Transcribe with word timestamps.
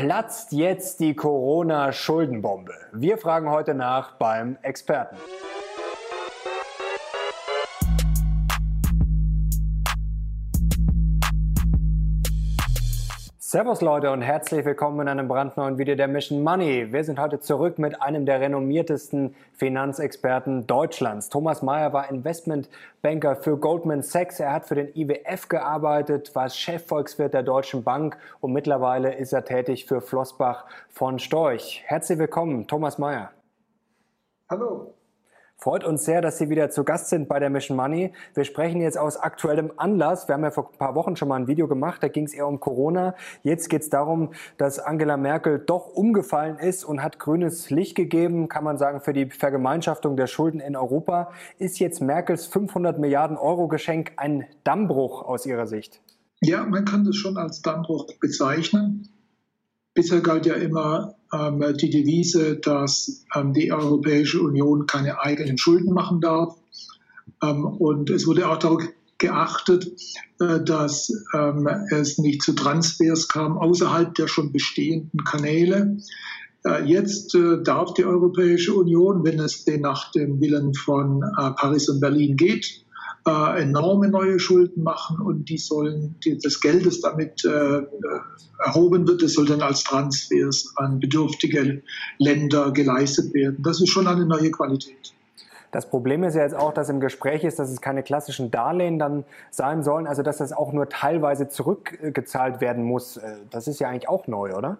Platzt 0.00 0.52
jetzt 0.52 1.00
die 1.00 1.14
Corona-Schuldenbombe? 1.14 2.72
Wir 2.92 3.18
fragen 3.18 3.50
heute 3.50 3.74
nach 3.74 4.12
beim 4.12 4.56
Experten. 4.62 5.16
Servus 13.52 13.80
Leute 13.80 14.12
und 14.12 14.22
herzlich 14.22 14.64
willkommen 14.64 15.00
in 15.00 15.08
einem 15.08 15.26
brandneuen 15.26 15.76
Video 15.76 15.96
der 15.96 16.06
Mission 16.06 16.44
Money. 16.44 16.92
Wir 16.92 17.02
sind 17.02 17.18
heute 17.18 17.40
zurück 17.40 17.80
mit 17.80 18.00
einem 18.00 18.24
der 18.24 18.40
renommiertesten 18.40 19.34
Finanzexperten 19.54 20.68
Deutschlands. 20.68 21.30
Thomas 21.30 21.60
Mayer 21.60 21.92
war 21.92 22.08
Investmentbanker 22.08 23.34
für 23.34 23.58
Goldman 23.58 24.02
Sachs. 24.02 24.38
Er 24.38 24.52
hat 24.52 24.66
für 24.66 24.76
den 24.76 24.94
IWF 24.94 25.48
gearbeitet, 25.48 26.32
war 26.36 26.48
Chefvolkswirt 26.48 27.34
der 27.34 27.42
Deutschen 27.42 27.82
Bank 27.82 28.16
und 28.38 28.52
mittlerweile 28.52 29.16
ist 29.16 29.32
er 29.32 29.44
tätig 29.44 29.86
für 29.86 30.00
Flossbach 30.00 30.66
von 30.88 31.18
Storch. 31.18 31.82
Herzlich 31.86 32.20
willkommen, 32.20 32.68
Thomas 32.68 32.98
Mayer. 32.98 33.32
Hallo. 34.48 34.94
Freut 35.62 35.84
uns 35.84 36.06
sehr, 36.06 36.22
dass 36.22 36.38
Sie 36.38 36.48
wieder 36.48 36.70
zu 36.70 36.84
Gast 36.84 37.10
sind 37.10 37.28
bei 37.28 37.38
der 37.38 37.50
Mission 37.50 37.76
Money. 37.76 38.14
Wir 38.32 38.44
sprechen 38.44 38.80
jetzt 38.80 38.96
aus 38.96 39.18
aktuellem 39.18 39.70
Anlass. 39.76 40.26
Wir 40.26 40.32
haben 40.32 40.42
ja 40.42 40.50
vor 40.50 40.70
ein 40.72 40.78
paar 40.78 40.94
Wochen 40.94 41.16
schon 41.16 41.28
mal 41.28 41.36
ein 41.36 41.48
Video 41.48 41.68
gemacht, 41.68 42.02
da 42.02 42.08
ging 42.08 42.24
es 42.24 42.32
eher 42.32 42.48
um 42.48 42.60
Corona. 42.60 43.14
Jetzt 43.42 43.68
geht 43.68 43.82
es 43.82 43.90
darum, 43.90 44.30
dass 44.56 44.78
Angela 44.78 45.18
Merkel 45.18 45.58
doch 45.58 45.88
umgefallen 45.88 46.58
ist 46.58 46.82
und 46.82 47.02
hat 47.02 47.18
grünes 47.18 47.68
Licht 47.68 47.94
gegeben, 47.94 48.48
kann 48.48 48.64
man 48.64 48.78
sagen, 48.78 49.02
für 49.02 49.12
die 49.12 49.28
Vergemeinschaftung 49.28 50.16
der 50.16 50.28
Schulden 50.28 50.60
in 50.60 50.76
Europa. 50.76 51.30
Ist 51.58 51.78
jetzt 51.78 52.00
Merkels 52.00 52.46
500 52.46 52.98
Milliarden 52.98 53.36
Euro 53.36 53.68
Geschenk 53.68 54.12
ein 54.16 54.46
Dammbruch 54.64 55.22
aus 55.22 55.44
Ihrer 55.44 55.66
Sicht? 55.66 56.00
Ja, 56.40 56.64
man 56.64 56.86
kann 56.86 57.04
das 57.04 57.16
schon 57.16 57.36
als 57.36 57.60
Dammbruch 57.60 58.06
bezeichnen. 58.18 59.10
Bisher 60.00 60.22
galt 60.22 60.46
ja 60.46 60.54
immer 60.54 61.14
ähm, 61.30 61.62
die 61.76 61.90
Devise, 61.90 62.56
dass 62.56 63.26
ähm, 63.34 63.52
die 63.52 63.70
Europäische 63.70 64.40
Union 64.40 64.86
keine 64.86 65.20
eigenen 65.20 65.58
Schulden 65.58 65.92
machen 65.92 66.22
darf. 66.22 66.56
Ähm, 67.42 67.66
und 67.66 68.08
es 68.08 68.26
wurde 68.26 68.48
auch 68.48 68.56
darauf 68.56 68.82
geachtet, 69.18 69.92
äh, 70.40 70.64
dass 70.64 71.12
ähm, 71.34 71.68
es 71.90 72.16
nicht 72.16 72.40
zu 72.40 72.54
Transfers 72.54 73.28
kam 73.28 73.58
außerhalb 73.58 74.14
der 74.14 74.26
schon 74.26 74.52
bestehenden 74.52 75.22
Kanäle. 75.24 75.98
Äh, 76.64 76.84
jetzt 76.86 77.34
äh, 77.34 77.62
darf 77.62 77.92
die 77.92 78.06
Europäische 78.06 78.72
Union, 78.72 79.22
wenn 79.22 79.38
es 79.38 79.66
denn 79.66 79.82
nach 79.82 80.12
dem 80.12 80.40
Willen 80.40 80.72
von 80.72 81.22
äh, 81.22 81.50
Paris 81.50 81.90
und 81.90 82.00
Berlin 82.00 82.38
geht, 82.38 82.86
äh, 83.26 83.62
enorme 83.62 84.08
neue 84.08 84.38
Schulden 84.38 84.82
machen 84.82 85.20
und 85.20 85.48
die 85.48 85.58
sollen, 85.58 86.16
die, 86.24 86.38
das 86.38 86.60
Geld, 86.60 86.86
das 86.86 87.00
damit 87.00 87.44
äh, 87.44 87.82
erhoben 88.64 89.06
wird, 89.06 89.22
das 89.22 89.34
soll 89.34 89.46
dann 89.46 89.62
als 89.62 89.84
Transfers 89.84 90.72
an 90.76 91.00
bedürftige 91.00 91.82
Länder 92.18 92.72
geleistet 92.72 93.34
werden. 93.34 93.62
Das 93.62 93.80
ist 93.80 93.90
schon 93.90 94.06
eine 94.06 94.24
neue 94.24 94.50
Qualität. 94.50 95.14
Das 95.72 95.88
Problem 95.88 96.24
ist 96.24 96.34
ja 96.34 96.42
jetzt 96.42 96.56
auch, 96.56 96.74
dass 96.74 96.88
im 96.88 96.98
Gespräch 96.98 97.44
ist, 97.44 97.58
dass 97.58 97.70
es 97.70 97.80
keine 97.80 98.02
klassischen 98.02 98.50
Darlehen 98.50 98.98
dann 98.98 99.24
sein 99.50 99.84
sollen, 99.84 100.06
also 100.08 100.22
dass 100.22 100.38
das 100.38 100.52
auch 100.52 100.72
nur 100.72 100.88
teilweise 100.88 101.48
zurückgezahlt 101.48 102.60
werden 102.60 102.82
muss. 102.84 103.18
Äh, 103.18 103.36
das 103.50 103.68
ist 103.68 103.78
ja 103.80 103.88
eigentlich 103.88 104.08
auch 104.08 104.26
neu, 104.26 104.54
oder? 104.54 104.78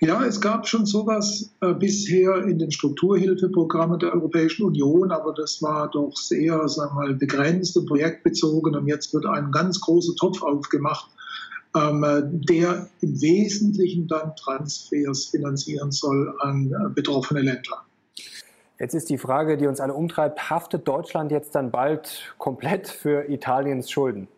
Ja, 0.00 0.24
es 0.24 0.40
gab 0.40 0.68
schon 0.68 0.84
sowas 0.84 1.50
äh, 1.60 1.72
bisher 1.72 2.44
in 2.44 2.58
den 2.58 2.70
Strukturhilfeprogrammen 2.70 3.98
der 3.98 4.12
Europäischen 4.12 4.64
Union, 4.64 5.10
aber 5.10 5.32
das 5.32 5.62
war 5.62 5.90
doch 5.90 6.14
sehr 6.16 6.68
sagen 6.68 6.96
wir 6.96 7.06
mal, 7.06 7.14
begrenzt 7.14 7.76
und 7.76 7.86
projektbezogen. 7.86 8.76
Und 8.76 8.86
jetzt 8.86 9.14
wird 9.14 9.26
ein 9.26 9.50
ganz 9.52 9.80
großer 9.80 10.14
Topf 10.16 10.42
aufgemacht, 10.42 11.10
ähm, 11.74 12.04
der 12.48 12.88
im 13.00 13.20
Wesentlichen 13.20 14.06
dann 14.06 14.34
Transfers 14.36 15.26
finanzieren 15.26 15.90
soll 15.90 16.34
an 16.40 16.72
äh, 16.72 16.88
betroffene 16.90 17.40
Länder. 17.40 17.82
Jetzt 18.78 18.94
ist 18.94 19.08
die 19.08 19.16
Frage, 19.16 19.56
die 19.56 19.66
uns 19.66 19.80
alle 19.80 19.94
umtreibt, 19.94 20.50
haftet 20.50 20.86
Deutschland 20.86 21.32
jetzt 21.32 21.54
dann 21.54 21.70
bald 21.70 22.34
komplett 22.36 22.88
für 22.88 23.30
Italiens 23.30 23.90
Schulden? 23.90 24.28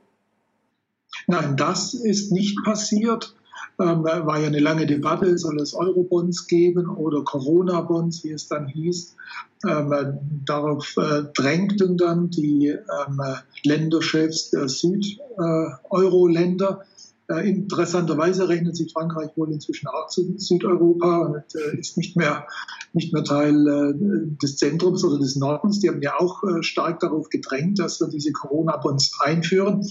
Nein, 1.27 1.57
das 1.57 1.95
ist 1.95 2.31
nicht 2.31 2.57
passiert 2.65 3.35
ähm, 3.81 4.05
war 4.05 4.41
ja 4.41 4.49
eine 4.49 4.61
lange 4.61 4.87
Debatte, 4.87 5.39
soll 5.39 5.61
es 5.61 5.75
Eurobonds 5.75 6.49
geben 6.49 6.89
oder 6.89 7.23
Corona-Bonds, 7.23 8.25
wie 8.25 8.33
es 8.33 8.49
dann 8.49 8.67
hieß. 8.67 9.15
Ähm, 9.69 10.19
darauf 10.45 10.97
äh, 10.97 11.23
drängten 11.35 11.97
dann 11.97 12.31
die 12.31 12.67
ähm, 12.69 13.21
Länderchefs 13.65 14.51
der 14.51 14.69
Süd-Euro-Länder. 14.69 16.81
Äh, 16.81 16.83
äh, 16.83 16.85
interessanterweise 17.37 18.49
rechnet 18.49 18.75
sich 18.75 18.93
Frankreich 18.93 19.31
wohl 19.37 19.53
inzwischen 19.53 19.87
auch 19.89 20.09
zu 20.09 20.39
Südeuropa 20.39 21.19
und 21.27 21.45
äh, 21.55 21.79
ist 21.79 21.99
nicht 21.99 22.17
mehr, 22.17 22.47
nicht 22.95 23.13
mehr 23.13 23.23
Teil 23.23 23.69
äh, 23.69 24.39
des 24.43 24.57
Zentrums 24.57 25.05
oder 25.05 25.19
des 25.19 25.37
Nordens. 25.37 25.81
Die 25.81 25.91
haben 25.91 26.01
ja 26.01 26.19
auch 26.19 26.43
äh, 26.45 26.63
stark 26.63 27.01
darauf 27.01 27.29
gedrängt, 27.29 27.79
dass 27.81 28.01
wir 28.01 28.09
diese 28.09 28.33
Corona-Bonds 28.33 29.19
einführen. 29.21 29.87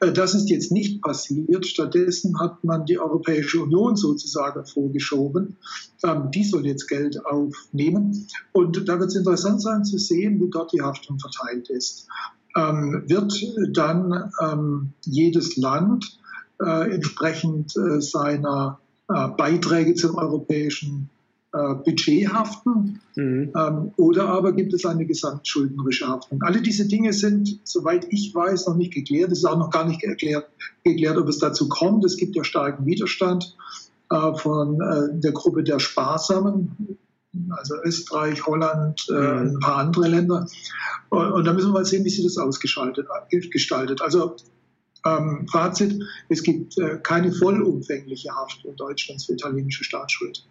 Äh, 0.00 0.12
das 0.12 0.34
ist 0.34 0.50
jetzt 0.50 0.72
nicht 0.72 1.02
passiert. 1.02 1.66
Stattdessen 1.66 2.40
hat 2.40 2.64
man 2.64 2.84
die 2.84 2.98
Europäische 2.98 3.62
Union 3.62 3.94
sozusagen 3.94 4.66
vorgeschoben. 4.66 5.58
Ähm, 6.02 6.32
die 6.32 6.42
soll 6.42 6.66
jetzt 6.66 6.88
Geld 6.88 7.24
aufnehmen. 7.24 8.26
Und 8.50 8.88
da 8.88 8.98
wird 8.98 9.10
es 9.10 9.16
interessant 9.16 9.62
sein 9.62 9.84
zu 9.84 9.98
sehen, 9.98 10.40
wie 10.40 10.50
dort 10.50 10.72
die 10.72 10.82
Haftung 10.82 11.20
verteilt 11.20 11.70
ist. 11.70 12.08
Ähm, 12.56 13.04
wird 13.06 13.32
dann 13.72 14.32
ähm, 14.40 14.92
jedes 15.04 15.56
Land 15.56 16.18
äh, 16.18 16.21
entsprechend 16.66 17.76
äh, 17.76 18.00
seiner 18.00 18.78
äh, 19.08 19.28
Beiträge 19.36 19.94
zum 19.94 20.16
europäischen 20.16 21.08
Budget 21.84 22.32
haften 22.32 23.02
mhm. 23.14 23.52
ähm, 23.54 23.92
oder 23.98 24.30
aber 24.30 24.54
gibt 24.54 24.72
es 24.72 24.86
eine 24.86 25.04
gesamtschuldnerische 25.04 26.08
Haftung. 26.08 26.40
Alle 26.40 26.62
diese 26.62 26.88
Dinge 26.88 27.12
sind, 27.12 27.60
soweit 27.64 28.06
ich 28.08 28.34
weiß, 28.34 28.68
noch 28.68 28.76
nicht 28.76 28.94
geklärt. 28.94 29.32
Es 29.32 29.40
ist 29.40 29.44
auch 29.44 29.58
noch 29.58 29.68
gar 29.68 29.86
nicht 29.86 30.00
geklärt, 30.00 30.48
geklärt 30.82 31.18
ob 31.18 31.28
es 31.28 31.40
dazu 31.40 31.68
kommt. 31.68 32.06
Es 32.06 32.16
gibt 32.16 32.36
ja 32.36 32.42
starken 32.42 32.86
Widerstand 32.86 33.54
äh, 34.12 34.34
von 34.36 34.80
äh, 34.80 35.20
der 35.20 35.32
Gruppe 35.32 35.62
der 35.62 35.78
Sparsamen, 35.78 36.98
also 37.50 37.76
Österreich, 37.82 38.46
Holland, 38.46 39.06
äh, 39.08 39.12
mhm. 39.12 39.56
ein 39.56 39.60
paar 39.60 39.76
andere 39.76 40.08
Länder. 40.08 40.46
Und, 41.08 41.32
und, 41.32 41.44
da 41.46 41.54
müssen 41.54 41.68
wir 41.68 41.74
mal 41.74 41.84
sehen, 41.84 42.04
wie 42.04 42.10
sich 42.10 42.24
das 42.24 42.36
ausgestaltet, 42.36 43.06
gestaltet. 43.50 44.02
Also 44.02 44.36
ähm, 45.06 45.46
Fazit, 45.50 46.02
es 46.28 46.42
gibt 46.42 46.78
äh, 46.78 46.98
keine 47.02 47.32
vollumfängliche 47.32 48.30
Haftung 48.34 48.76
Deutschlands 48.76 49.26
für 49.26 49.32
italienische 49.32 49.84
Staatsschuld. 49.84 50.44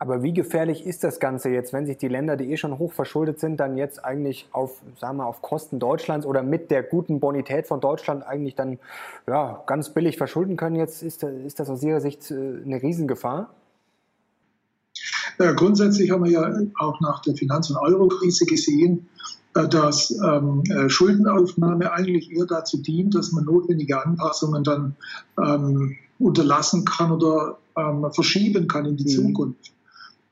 Aber 0.00 0.22
wie 0.22 0.32
gefährlich 0.32 0.86
ist 0.86 1.02
das 1.02 1.18
Ganze 1.18 1.50
jetzt, 1.50 1.72
wenn 1.72 1.84
sich 1.84 1.96
die 1.96 2.06
Länder, 2.06 2.36
die 2.36 2.52
eh 2.52 2.56
schon 2.56 2.78
hoch 2.78 2.92
verschuldet 2.92 3.40
sind, 3.40 3.58
dann 3.58 3.76
jetzt 3.76 4.04
eigentlich 4.04 4.46
auf, 4.52 4.80
sagen 5.00 5.16
wir, 5.16 5.26
auf 5.26 5.42
Kosten 5.42 5.80
Deutschlands 5.80 6.24
oder 6.24 6.44
mit 6.44 6.70
der 6.70 6.84
guten 6.84 7.18
Bonität 7.18 7.66
von 7.66 7.80
Deutschland 7.80 8.24
eigentlich 8.24 8.54
dann 8.54 8.78
ja, 9.26 9.60
ganz 9.66 9.90
billig 9.90 10.16
verschulden 10.16 10.56
können? 10.56 10.76
Jetzt 10.76 11.02
ist, 11.02 11.24
ist 11.24 11.58
das 11.58 11.68
aus 11.68 11.82
Ihrer 11.82 12.00
Sicht 12.00 12.30
äh, 12.30 12.34
eine 12.34 12.80
Riesengefahr? 12.80 13.52
Ja, 15.40 15.52
grundsätzlich 15.52 16.10
haben 16.12 16.24
wir 16.24 16.30
ja 16.30 16.60
auch 16.78 17.00
nach 17.00 17.20
der 17.22 17.34
Finanz- 17.34 17.70
und 17.70 17.76
Euro-Krise 17.76 18.44
gesehen, 18.46 19.08
äh, 19.08 19.37
dass 19.54 20.10
ähm, 20.10 20.62
äh, 20.68 20.88
Schuldenaufnahme 20.88 21.92
eigentlich 21.92 22.30
eher 22.30 22.46
dazu 22.46 22.78
dient, 22.78 23.14
dass 23.14 23.32
man 23.32 23.44
notwendige 23.44 24.04
Anpassungen 24.04 24.62
dann 24.62 24.96
ähm, 25.42 25.96
unterlassen 26.18 26.84
kann 26.84 27.12
oder 27.12 27.58
ähm, 27.76 28.06
verschieben 28.12 28.68
kann 28.68 28.86
in 28.86 28.96
die 28.96 29.04
mhm. 29.04 29.08
Zukunft. 29.08 29.72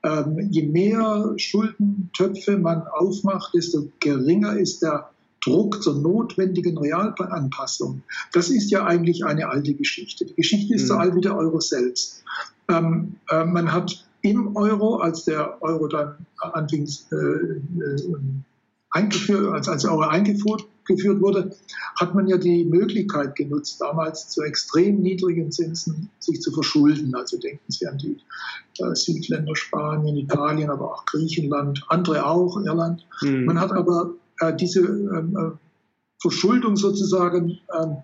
Ähm, 0.02 0.48
je 0.50 0.66
mehr 0.66 1.32
Schuldentöpfe 1.36 2.58
man 2.58 2.82
aufmacht, 2.86 3.54
desto 3.54 3.88
geringer 4.00 4.56
ist 4.56 4.82
der 4.82 5.10
Druck 5.44 5.82
zur 5.82 6.00
notwendigen 6.00 6.76
Realanpassung. 6.76 8.02
Das 8.32 8.50
ist 8.50 8.70
ja 8.70 8.84
eigentlich 8.84 9.24
eine 9.24 9.48
alte 9.48 9.74
Geschichte. 9.74 10.26
Die 10.26 10.34
Geschichte 10.34 10.74
ist 10.74 10.82
mhm. 10.82 10.86
so 10.86 10.94
alt 10.94 11.14
wie 11.16 11.20
der 11.20 11.36
Euro 11.36 11.60
selbst. 11.60 12.24
Ähm, 12.68 13.16
äh, 13.30 13.44
man 13.44 13.72
hat 13.72 14.04
im 14.22 14.56
Euro, 14.56 14.96
als 14.96 15.24
der 15.24 15.62
Euro 15.62 15.86
dann 15.86 16.16
anfing 16.38 16.88
äh, 17.12 17.16
äh, 17.16 18.16
eingeführt, 18.96 19.52
als, 19.52 19.68
als 19.68 19.84
Euro 19.84 20.02
eingeführt 20.02 20.66
geführt 20.86 21.20
wurde, 21.20 21.54
hat 22.00 22.14
man 22.14 22.26
ja 22.28 22.36
die 22.36 22.64
Möglichkeit 22.64 23.34
genutzt, 23.34 23.80
damals 23.80 24.28
zu 24.28 24.42
extrem 24.42 25.00
niedrigen 25.00 25.50
Zinsen 25.50 26.10
sich 26.18 26.40
zu 26.40 26.52
verschulden. 26.52 27.14
Also 27.14 27.38
denken 27.38 27.64
Sie 27.68 27.86
an 27.86 27.98
die 27.98 28.16
äh, 28.78 28.94
Südländer, 28.94 29.54
Spanien, 29.56 30.16
Italien, 30.16 30.70
aber 30.70 30.92
auch 30.92 31.04
Griechenland, 31.06 31.84
andere 31.88 32.24
auch, 32.24 32.56
Irland. 32.58 33.06
Mhm. 33.22 33.44
Man 33.44 33.60
hat 33.60 33.72
aber 33.72 34.14
äh, 34.40 34.54
diese 34.54 34.80
ähm, 34.80 35.36
äh, 35.36 35.65
Verschuldung 36.20 36.76
sozusagen 36.76 37.58
ähm, 37.78 37.96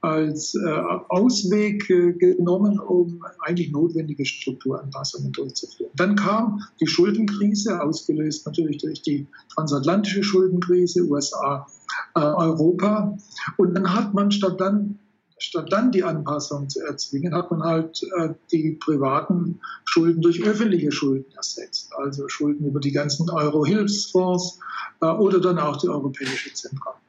als 0.00 0.54
äh, 0.54 0.70
Ausweg 1.08 1.88
äh, 1.90 2.12
genommen, 2.12 2.78
um 2.80 3.22
eigentlich 3.40 3.70
notwendige 3.70 4.24
Strukturanpassungen 4.24 5.32
durchzuführen. 5.32 5.90
Dann 5.94 6.16
kam 6.16 6.60
die 6.80 6.86
Schuldenkrise, 6.86 7.82
ausgelöst 7.82 8.46
natürlich 8.46 8.78
durch 8.78 9.02
die 9.02 9.26
transatlantische 9.54 10.22
Schuldenkrise, 10.22 11.04
USA, 11.04 11.66
äh, 12.14 12.20
Europa. 12.20 13.16
Und 13.58 13.74
dann 13.74 13.92
hat 13.92 14.14
man 14.14 14.30
statt 14.30 14.60
dann 14.60 14.98
statt 15.42 15.72
dann 15.72 15.90
die 15.90 16.04
Anpassung 16.04 16.68
zu 16.68 16.80
erzwingen, 16.80 17.34
hat 17.34 17.50
man 17.50 17.62
halt 17.62 18.02
äh, 18.18 18.34
die 18.52 18.72
privaten 18.72 19.60
Schulden 19.84 20.20
durch 20.20 20.42
öffentliche 20.44 20.92
Schulden 20.92 21.32
ersetzt. 21.34 21.92
Also 21.96 22.28
Schulden 22.28 22.66
über 22.66 22.78
die 22.78 22.92
ganzen 22.92 23.30
Euro-Hilfsfonds 23.30 24.58
äh, 25.00 25.06
oder 25.06 25.40
dann 25.40 25.58
auch 25.58 25.78
die 25.78 25.88
Europäische 25.88 26.52
Zentralbank. 26.52 27.00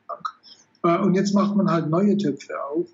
Äh, 0.83 0.97
und 0.99 1.15
jetzt 1.15 1.33
macht 1.33 1.55
man 1.55 1.69
halt 1.69 1.89
neue 1.89 2.17
Töpfe 2.17 2.53
auf. 2.63 2.87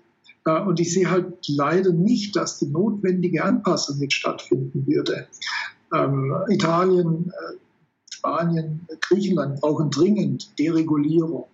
Äh, 0.46 0.62
und 0.62 0.80
ich 0.80 0.92
sehe 0.92 1.10
halt 1.10 1.46
leider 1.48 1.92
nicht, 1.92 2.36
dass 2.36 2.58
die 2.58 2.66
notwendige 2.66 3.44
Anpassung 3.44 3.98
jetzt 3.98 4.14
stattfinden 4.14 4.86
würde. 4.86 5.26
Ähm, 5.94 6.34
Italien, 6.48 7.30
äh, 7.30 7.56
Spanien, 8.10 8.86
Griechenland 9.00 9.60
brauchen 9.60 9.90
dringend 9.90 10.58
Deregulierung, 10.58 11.46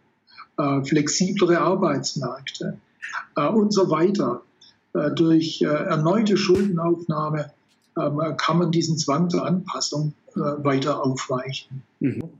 flexiblere 0.84 1.58
Arbeitsmärkte 1.60 2.78
und 3.36 3.70
so 3.70 3.90
weiter. 3.90 4.40
Durch 5.14 5.60
erneute 5.60 6.38
Schuldenaufnahme 6.38 7.52
ähm, 7.98 8.18
kann 8.38 8.58
man 8.58 8.70
diesen 8.72 8.96
Zwang 8.96 9.28
zur 9.28 9.44
Anpassung 9.44 10.14
weiter 10.34 11.04
aufweichen. 11.04 11.82
Mhm. 12.00 12.30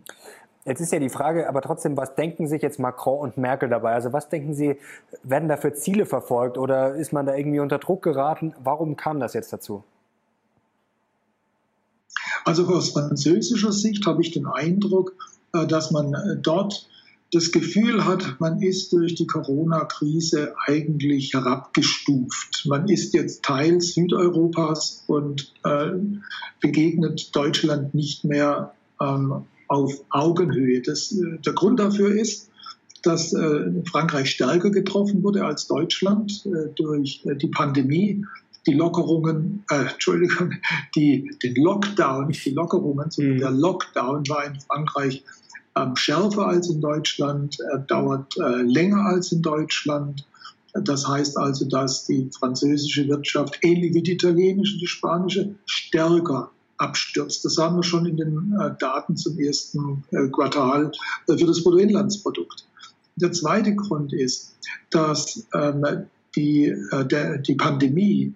Jetzt 0.65 0.81
ist 0.81 0.93
ja 0.93 0.99
die 0.99 1.11
Frage, 1.11 1.47
aber 1.49 1.61
trotzdem, 1.61 1.97
was 1.97 2.15
denken 2.15 2.49
sich 2.49 2.63
jetzt 2.63 2.79
Macron 2.79 3.19
und 3.19 3.37
Merkel 3.37 3.69
dabei? 3.69 3.93
Also 3.93 4.15
was 4.15 4.31
denken 4.31 4.55
Sie, 4.55 4.77
werden 5.23 5.49
da 5.49 5.59
für 5.59 5.75
Ziele 5.75 6.07
verfolgt 6.07 6.57
oder 6.57 6.95
ist 6.95 7.13
man 7.13 7.27
da 7.27 7.37
irgendwie 7.37 7.61
unter 7.61 7.79
Druck 7.79 8.03
geraten? 8.03 8.55
Warum 8.63 8.97
kam 8.97 9.21
das 9.21 9.35
jetzt 9.35 9.53
dazu? 9.53 9.85
Also 12.47 12.67
aus 12.67 12.91
französischer 12.91 13.73
Sicht 13.73 14.07
habe 14.07 14.23
ich 14.23 14.31
den 14.31 14.47
Eindruck, 14.47 15.15
dass 15.53 15.91
man 15.91 16.41
dort 16.43 16.89
das 17.33 17.53
Gefühl 17.53 18.05
hat, 18.05 18.37
man 18.39 18.63
ist 18.63 18.93
durch 18.93 19.17
die 19.17 19.27
Corona-Krise 19.27 20.55
eigentlich 20.67 21.35
herabgestuft. 21.35 22.65
Man 22.67 22.89
ist 22.89 23.13
jetzt 23.13 23.43
Teil 23.43 23.81
Südeuropas 23.81 25.05
und 25.09 25.53
äh, 25.65 25.91
begegnet 26.61 27.35
Deutschland 27.35 27.93
nicht 27.93 28.25
mehr 28.25 28.73
ähm, 29.01 29.47
auf 29.69 29.93
Augenhöhe. 30.11 30.83
Das, 30.83 31.13
äh, 31.13 31.39
der 31.45 31.53
Grund 31.53 31.81
dafür 31.81 32.15
ist, 32.15 32.51
dass 33.03 33.33
äh, 33.33 33.71
Frankreich 33.91 34.31
stärker 34.31 34.71
getroffen 34.71 35.23
wurde 35.23 35.45
als 35.45 35.67
Deutschland 35.67 36.45
äh, 36.47 36.73
durch 36.75 37.25
äh, 37.27 37.37
die 37.37 37.49
Pandemie. 37.49 38.25
Die 38.67 38.73
Lockerungen, 38.73 39.63
äh, 39.71 39.91
Entschuldigung, 39.93 40.53
die, 40.97 41.31
den 41.43 41.55
Lockdown, 41.57 42.29
nicht 42.29 42.45
die 42.47 42.53
Lockerungen, 42.53 43.11
sondern 43.11 43.35
mhm. 43.35 43.41
der 43.41 43.51
Lockdown 43.51 44.27
war 44.29 44.47
in 44.47 44.59
Frankreich 44.59 45.23
ähm, 45.77 45.97
schärfer 45.97 46.47
als 46.47 46.71
in 46.71 46.81
Deutschland, 46.81 47.59
er 47.61 47.79
dauert 47.79 48.37
äh, 48.39 48.63
länger 48.63 49.05
als 49.07 49.33
in 49.33 49.43
Deutschland. 49.43 50.27
Das 50.73 51.07
heißt 51.07 51.37
also, 51.37 51.69
dass 51.69 52.07
die 52.07 52.31
französische 52.37 53.07
Wirtschaft, 53.09 53.59
ähnlich 53.63 53.95
wie 53.95 54.03
die 54.03 54.13
italienische, 54.13 54.79
die 54.79 54.87
spanische, 54.87 55.55
stärker 55.67 56.51
abstürzt. 56.79 57.45
Das 57.45 57.59
haben 57.59 57.77
wir 57.77 57.83
schon 57.83 58.07
in 58.07 58.17
den 58.17 58.57
äh, 58.61 58.71
Daten 58.79 59.17
zum 59.17 59.39
ersten 59.39 60.05
äh, 60.11 60.29
Quartal 60.29 60.93
äh, 61.29 61.37
für 61.37 61.47
das 61.47 61.63
Bruttoinlandsprodukt. 61.63 62.67
Der 63.17 63.33
zweite 63.33 63.75
Grund 63.75 64.13
ist, 64.13 64.57
dass 64.91 65.47
ähm, 65.55 65.85
die, 66.35 66.75
der, 67.05 67.39
die 67.39 67.55
Pandemie 67.55 68.35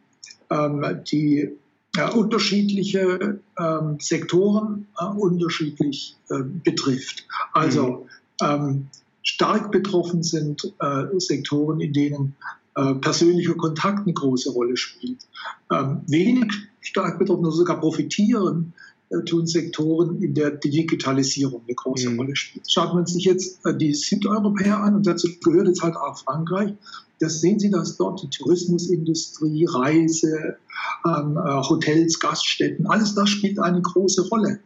ähm, 0.50 1.00
die 1.10 1.50
äh, 1.96 2.10
unterschiedliche 2.12 3.40
ähm, 3.58 3.96
Sektoren 3.98 4.86
unterschiedlich 5.16 6.16
betrifft. 6.62 7.26
Also 7.54 8.06
mhm. 8.40 8.88
stark 9.22 9.72
betroffen 9.72 10.22
sind 10.22 10.72
Sektoren, 11.18 11.80
in 11.80 11.92
denen 11.92 12.36
äh, 12.78 12.94
persönlicher 12.94 13.54
Kontakt 13.54 14.06
eine 14.06 14.12
große 14.12 14.50
Rolle 14.52 14.76
spielt. 14.76 15.26
Ähm, 15.72 16.02
wenig 16.06 16.52
stark 16.80 17.18
betroffen 17.18 17.44
oder 17.44 17.56
sogar 17.56 17.80
profitieren 17.80 18.72
äh, 19.10 19.24
tun 19.24 19.48
Sektoren, 19.48 20.22
in 20.22 20.34
der 20.34 20.52
die 20.52 20.70
Digitalisierung 20.70 21.62
eine 21.66 21.74
große 21.74 22.10
mhm. 22.10 22.20
Rolle 22.20 22.36
spielt. 22.36 22.70
Schaut 22.70 22.94
man 22.94 23.04
sich 23.04 23.24
jetzt 23.24 23.60
die 23.80 23.94
Südeuropäer 23.94 24.78
an, 24.78 24.94
und 24.94 25.06
dazu 25.06 25.28
gehört 25.42 25.66
jetzt 25.66 25.82
halt 25.82 25.96
auch 25.96 26.18
Frankreich, 26.18 26.74
das 27.18 27.40
sehen 27.40 27.58
Sie, 27.58 27.70
dass 27.70 27.96
dort 27.96 28.22
die 28.22 28.30
Tourismusindustrie, 28.30 29.66
Reise, 29.68 30.56
ähm, 31.04 31.36
äh, 31.36 31.68
Hotels, 31.68 32.20
Gaststätten, 32.20 32.86
alles 32.86 33.16
das 33.16 33.28
spielt 33.28 33.58
eine 33.58 33.82
große 33.82 34.28
Rolle. 34.28 34.60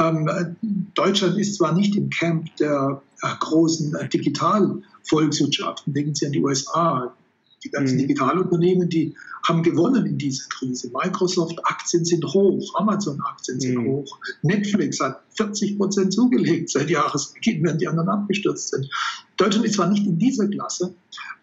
Ähm, 0.00 0.56
Deutschland 0.94 1.38
ist 1.38 1.56
zwar 1.58 1.74
nicht 1.74 1.94
im 1.94 2.10
Camp 2.10 2.56
der 2.56 3.02
äh, 3.22 3.28
großen 3.38 3.94
äh, 3.94 4.08
Digitalvolkswirtschaften, 4.08 5.92
denken 5.92 6.14
Sie 6.16 6.26
an 6.26 6.32
die 6.32 6.42
USA, 6.42 7.14
die 7.64 7.70
ganzen 7.70 7.94
mhm. 7.94 8.00
Digitalunternehmen, 8.00 8.88
die 8.88 9.14
haben 9.46 9.62
gewonnen 9.62 10.06
in 10.06 10.18
dieser 10.18 10.48
Krise. 10.48 10.90
Microsoft-Aktien 10.92 12.04
sind 12.04 12.24
hoch, 12.24 12.74
Amazon-Aktien 12.76 13.60
sind 13.60 13.76
mhm. 13.76 13.86
hoch, 13.86 14.18
Netflix 14.42 15.00
hat 15.00 15.22
40 15.36 15.78
Prozent 15.78 16.12
zugelegt 16.12 16.70
seit 16.70 16.90
Jahresbeginn, 16.90 17.62
während 17.64 17.80
die 17.80 17.88
anderen 17.88 18.08
abgestürzt 18.08 18.70
sind. 18.70 18.88
Deutschland 19.36 19.66
ist 19.66 19.74
zwar 19.74 19.88
nicht 19.88 20.06
in 20.06 20.18
dieser 20.18 20.48
Klasse, 20.48 20.94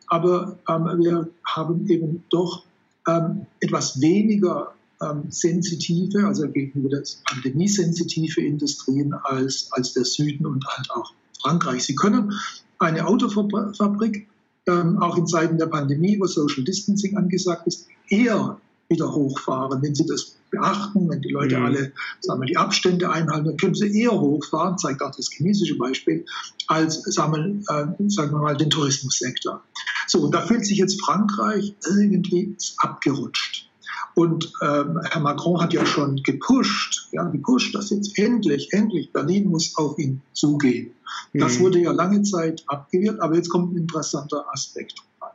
aber 0.08 0.58
ähm, 0.68 0.86
wir 1.00 1.30
haben 1.46 1.88
eben 1.88 2.24
doch 2.30 2.64
ähm, 3.08 3.46
etwas 3.60 4.02
weniger 4.02 4.74
ähm, 5.02 5.24
sensitive, 5.30 6.26
also 6.26 6.48
gegenüber 6.50 6.90
der 6.90 7.04
Pandemie 7.26 7.68
sensitive 7.68 8.42
Industrien 8.42 9.14
als, 9.14 9.70
als 9.72 9.94
der 9.94 10.06
Süden 10.06 10.46
und 10.46 10.66
halt 10.68 10.90
auch 10.92 11.14
Frankreich. 11.42 11.84
Sie 11.84 11.96
können 11.96 12.34
eine 12.80 13.08
Autofabrik 13.08 14.28
ähm, 14.70 15.02
auch 15.02 15.18
in 15.18 15.28
Zeiten 15.28 15.58
der 15.58 15.68
Pandemie, 15.68 16.20
wo 16.20 16.26
Social 16.26 16.64
Distancing 16.64 17.18
angesagt 17.18 17.68
ist, 17.68 17.88
eher 18.10 18.60
wieder 18.88 19.14
hochfahren. 19.14 19.82
Wenn 19.82 19.96
Sie 19.96 20.06
das 20.06 20.36
beachten, 20.50 21.10
wenn 21.10 21.22
die 21.22 21.30
Leute 21.30 21.58
mhm. 21.58 21.66
alle 21.66 21.92
sagen 22.22 22.42
wir, 22.42 22.48
die 22.48 22.58
Abstände 22.58 23.10
einhalten, 23.10 23.46
dann 23.46 23.58
können 23.58 23.76
sie 23.76 24.02
eher 24.02 24.20
hochfahren, 24.20 24.78
zeigt 24.78 25.02
auch 25.02 25.16
das 25.16 25.30
chinesische 25.30 25.78
Beispiel, 25.78 26.26
als 26.68 27.04
sagen 27.04 27.64
wir, 27.68 27.76
äh, 27.76 28.10
sagen 28.10 28.32
wir 28.32 28.40
mal 28.40 28.58
den 28.58 28.70
Tourismussektor. 28.70 29.64
So, 30.08 30.22
und 30.22 30.34
da 30.34 30.42
fühlt 30.42 30.66
sich 30.66 30.78
jetzt 30.78 31.02
Frankreich 31.04 31.76
irgendwie 31.88 32.56
abgerutscht. 32.78 33.69
Und 34.16 34.52
ähm, 34.62 35.00
Herr 35.10 35.22
Macron 35.22 35.62
hat 35.62 35.74
ja 35.74 35.86
schon 35.86 36.18
gepusht, 36.24 37.08
ja, 37.12 37.24
gepusht, 37.24 37.74
dass 37.76 37.90
jetzt 37.90 38.18
endlich, 38.18 38.74
endlich 38.74 39.12
Berlin 39.14 39.50
muss 39.50 39.76
auf 39.78 39.98
ihn 39.98 40.22
zugehen. 40.34 40.92
Das 41.34 41.58
mhm. 41.58 41.64
wurde 41.64 41.80
ja 41.80 41.92
lange 41.92 42.22
Zeit 42.24 42.64
abgewehrt, 42.68 43.22
aber 43.22 43.36
jetzt 43.36 43.50
kommt 43.50 43.74
ein 43.74 43.78
interessanter 43.78 44.46
Aspekt 44.52 45.02
rein. 45.22 45.32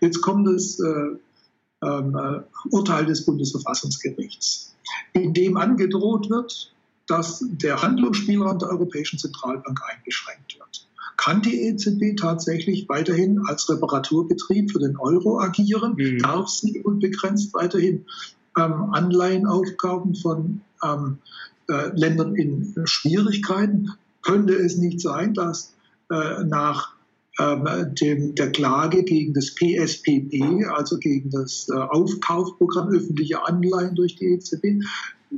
Jetzt 0.00 0.20
kommt 0.20 0.48
das 0.48 0.78
äh, 0.80 1.16
ähm, 1.82 2.16
äh, 2.16 2.40
Urteil 2.70 3.06
des 3.06 3.24
Bundesverfassungsgerichts, 3.24 4.74
in 5.12 5.34
dem 5.34 5.56
angedroht 5.56 6.30
wird, 6.30 6.72
dass 7.06 7.44
der 7.46 7.82
Handlungsspielraum 7.82 8.58
der 8.58 8.70
Europäischen 8.70 9.18
Zentralbank 9.18 9.80
eingeschränkt 9.90 10.40
wird. 10.40 10.43
Kann 11.16 11.42
die 11.42 11.62
EZB 11.62 12.16
tatsächlich 12.18 12.88
weiterhin 12.88 13.40
als 13.46 13.68
Reparaturbetrieb 13.68 14.72
für 14.72 14.80
den 14.80 14.96
Euro 14.96 15.40
agieren? 15.40 15.94
Mhm. 15.96 16.18
Darf 16.18 16.48
sie 16.48 16.80
unbegrenzt 16.82 17.54
weiterhin 17.54 18.04
ähm, 18.58 18.90
Anleihen 18.92 19.46
aufkaufen 19.46 20.14
von 20.14 20.60
ähm, 20.82 21.18
äh, 21.68 21.90
Ländern 21.94 22.34
in 22.34 22.74
Schwierigkeiten? 22.84 23.92
Könnte 24.22 24.54
es 24.54 24.76
nicht 24.76 25.00
sein, 25.00 25.34
dass 25.34 25.74
äh, 26.10 26.44
nach 26.44 26.94
ähm, 27.38 27.94
dem, 27.94 28.34
der 28.34 28.52
Klage 28.52 29.02
gegen 29.02 29.34
das 29.34 29.54
PSPP, 29.54 30.66
also 30.72 30.98
gegen 30.98 31.30
das 31.30 31.68
äh, 31.68 31.74
Aufkaufprogramm 31.74 32.90
öffentlicher 32.90 33.48
Anleihen 33.48 33.94
durch 33.94 34.16
die 34.16 34.26
EZB, 34.26 34.84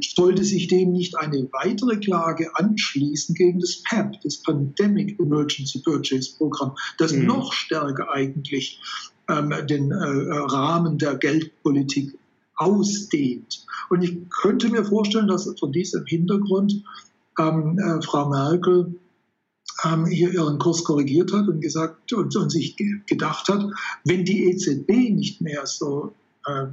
sollte 0.00 0.44
sich 0.44 0.68
dem 0.68 0.92
nicht 0.92 1.16
eine 1.16 1.48
weitere 1.52 1.96
Klage 1.98 2.50
anschließen 2.54 3.34
gegen 3.34 3.60
das 3.60 3.82
PEP, 3.82 4.20
das 4.22 4.42
Pandemic 4.42 5.18
Emergency 5.20 5.80
Purchase 5.80 6.36
Programm, 6.36 6.76
das 6.98 7.12
mhm. 7.12 7.26
noch 7.26 7.52
stärker 7.52 8.10
eigentlich 8.10 8.80
ähm, 9.28 9.52
den 9.66 9.90
äh, 9.90 9.96
Rahmen 9.96 10.98
der 10.98 11.16
Geldpolitik 11.16 12.18
ausdehnt. 12.56 13.66
Und 13.90 14.02
ich 14.02 14.16
könnte 14.30 14.68
mir 14.68 14.84
vorstellen, 14.84 15.28
dass 15.28 15.52
von 15.58 15.72
diesem 15.72 16.04
Hintergrund 16.06 16.82
ähm, 17.38 17.78
äh, 17.78 18.02
Frau 18.02 18.28
Merkel 18.28 18.94
ähm, 19.84 20.06
hier 20.06 20.32
ihren 20.32 20.58
Kurs 20.58 20.84
korrigiert 20.84 21.32
hat 21.32 21.48
und 21.48 21.60
gesagt 21.60 22.12
und, 22.12 22.34
und 22.34 22.50
sich 22.50 22.76
gedacht 23.06 23.48
hat, 23.48 23.64
wenn 24.04 24.24
die 24.24 24.50
EZB 24.50 24.88
nicht 25.10 25.40
mehr 25.40 25.66
so, 25.66 26.12
äh, 26.46 26.66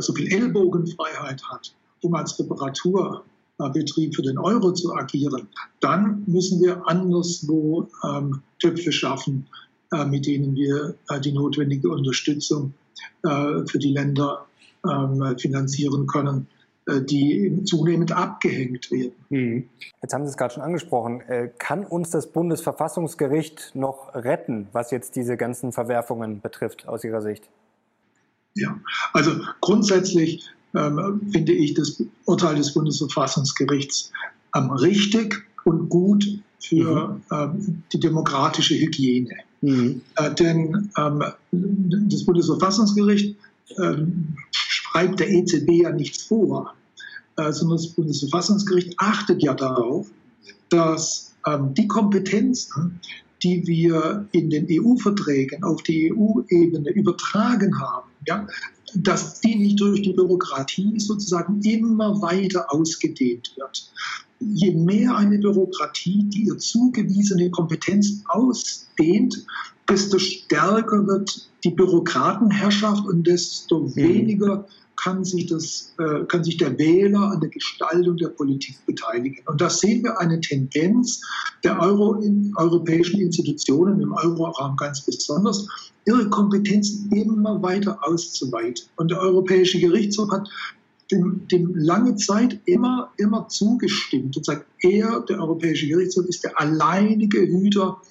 so 0.00 0.12
viel 0.12 0.32
Ellbogenfreiheit 0.32 1.42
hat, 1.44 1.74
um 2.06 2.14
als 2.14 2.38
Reparaturbetrieb 2.38 4.14
für 4.14 4.22
den 4.22 4.38
Euro 4.38 4.72
zu 4.72 4.94
agieren, 4.94 5.48
dann 5.80 6.24
müssen 6.26 6.60
wir 6.62 6.86
anderswo 6.86 7.88
ähm, 8.04 8.42
Töpfe 8.58 8.92
schaffen, 8.92 9.46
äh, 9.92 10.04
mit 10.04 10.26
denen 10.26 10.54
wir 10.54 10.94
äh, 11.08 11.20
die 11.20 11.32
notwendige 11.32 11.90
Unterstützung 11.90 12.74
äh, 13.22 13.66
für 13.66 13.78
die 13.78 13.92
Länder 13.92 14.46
ähm, 14.88 15.36
finanzieren 15.38 16.06
können. 16.06 16.46
Äh, 16.88 17.02
die 17.02 17.64
zunehmend 17.64 18.12
abgehängt 18.12 18.90
werden. 18.92 19.12
Hm. 19.28 19.68
Jetzt 20.02 20.14
haben 20.14 20.24
Sie 20.24 20.30
es 20.30 20.36
gerade 20.36 20.54
schon 20.54 20.62
angesprochen. 20.62 21.20
Äh, 21.22 21.50
kann 21.58 21.84
uns 21.84 22.10
das 22.10 22.28
Bundesverfassungsgericht 22.28 23.72
noch 23.74 24.14
retten, 24.14 24.68
was 24.72 24.92
jetzt 24.92 25.16
diese 25.16 25.36
ganzen 25.36 25.72
Verwerfungen 25.72 26.40
betrifft, 26.40 26.86
aus 26.86 27.02
Ihrer 27.02 27.22
Sicht? 27.22 27.48
Ja, 28.54 28.78
also 29.12 29.32
grundsätzlich 29.60 30.48
finde 31.32 31.52
ich 31.52 31.74
das 31.74 32.02
Urteil 32.26 32.56
des 32.56 32.74
Bundesverfassungsgerichts 32.74 34.12
ähm, 34.54 34.70
richtig 34.70 35.44
und 35.64 35.88
gut 35.88 36.26
für 36.60 37.08
mhm. 37.08 37.22
ähm, 37.30 37.82
die 37.92 38.00
demokratische 38.00 38.74
Hygiene. 38.74 39.34
Mhm. 39.60 40.00
Äh, 40.16 40.34
denn 40.34 40.90
ähm, 40.96 41.24
das 41.52 42.24
Bundesverfassungsgericht 42.24 43.36
ähm, 43.78 44.36
schreibt 44.50 45.20
der 45.20 45.30
EZB 45.30 45.82
ja 45.82 45.92
nichts 45.92 46.24
vor, 46.24 46.74
äh, 47.36 47.52
sondern 47.52 47.78
das 47.78 47.88
Bundesverfassungsgericht 47.88 48.94
achtet 48.98 49.42
ja 49.42 49.54
darauf, 49.54 50.08
dass 50.68 51.34
ähm, 51.46 51.74
die 51.74 51.86
Kompetenzen, 51.86 53.00
die 53.42 53.66
wir 53.66 54.26
in 54.32 54.50
den 54.50 54.66
EU-Verträgen 54.70 55.62
auf 55.64 55.82
die 55.82 56.12
EU-Ebene 56.12 56.90
übertragen 56.90 57.78
haben, 57.80 58.05
ja, 58.26 58.46
dass 58.94 59.40
die 59.40 59.56
nicht 59.56 59.80
durch 59.80 60.02
die 60.02 60.12
Bürokratie 60.12 60.98
sozusagen 60.98 61.60
immer 61.62 62.20
weiter 62.22 62.72
ausgedehnt 62.72 63.52
wird. 63.56 63.92
Je 64.38 64.72
mehr 64.72 65.16
eine 65.16 65.38
Bürokratie 65.38 66.24
die 66.24 66.44
ihr 66.44 66.58
zugewiesene 66.58 67.50
Kompetenz 67.50 68.22
ausdehnt, 68.28 69.46
desto 69.88 70.18
stärker 70.18 71.06
wird 71.06 71.50
die 71.64 71.70
Bürokratenherrschaft 71.70 73.06
und 73.06 73.26
desto 73.26 73.80
mhm. 73.80 73.96
weniger 73.96 74.66
kann 75.06 75.22
sich, 75.22 75.46
das, 75.46 75.94
äh, 75.98 76.24
kann 76.24 76.42
sich 76.42 76.56
der 76.56 76.76
Wähler 76.80 77.30
an 77.30 77.40
der 77.40 77.50
Gestaltung 77.50 78.16
der 78.16 78.30
Politik 78.30 78.74
beteiligen. 78.86 79.38
Und 79.46 79.60
da 79.60 79.70
sehen 79.70 80.02
wir 80.02 80.18
eine 80.18 80.40
Tendenz 80.40 81.20
der 81.62 81.80
Euro 81.80 82.14
in, 82.14 82.52
europäischen 82.56 83.20
Institutionen, 83.20 84.00
im 84.00 84.12
Euroraum 84.12 84.76
ganz 84.76 85.06
besonders, 85.06 85.68
ihre 86.06 86.28
Kompetenzen 86.28 87.08
immer 87.12 87.62
weiter 87.62 87.96
auszuweiten. 88.02 88.84
Und 88.96 89.12
der 89.12 89.20
Europäische 89.20 89.78
Gerichtshof 89.78 90.28
hat 90.32 90.48
dem, 91.12 91.46
dem 91.52 91.72
lange 91.76 92.16
Zeit 92.16 92.58
immer, 92.64 93.12
immer 93.16 93.46
zugestimmt 93.46 94.36
und 94.36 94.44
sagt, 94.44 94.66
er, 94.80 95.20
der 95.20 95.38
Europäische 95.38 95.86
Gerichtshof, 95.86 96.26
ist 96.26 96.42
der 96.42 96.60
alleinige 96.60 97.42
Hüter 97.42 98.02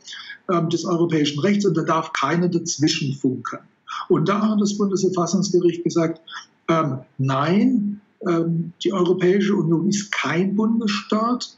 ähm, 0.50 0.70
des 0.70 0.86
europäischen 0.86 1.42
Rechts 1.42 1.66
und 1.66 1.75
da 1.75 1.84
darf 1.84 2.14
keiner 2.14 2.48
dazwischen 2.48 3.16
funken. 3.16 3.60
Und 4.08 4.30
da 4.30 4.50
hat 4.50 4.62
das 4.62 4.78
Bundesverfassungsgericht 4.78 5.84
gesagt, 5.84 6.22
ähm, 6.68 7.00
nein, 7.18 8.02
ähm, 8.28 8.74
die 8.84 8.94
Europäische 8.94 9.56
Union 9.56 9.88
ist 9.88 10.12
kein 10.12 10.56
Bundesstaat. 10.56 11.58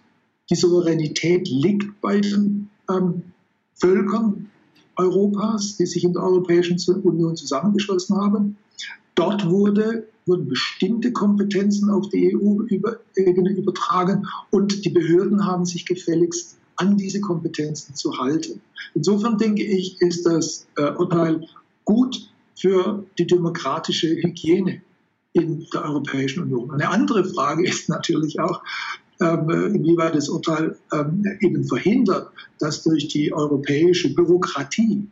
Die 0.49 0.55
Souveränität 0.55 1.47
liegt 1.49 2.01
bei 2.01 2.19
den 2.19 2.69
ähm, 2.89 3.23
Völkern 3.73 4.49
Europas, 4.95 5.77
die 5.77 5.85
sich 5.85 6.03
in 6.03 6.13
der 6.13 6.23
Europäischen 6.23 6.77
Union 7.03 7.35
zusammengeschlossen 7.35 8.17
haben. 8.17 8.57
Dort 9.15 9.49
wurde, 9.49 10.07
wurden 10.25 10.47
bestimmte 10.47 11.11
Kompetenzen 11.11 11.89
auf 11.89 12.09
die 12.09 12.35
EU-Ebene 12.35 13.49
übertragen 13.51 14.27
und 14.51 14.83
die 14.85 14.89
Behörden 14.89 15.45
haben 15.45 15.65
sich 15.65 15.85
gefälligst 15.85 16.57
an 16.75 16.97
diese 16.97 17.21
Kompetenzen 17.21 17.95
zu 17.95 18.17
halten. 18.17 18.61
Insofern 18.93 19.37
denke 19.37 19.63
ich, 19.63 19.99
ist 20.01 20.25
das 20.25 20.67
äh, 20.77 20.91
Urteil 20.91 21.47
gut 21.85 22.29
für 22.55 23.03
die 23.17 23.25
demokratische 23.25 24.09
Hygiene 24.09 24.81
in 25.37 25.65
der 25.73 25.85
Europäischen 25.85 26.43
Union. 26.43 26.71
Eine 26.71 26.89
andere 26.89 27.23
Frage 27.23 27.67
ist 27.67 27.89
natürlich 27.89 28.39
auch, 28.39 28.61
ähm, 29.19 29.49
inwieweit 29.49 30.15
das 30.15 30.29
Urteil 30.29 30.77
ähm, 30.93 31.23
eben 31.41 31.63
verhindert, 31.63 32.29
dass 32.59 32.83
durch 32.83 33.07
die 33.07 33.33
europäische 33.33 34.13
Bürokratie 34.13 35.07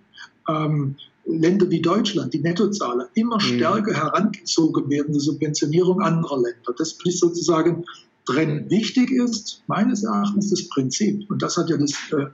ähm, 0.47 0.95
Länder 1.25 1.69
wie 1.71 1.81
Deutschland, 1.81 2.33
die 2.33 2.39
Nettozahler, 2.39 3.09
immer 3.15 3.37
mhm. 3.37 3.41
stärker 3.41 3.93
herangezogen 3.93 4.89
werden 4.89 5.13
zur 5.13 5.33
Subventionierung 5.33 6.01
anderer 6.01 6.37
Länder. 6.37 6.75
Das 6.77 6.97
ist 7.03 7.19
sozusagen 7.19 7.83
drin 8.25 8.69
wichtig 8.69 9.11
ist, 9.11 9.63
meines 9.67 10.03
Erachtens 10.03 10.49
das 10.49 10.67
Prinzip. 10.69 11.29
Und 11.29 11.41
das 11.41 11.57
hat 11.57 11.69
ja 11.69 11.77
das 11.77 11.91
äh, 12.11 12.27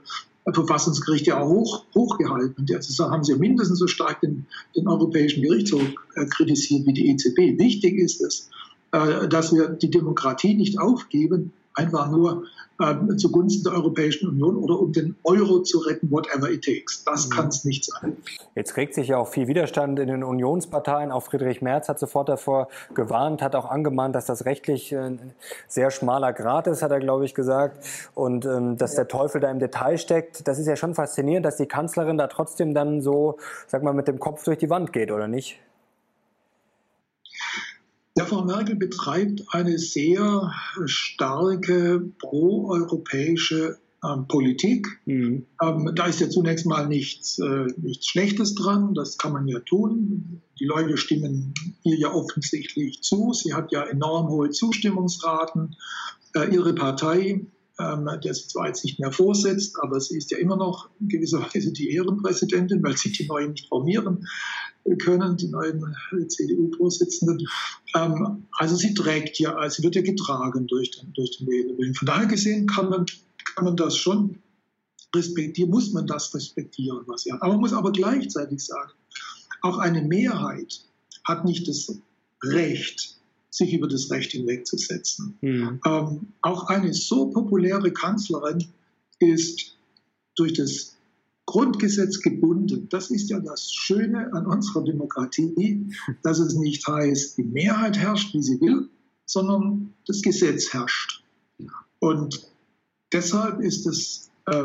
Verfassungsgericht 0.50 1.26
ja 1.26 1.40
auch 1.40 1.48
hoch, 1.48 1.84
hochgehalten. 1.94 2.54
Und 2.58 2.70
jetzt 2.70 2.98
haben 2.98 3.24
sie 3.24 3.36
mindestens 3.36 3.78
so 3.78 3.86
stark 3.86 4.20
den, 4.20 4.46
den 4.74 4.88
Europäischen 4.88 5.42
Gerichtshof 5.42 5.82
äh, 6.16 6.26
kritisiert 6.26 6.86
wie 6.86 6.92
die 6.92 7.10
EZB. 7.10 7.58
Wichtig 7.58 7.96
ist 7.96 8.20
es, 8.20 8.50
äh, 8.90 9.28
dass 9.28 9.54
wir 9.54 9.68
die 9.68 9.90
Demokratie 9.90 10.54
nicht 10.54 10.80
aufgeben, 10.80 11.52
einfach 11.74 12.10
nur 12.10 12.44
äh, 12.82 13.16
zugunsten 13.16 13.64
der 13.64 13.74
Europäischen 13.74 14.28
Union 14.28 14.56
oder 14.56 14.78
um 14.78 14.92
den 14.92 15.16
Euro 15.24 15.60
zu 15.60 15.78
retten, 15.78 16.10
whatever 16.10 16.50
it 16.50 16.64
takes. 16.64 17.04
Das 17.04 17.26
mhm. 17.26 17.30
kann 17.30 17.48
es 17.48 17.64
nicht 17.64 17.84
sein. 17.84 18.16
Jetzt 18.54 18.76
regt 18.76 18.94
sich 18.94 19.08
ja 19.08 19.18
auch 19.18 19.28
viel 19.28 19.48
Widerstand 19.48 19.98
in 19.98 20.08
den 20.08 20.24
Unionsparteien. 20.24 21.10
Auch 21.10 21.22
Friedrich 21.22 21.62
Merz 21.62 21.88
hat 21.88 21.98
sofort 21.98 22.28
davor 22.28 22.68
gewarnt, 22.94 23.42
hat 23.42 23.54
auch 23.54 23.70
angemahnt, 23.70 24.14
dass 24.14 24.26
das 24.26 24.44
rechtlich 24.44 24.94
ein 24.94 25.32
sehr 25.68 25.90
schmaler 25.90 26.32
Grad 26.32 26.66
ist, 26.66 26.82
hat 26.82 26.90
er, 26.90 27.00
glaube 27.00 27.24
ich, 27.24 27.34
gesagt. 27.34 27.84
Und 28.14 28.44
ähm, 28.44 28.76
dass 28.76 28.94
der 28.94 29.08
Teufel 29.08 29.40
da 29.40 29.50
im 29.50 29.58
Detail 29.58 29.98
steckt. 29.98 30.46
Das 30.46 30.58
ist 30.58 30.66
ja 30.66 30.76
schon 30.76 30.94
faszinierend, 30.94 31.46
dass 31.46 31.56
die 31.56 31.66
Kanzlerin 31.66 32.18
da 32.18 32.26
trotzdem 32.26 32.74
dann 32.74 33.00
so, 33.00 33.38
sag 33.66 33.82
mal, 33.82 33.94
mit 33.94 34.08
dem 34.08 34.18
Kopf 34.18 34.44
durch 34.44 34.58
die 34.58 34.70
Wand 34.70 34.92
geht, 34.92 35.10
oder 35.10 35.28
nicht? 35.28 35.58
Ja, 38.22 38.28
Frau 38.28 38.44
Merkel 38.44 38.76
betreibt 38.76 39.42
eine 39.48 39.80
sehr 39.80 40.54
starke 40.84 42.12
proeuropäische 42.20 43.78
ähm, 44.04 44.28
Politik. 44.28 44.86
Mhm. 45.06 45.46
Ähm, 45.60 45.90
da 45.96 46.06
ist 46.06 46.20
ja 46.20 46.30
zunächst 46.30 46.64
mal 46.64 46.86
nichts, 46.86 47.40
äh, 47.40 47.66
nichts 47.78 48.06
Schlechtes 48.06 48.54
dran, 48.54 48.94
das 48.94 49.18
kann 49.18 49.32
man 49.32 49.48
ja 49.48 49.58
tun. 49.58 50.40
Die 50.60 50.66
Leute 50.66 50.98
stimmen 50.98 51.52
ihr 51.82 51.98
ja 51.98 52.14
offensichtlich 52.14 53.02
zu. 53.02 53.32
Sie 53.32 53.54
hat 53.54 53.72
ja 53.72 53.82
enorm 53.82 54.28
hohe 54.28 54.50
Zustimmungsraten. 54.50 55.74
Äh, 56.36 56.54
ihre 56.54 56.76
Partei, 56.76 57.44
ähm, 57.80 58.08
der 58.22 58.34
sie 58.34 58.46
zwar 58.46 58.68
jetzt 58.68 58.84
nicht 58.84 59.00
mehr 59.00 59.10
vorsitzt, 59.10 59.82
aber 59.82 59.98
sie 59.98 60.16
ist 60.16 60.30
ja 60.30 60.38
immer 60.38 60.56
noch 60.56 60.90
in 61.00 61.08
gewisser 61.08 61.40
Weise 61.40 61.72
die 61.72 61.90
Ehrenpräsidentin, 61.90 62.84
weil 62.84 62.96
sich 62.96 63.18
die 63.18 63.26
Neuen 63.26 63.50
nicht 63.50 63.66
formieren 63.66 64.28
können, 64.98 65.36
die 65.36 65.48
neuen 65.48 65.94
CDU-Vorsitzenden. 66.28 67.46
Ähm, 67.94 68.44
also 68.58 68.76
sie 68.76 68.94
trägt 68.94 69.38
ja, 69.38 69.54
also 69.54 69.76
sie 69.76 69.82
wird 69.84 69.94
ja 69.94 70.02
getragen 70.02 70.66
durch 70.66 70.90
den, 70.90 71.12
durch 71.12 71.38
den 71.38 71.46
Wählerwillen. 71.46 71.94
Von 71.94 72.06
daher 72.06 72.26
gesehen 72.26 72.66
kann 72.66 72.90
man, 72.90 73.06
kann 73.54 73.64
man 73.64 73.76
das 73.76 73.96
schon 73.96 74.38
respektieren, 75.14 75.70
muss 75.70 75.92
man 75.92 76.06
das 76.06 76.34
respektieren, 76.34 77.02
was 77.06 77.24
ja. 77.24 77.36
Aber 77.36 77.52
man 77.52 77.60
muss 77.60 77.72
aber 77.72 77.92
gleichzeitig 77.92 78.64
sagen, 78.64 78.92
auch 79.60 79.78
eine 79.78 80.02
Mehrheit 80.02 80.80
hat 81.24 81.44
nicht 81.44 81.68
das 81.68 81.94
Recht, 82.42 83.16
sich 83.50 83.72
über 83.74 83.86
das 83.86 84.10
Recht 84.10 84.32
hinwegzusetzen. 84.32 85.36
Mhm. 85.40 85.80
Ähm, 85.86 86.32
auch 86.40 86.68
eine 86.68 86.92
so 86.94 87.26
populäre 87.26 87.92
Kanzlerin 87.92 88.64
ist 89.20 89.76
durch 90.34 90.54
das 90.54 90.91
Grundgesetz 91.46 92.20
gebunden. 92.20 92.88
Das 92.88 93.10
ist 93.10 93.30
ja 93.30 93.40
das 93.40 93.72
Schöne 93.72 94.32
an 94.32 94.46
unserer 94.46 94.84
Demokratie, 94.84 95.92
dass 96.22 96.38
es 96.38 96.54
nicht 96.54 96.86
heißt, 96.86 97.38
die 97.38 97.44
Mehrheit 97.44 97.98
herrscht, 97.98 98.34
wie 98.34 98.42
sie 98.42 98.60
will, 98.60 98.88
sondern 99.26 99.94
das 100.06 100.22
Gesetz 100.22 100.72
herrscht. 100.72 101.22
Und 101.98 102.48
deshalb 103.12 103.60
ist 103.60 103.86
das 103.86 104.30
äh, 104.46 104.64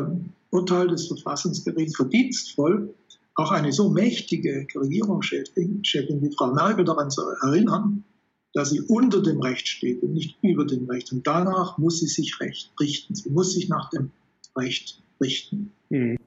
Urteil 0.50 0.88
des 0.88 1.08
Verfassungsgerichts 1.08 1.96
verdienstvoll, 1.96 2.94
auch 3.34 3.52
eine 3.52 3.72
so 3.72 3.90
mächtige 3.90 4.66
Regierungschefin 4.74 5.82
wie 5.84 6.34
Frau 6.36 6.52
Merkel 6.52 6.84
daran 6.84 7.10
zu 7.10 7.22
erinnern, 7.42 8.04
dass 8.52 8.70
sie 8.70 8.80
unter 8.80 9.22
dem 9.22 9.40
Recht 9.40 9.68
steht 9.68 10.02
und 10.02 10.14
nicht 10.14 10.36
über 10.42 10.64
dem 10.64 10.86
Recht. 10.90 11.12
Und 11.12 11.26
danach 11.26 11.78
muss 11.78 12.00
sie 12.00 12.08
sich 12.08 12.40
recht 12.40 12.72
richten. 12.80 13.14
Sie 13.14 13.30
muss 13.30 13.52
sich 13.52 13.68
nach 13.68 13.90
dem 13.90 14.10
Recht 14.56 15.00
richten. 15.20 15.70
Mhm. 15.90 16.18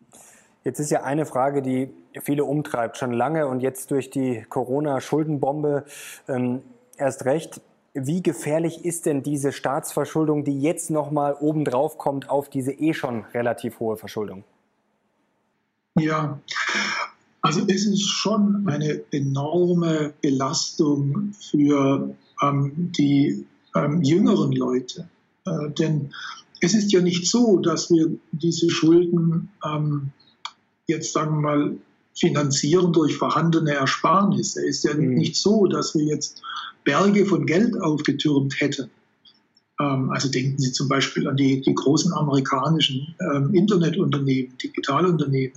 Jetzt 0.63 0.79
ist 0.79 0.91
ja 0.91 1.03
eine 1.03 1.25
Frage, 1.25 1.61
die 1.61 1.89
viele 2.21 2.45
umtreibt, 2.45 2.97
schon 2.97 3.13
lange 3.13 3.47
und 3.47 3.61
jetzt 3.61 3.89
durch 3.89 4.09
die 4.09 4.45
Corona-Schuldenbombe 4.47 5.85
ähm, 6.27 6.61
erst 6.97 7.25
recht. 7.25 7.61
Wie 7.93 8.21
gefährlich 8.21 8.85
ist 8.85 9.05
denn 9.05 9.23
diese 9.23 9.51
Staatsverschuldung, 9.51 10.43
die 10.43 10.61
jetzt 10.61 10.91
nochmal 10.91 11.35
obendrauf 11.39 11.97
kommt 11.97 12.29
auf 12.29 12.49
diese 12.49 12.71
eh 12.71 12.93
schon 12.93 13.25
relativ 13.33 13.79
hohe 13.79 13.97
Verschuldung? 13.97 14.43
Ja, 15.99 16.39
also 17.41 17.61
es 17.67 17.85
ist 17.85 18.07
schon 18.07 18.65
eine 18.69 19.03
enorme 19.11 20.13
Belastung 20.21 21.33
für 21.33 22.15
ähm, 22.41 22.91
die 22.97 23.45
ähm, 23.75 24.01
jüngeren 24.03 24.51
Leute. 24.51 25.09
Äh, 25.45 25.71
denn 25.71 26.11
es 26.61 26.75
ist 26.75 26.93
ja 26.93 27.01
nicht 27.01 27.27
so, 27.27 27.57
dass 27.57 27.89
wir 27.89 28.11
diese 28.31 28.69
Schulden 28.69 29.49
ähm, 29.65 30.11
jetzt 30.91 31.13
sagen 31.13 31.37
wir 31.37 31.41
mal 31.41 31.77
finanzieren 32.13 32.93
durch 32.93 33.15
vorhandene 33.15 33.73
Ersparnisse. 33.73 34.61
Es 34.67 34.77
ist 34.77 34.83
ja 34.83 34.93
mhm. 34.93 35.15
nicht 35.15 35.35
so, 35.35 35.65
dass 35.65 35.95
wir 35.95 36.03
jetzt 36.03 36.41
Berge 36.83 37.25
von 37.25 37.45
Geld 37.45 37.79
aufgetürmt 37.81 38.59
hätten. 38.59 38.89
Ähm, 39.79 40.09
also 40.09 40.29
denken 40.29 40.59
Sie 40.59 40.71
zum 40.71 40.87
Beispiel 40.87 41.27
an 41.27 41.37
die, 41.37 41.61
die 41.61 41.73
großen 41.73 42.13
amerikanischen 42.13 43.15
ähm, 43.33 43.53
Internetunternehmen, 43.53 44.57
Digitalunternehmen, 44.57 45.55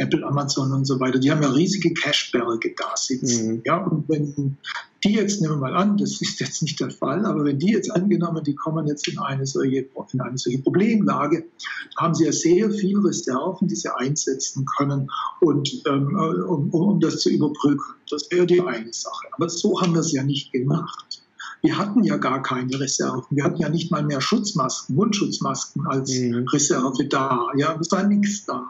Apple, 0.00 0.26
Amazon 0.26 0.72
und 0.72 0.86
so 0.86 0.98
weiter, 0.98 1.18
die 1.18 1.30
haben 1.30 1.42
ja 1.42 1.50
riesige 1.50 1.92
Cashberge 1.92 2.74
da 2.76 2.96
sitzen. 2.96 3.56
Mhm. 3.56 3.62
Ja, 3.64 3.84
und 3.84 4.08
wenn 4.08 4.56
die 5.04 5.12
jetzt, 5.12 5.40
nehmen 5.40 5.54
wir 5.54 5.60
mal 5.60 5.76
an, 5.76 5.96
das 5.98 6.20
ist 6.20 6.40
jetzt 6.40 6.62
nicht 6.62 6.80
der 6.80 6.90
Fall, 6.90 7.24
aber 7.26 7.44
wenn 7.44 7.58
die 7.58 7.72
jetzt 7.72 7.90
angenommen, 7.90 8.42
die 8.44 8.54
kommen 8.54 8.86
jetzt 8.86 9.08
in 9.08 9.18
eine 9.18 9.46
solche, 9.46 9.86
in 10.12 10.20
eine 10.20 10.38
solche 10.38 10.58
Problemlage, 10.58 11.44
haben 11.96 12.14
sie 12.14 12.24
ja 12.24 12.32
sehr 12.32 12.70
viel 12.70 12.98
Reserven, 12.98 13.68
die 13.68 13.76
sie 13.76 13.94
einsetzen 13.94 14.64
können, 14.78 15.10
und, 15.40 15.82
ähm, 15.86 16.16
um, 16.16 16.70
um 16.70 17.00
das 17.00 17.20
zu 17.20 17.30
überbrücken. 17.30 17.94
Das 18.10 18.30
wäre 18.30 18.46
die 18.46 18.60
eine 18.60 18.92
Sache. 18.92 19.26
Aber 19.32 19.48
so 19.48 19.80
haben 19.80 19.92
wir 19.94 20.00
es 20.00 20.12
ja 20.12 20.22
nicht 20.22 20.52
gemacht. 20.52 21.22
Wir 21.62 21.76
hatten 21.76 22.04
ja 22.04 22.16
gar 22.16 22.42
keine 22.42 22.80
Reserven. 22.80 23.36
Wir 23.36 23.44
hatten 23.44 23.60
ja 23.60 23.68
nicht 23.68 23.90
mal 23.90 24.02
mehr 24.02 24.22
Schutzmasken, 24.22 24.96
Mundschutzmasken 24.96 25.86
als 25.86 26.10
mhm. 26.10 26.46
Reserve 26.48 27.04
da. 27.04 27.48
Ja, 27.56 27.78
es 27.78 27.90
war 27.90 28.06
nichts 28.06 28.46
da. 28.46 28.66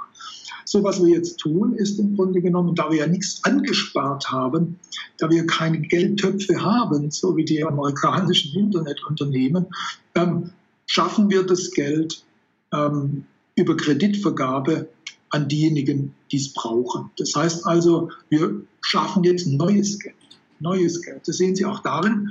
So, 0.71 0.85
was 0.85 1.05
wir 1.05 1.09
jetzt 1.09 1.39
tun, 1.39 1.75
ist 1.75 1.99
im 1.99 2.15
Grunde 2.15 2.41
genommen, 2.41 2.77
da 2.77 2.93
wir 2.93 2.99
ja 2.99 3.07
nichts 3.09 3.43
angespart 3.43 4.31
haben, 4.31 4.79
da 5.19 5.29
wir 5.29 5.45
keine 5.45 5.81
Geldtöpfe 5.81 6.63
haben, 6.63 7.11
so 7.11 7.37
wie 7.37 7.45
die 7.45 7.65
amerikanischen 7.65 8.57
Internetunternehmen, 8.57 9.67
ähm, 10.15 10.53
schaffen 10.87 11.29
wir 11.29 11.43
das 11.43 11.73
Geld 11.73 12.25
ähm, 12.73 13.25
über 13.57 13.77
Kreditvergabe 13.77 14.89
an 15.31 15.49
diejenigen, 15.49 16.15
die 16.31 16.37
es 16.37 16.53
brauchen. 16.53 17.11
Das 17.19 17.35
heißt 17.35 17.67
also, 17.67 18.11
wir 18.29 18.63
schaffen 18.81 19.25
jetzt 19.25 19.49
neues 19.49 19.99
Geld. 19.99 20.15
Neues 20.61 21.03
Geld. 21.03 21.27
Das 21.27 21.39
sehen 21.39 21.57
Sie 21.57 21.65
auch 21.65 21.81
darin, 21.81 22.31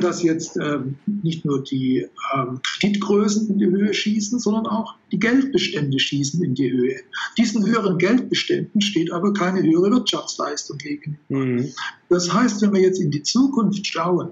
dass 0.00 0.22
jetzt 0.22 0.56
ähm, 0.56 0.96
nicht 1.06 1.44
nur 1.44 1.62
die 1.62 2.06
ähm, 2.34 2.60
Kreditgrößen 2.80 3.50
in 3.50 3.58
die 3.58 3.66
Höhe 3.66 3.92
schießen, 3.92 4.38
sondern 4.38 4.66
auch 4.66 4.94
die 5.12 5.18
Geldbestände 5.18 5.98
schießen 5.98 6.42
in 6.42 6.54
die 6.54 6.70
Höhe. 6.70 6.96
Diesen 7.36 7.66
höheren 7.66 7.98
Geldbeständen 7.98 8.80
steht 8.80 9.12
aber 9.12 9.32
keine 9.32 9.62
höhere 9.62 9.90
Wirtschaftsleistung 9.90 10.78
gegenüber. 10.78 11.18
Mhm. 11.28 11.68
Das 12.08 12.32
heißt, 12.32 12.62
wenn 12.62 12.72
wir 12.72 12.80
jetzt 12.80 13.00
in 13.00 13.10
die 13.10 13.22
Zukunft 13.22 13.86
schauen, 13.86 14.30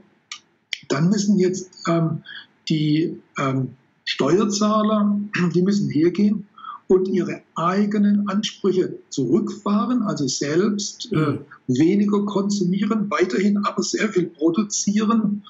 dann 0.89 1.11
müssen 1.11 1.39
jetzt 1.39 1.71
ähm, 1.87 2.23
die 2.69 3.21
ähm, 3.39 3.71
Steuerzahler, 4.05 5.21
die 5.55 5.63
müssen 5.63 5.91
hergehen 5.91 6.47
und 6.93 7.09
ihre 7.09 7.41
eigenen 7.55 8.29
Ansprüche 8.29 8.99
zurückfahren, 9.09 10.03
also 10.03 10.29
selbst 10.29 11.11
äh, 11.11 11.17
mhm. 11.17 11.39
weniger 11.67 12.27
konsumieren, 12.27 13.11
weiterhin 13.11 13.57
aber 13.65 13.83
sehr 13.83 14.11
viel 14.11 14.27
produzieren, 14.27 15.43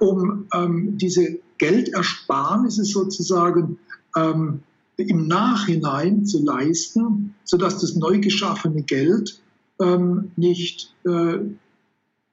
um 0.00 0.46
ähm, 0.52 0.98
diese 0.98 1.38
Geldersparnisse 1.58 2.84
sozusagen 2.84 3.78
ähm, 4.16 4.60
im 4.96 5.28
Nachhinein 5.28 6.26
zu 6.26 6.44
leisten, 6.44 7.36
sodass 7.44 7.78
das 7.78 7.94
neu 7.94 8.18
geschaffene 8.18 8.82
Geld 8.82 9.40
ähm, 9.80 10.32
nicht 10.34 10.92
äh, 11.06 11.38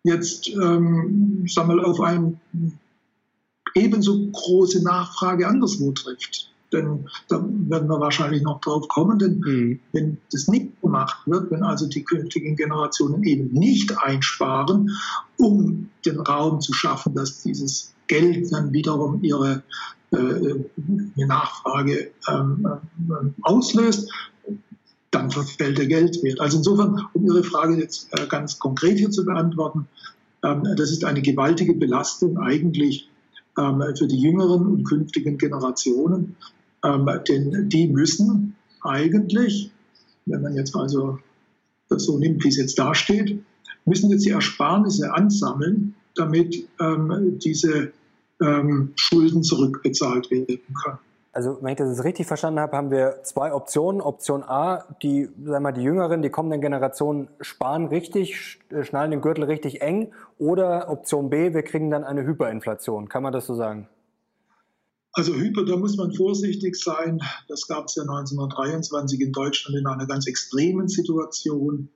jetzt 0.01 0.49
ähm, 0.49 1.45
sagen 1.47 1.69
wir, 1.69 1.85
auf 1.85 2.01
eine 2.01 2.39
ebenso 3.75 4.25
große 4.31 4.81
Nachfrage 4.81 5.47
anderswo 5.47 5.91
trifft. 5.91 6.54
Denn 6.75 7.07
da 7.29 7.41
werden 7.41 7.87
wir 7.87 7.99
wahrscheinlich 7.99 8.43
noch 8.43 8.59
drauf 8.61 8.87
kommen, 8.89 9.17
denn 9.17 9.39
mhm. 9.39 9.79
wenn 9.93 10.17
das 10.31 10.47
nicht 10.47 10.81
gemacht 10.81 11.17
wird, 11.25 11.49
wenn 11.51 11.63
also 11.63 11.87
die 11.87 12.03
künftigen 12.03 12.55
Generationen 12.55 13.23
eben 13.23 13.51
nicht 13.53 13.97
einsparen, 13.97 14.91
um 15.37 15.89
den 16.05 16.19
Raum 16.19 16.59
zu 16.59 16.73
schaffen, 16.73 17.15
dass 17.15 17.41
dieses 17.41 17.93
Geld 18.07 18.51
dann 18.51 18.73
wiederum 18.73 19.23
ihre 19.23 19.63
äh, 20.11 21.25
Nachfrage 21.25 22.11
ähm, 22.29 22.67
äh, 23.09 23.13
auslöst, 23.41 24.11
dann 25.11 25.31
verfällt 25.31 25.77
der 25.77 25.87
Geldwert. 25.87 26.41
Also 26.41 26.57
insofern, 26.57 27.07
um 27.13 27.25
Ihre 27.25 27.43
Frage 27.43 27.77
jetzt 27.77 28.09
äh, 28.11 28.27
ganz 28.27 28.59
konkret 28.59 28.97
hier 28.97 29.11
zu 29.11 29.25
beantworten, 29.25 29.87
ähm, 30.43 30.63
das 30.75 30.91
ist 30.91 31.05
eine 31.05 31.21
gewaltige 31.21 31.73
Belastung 31.73 32.37
eigentlich 32.37 33.09
ähm, 33.57 33.83
für 33.97 34.07
die 34.07 34.19
jüngeren 34.19 34.67
und 34.67 34.83
künftigen 34.83 35.37
Generationen. 35.37 36.35
Ähm, 36.85 37.09
denn 37.27 37.69
die 37.69 37.87
müssen 37.87 38.55
eigentlich, 38.81 39.71
wenn 40.25 40.41
man 40.41 40.55
jetzt 40.55 40.75
also 40.75 41.19
das 41.89 42.05
so 42.05 42.17
nimmt, 42.17 42.43
wie 42.43 42.49
es 42.49 42.57
jetzt 42.57 42.77
dasteht, 42.77 43.39
müssen 43.85 44.09
jetzt 44.09 44.25
die 44.25 44.31
Ersparnisse 44.31 45.13
ansammeln, 45.13 45.95
damit 46.15 46.67
ähm, 46.79 47.39
diese 47.43 47.91
ähm, 48.41 48.93
Schulden 48.95 49.43
zurückbezahlt 49.43 50.29
werden 50.31 50.59
können. 50.83 50.99
Also, 51.31 51.57
wenn 51.59 51.71
ich 51.71 51.77
das 51.77 52.05
richtig 52.05 52.27
verstanden 52.27 52.61
habe, 52.61 52.77
haben 52.77 52.91
wir 52.91 53.19
zwei 53.23 53.53
Optionen. 53.53 53.99
Option 53.99 54.41
A, 54.41 54.85
die, 55.03 55.27
sagen 55.43 55.63
wir, 55.63 55.73
die 55.73 55.81
jüngeren, 55.81 56.21
die 56.21 56.29
kommenden 56.29 56.61
Generationen 56.61 57.27
sparen 57.41 57.87
richtig, 57.87 58.59
schnallen 58.83 59.11
den 59.11 59.19
Gürtel 59.19 59.43
richtig 59.43 59.81
eng. 59.81 60.13
Oder 60.37 60.89
Option 60.89 61.29
B, 61.29 61.53
wir 61.53 61.63
kriegen 61.63 61.91
dann 61.91 62.05
eine 62.05 62.25
Hyperinflation. 62.25 63.09
Kann 63.09 63.21
man 63.21 63.33
das 63.33 63.47
so 63.47 63.53
sagen? 63.53 63.89
Also 65.17 65.33
Hyper, 65.33 65.63
da 65.63 65.77
muss 65.77 65.95
man 65.95 66.13
vorsichtig 66.13 66.75
sein. 66.75 67.21
Das 67.47 67.67
gab 67.67 67.85
es 67.85 67.95
ja 67.95 68.03
1923 68.03 69.21
in 69.21 69.31
Deutschland 69.31 69.77
in 69.77 69.87
einer 69.87 70.07
ganz 70.07 70.27
extremen 70.27 70.89
Situation. 70.89 71.89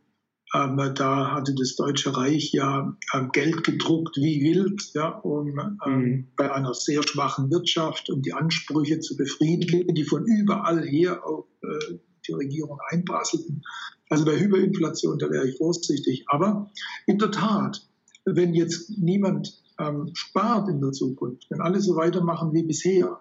Ähm, 0.56 0.78
da 0.96 1.32
hatte 1.32 1.54
das 1.54 1.76
Deutsche 1.76 2.16
Reich 2.16 2.54
ja 2.54 2.98
ähm, 3.14 3.30
Geld 3.34 3.66
gedruckt 3.66 4.16
wie 4.16 4.42
wild, 4.42 4.82
ja, 4.94 5.10
um 5.10 5.60
ähm, 5.86 6.02
mhm. 6.02 6.28
bei 6.38 6.52
einer 6.52 6.74
sehr 6.74 7.04
schwachen 7.04 7.52
Wirtschaft, 7.52 8.10
um 8.10 8.22
die 8.22 8.34
Ansprüche 8.34 9.02
zu 9.02 9.18
befriedigen, 9.18 9.94
die 9.94 10.06
von 10.06 10.26
überall 10.26 10.82
her 10.88 11.24
auf 11.28 11.46
äh, 11.62 12.00
die 12.26 12.34
Regierung 12.34 12.80
einprasselten. 12.90 13.64
Also 14.10 14.24
bei 14.24 14.40
Hyperinflation, 14.40 15.20
da 15.20 15.30
wäre 15.30 15.48
ich 15.48 15.58
vorsichtig. 15.58 16.24
Aber 16.28 16.72
in 17.06 17.20
der 17.20 17.32
Tat, 17.32 17.86
wenn 18.24 18.54
jetzt 18.54 18.98
niemand 18.98 19.62
ähm, 19.80 20.12
spart 20.14 20.70
in 20.70 20.82
der 20.82 20.92
Zukunft, 20.92 21.46
wenn 21.50 21.62
alle 21.62 21.80
so 21.82 21.96
weitermachen 21.96 22.54
wie 22.54 22.64
bisher, 22.64 23.20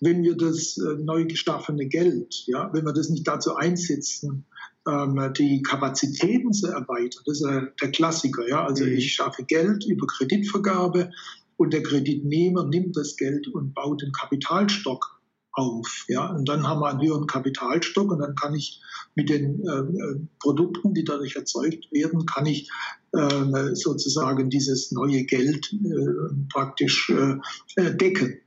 wenn 0.00 0.22
wir 0.22 0.36
das 0.36 0.78
äh, 0.78 0.96
neu 1.02 1.26
geschaffene 1.26 1.86
Geld, 1.86 2.44
ja, 2.46 2.70
wenn 2.72 2.84
wir 2.84 2.92
das 2.92 3.08
nicht 3.08 3.26
dazu 3.28 3.54
einsetzen, 3.54 4.44
ähm, 4.88 5.32
die 5.36 5.62
Kapazitäten 5.62 6.52
zu 6.52 6.68
erweitern, 6.68 7.22
das 7.26 7.40
ist 7.40 7.46
äh, 7.46 7.62
der 7.80 7.90
Klassiker, 7.92 8.48
ja, 8.48 8.64
also 8.64 8.84
mhm. 8.84 8.92
ich 8.92 9.14
schaffe 9.14 9.44
Geld 9.44 9.84
über 9.86 10.06
Kreditvergabe 10.06 11.10
und 11.56 11.72
der 11.72 11.82
Kreditnehmer 11.82 12.64
nimmt 12.64 12.96
das 12.96 13.16
Geld 13.16 13.46
und 13.48 13.74
baut 13.74 14.02
den 14.02 14.12
Kapitalstock 14.12 15.21
auf. 15.52 16.04
Ja? 16.08 16.26
Und 16.34 16.48
dann 16.48 16.66
haben 16.66 16.80
wir 16.80 16.88
einen 16.88 17.02
höheren 17.02 17.26
Kapitalstock 17.26 18.10
und 18.10 18.18
dann 18.20 18.34
kann 18.34 18.54
ich 18.54 18.80
mit 19.14 19.28
den 19.28 19.60
äh, 19.66 19.70
äh 19.70 20.20
Produkten, 20.38 20.94
die 20.94 21.04
dadurch 21.04 21.36
erzeugt 21.36 21.92
werden, 21.92 22.26
kann 22.26 22.46
ich 22.46 22.70
äh, 23.12 23.74
sozusagen 23.74 24.48
dieses 24.48 24.90
neue 24.92 25.24
Geld 25.24 25.72
äh, 25.72 26.34
praktisch 26.50 27.10
äh, 27.10 27.36
äh, 27.76 27.94
decken. 27.94 28.38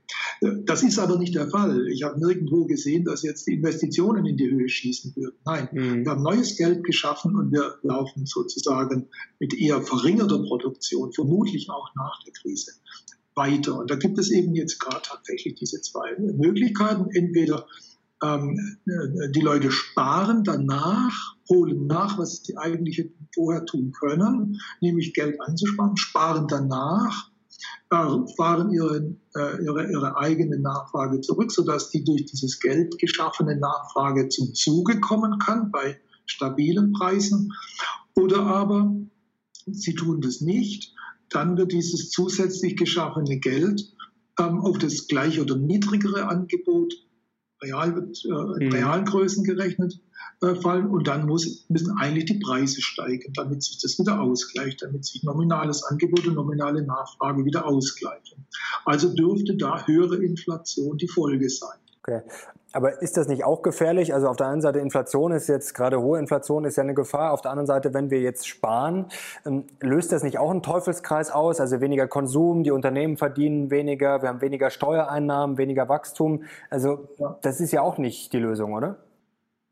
Das 0.66 0.84
ist 0.84 1.00
aber 1.00 1.18
nicht 1.18 1.36
der 1.36 1.50
Fall. 1.50 1.88
Ich 1.88 2.04
habe 2.04 2.20
nirgendwo 2.20 2.66
gesehen, 2.66 3.06
dass 3.06 3.24
jetzt 3.24 3.48
die 3.48 3.54
Investitionen 3.54 4.26
in 4.26 4.38
die 4.38 4.50
Höhe 4.50 4.70
schießen 4.70 5.16
würden. 5.16 5.36
Nein, 5.46 5.70
mhm. 5.72 6.06
wir 6.06 6.12
haben 6.12 6.24
neues 6.24 6.58
Geld 6.58 6.84
geschaffen 6.84 7.36
und 7.36 7.52
wir 7.52 7.76
laufen 7.84 8.26
sozusagen 8.26 9.08
mit 9.40 9.54
eher 9.54 9.82
verringerter 9.82 10.40
Produktion, 10.40 11.12
vermutlich 11.14 11.70
auch 11.70 11.90
nach 11.96 12.20
der 12.24 12.34
Krise, 12.34 12.74
weiter. 13.36 13.78
Und 13.78 13.92
da 13.92 13.96
gibt 13.96 14.18
es 14.18 14.32
eben 14.32 14.56
jetzt 14.56 14.80
gerade 14.80 15.02
tatsächlich 15.04 15.56
diese 15.56 15.82
zwei 15.82 16.16
Möglichkeiten. 16.18 17.10
Entweder 17.12 17.68
ähm, 18.24 18.78
die 19.34 19.42
Leute 19.42 19.72
sparen 19.72 20.44
danach, 20.44 21.36
holen 21.50 21.88
nach, 21.88 22.18
was 22.18 22.44
sie 22.44 22.58
eigentlich 22.58 23.12
vorher 23.34 23.66
tun 23.66 23.92
können, 23.92 24.60
nämlich 24.82 25.14
Geld 25.14 25.40
anzusparen, 25.42 25.98
sparen 25.98 26.48
danach, 26.48 27.30
äh, 27.92 28.36
fahren 28.38 28.72
ihre, 28.72 29.16
äh, 29.36 29.64
ihre, 29.64 29.92
ihre 29.92 30.18
eigene 30.18 30.60
Nachfrage 30.60 31.22
zurück, 31.22 31.52
sodass 31.52 31.90
die 31.90 32.04
durch 32.04 32.26
dieses 32.26 32.60
Geld 32.60 32.98
geschaffene 33.00 33.58
Nachfrage 33.58 34.30
zum 34.30 34.54
Zuge 34.54 35.00
kommen 35.00 35.40
kann 35.40 35.72
bei 35.72 36.00
stabilen 36.26 36.94
Preisen. 36.94 37.54
Oder 38.16 38.46
aber 38.46 38.96
sie 39.68 39.94
tun 39.94 40.22
das 40.22 40.42
nicht 40.42 40.95
dann 41.30 41.58
wird 41.58 41.72
dieses 41.72 42.10
zusätzlich 42.12 42.76
geschaffene 42.76 43.40
Geld 43.40 43.94
ähm, 44.40 44.60
auf 44.60 44.78
das 44.78 45.08
gleiche 45.08 45.42
oder 45.42 45.56
niedrigere 45.56 46.28
Angebot 46.28 46.94
real, 47.62 47.90
äh, 47.90 48.66
mhm. 48.66 48.72
realen 48.72 49.06
Größen 49.06 49.44
gerechnet 49.44 50.00
äh, 50.42 50.56
fallen 50.56 50.88
und 50.88 51.08
dann 51.08 51.26
muss, 51.26 51.66
müssen 51.70 51.98
eigentlich 51.98 52.26
die 52.26 52.40
Preise 52.40 52.82
steigen, 52.82 53.34
damit 53.34 53.64
sich 53.64 53.82
das 53.82 53.98
wieder 53.98 54.20
ausgleicht, 54.20 54.82
damit 54.82 55.06
sich 55.06 55.24
nominales 55.24 55.84
Angebot 55.84 56.28
und 56.28 56.36
nominale 56.36 56.84
Nachfrage 56.84 57.46
wieder 57.46 57.66
ausgleichen. 57.66 58.46
Also 58.86 59.14
dürfte 59.14 59.56
da 59.56 59.86
höhere 59.86 60.18
Inflation 60.18 60.98
die 60.98 61.08
Folge 61.08 61.50
sein. 61.50 61.80
Okay. 62.02 62.22
Aber 62.76 63.02
ist 63.02 63.16
das 63.16 63.30
nicht 63.30 63.46
auch 63.46 63.62
gefährlich? 63.62 64.14
Also 64.14 64.28
auf 64.28 64.36
der 64.36 64.48
einen 64.48 64.62
Seite 64.62 64.80
Inflation 64.80 65.32
ist 65.32 65.48
jetzt 65.48 65.74
gerade 65.74 66.02
hohe 66.02 66.20
Inflation 66.20 66.66
ist 66.66 66.76
ja 66.76 66.84
eine 66.84 66.94
Gefahr. 66.94 67.32
Auf 67.32 67.42
der 67.42 67.52
anderen 67.52 67.68
Seite, 67.68 67.94
wenn 67.94 68.12
wir 68.12 68.20
jetzt 68.20 68.50
sparen, 68.50 69.06
ähm, 69.46 69.64
löst 69.80 70.12
das 70.12 70.24
nicht 70.24 70.40
auch 70.40 70.52
einen 70.52 70.62
Teufelskreis 70.62 71.32
aus? 71.32 71.62
Also 71.62 71.80
weniger 71.80 72.08
Konsum, 72.08 72.64
die 72.64 72.72
Unternehmen 72.72 73.16
verdienen 73.16 73.72
weniger, 73.72 74.22
wir 74.22 74.28
haben 74.28 74.42
weniger 74.42 74.70
Steuereinnahmen, 74.70 75.58
weniger 75.58 75.88
Wachstum. 75.88 76.44
Also 76.70 77.08
das 77.42 77.62
ist 77.62 77.72
ja 77.72 77.82
auch 77.82 77.98
nicht 77.98 78.34
die 78.34 78.40
Lösung, 78.40 78.74
oder? 78.74 78.98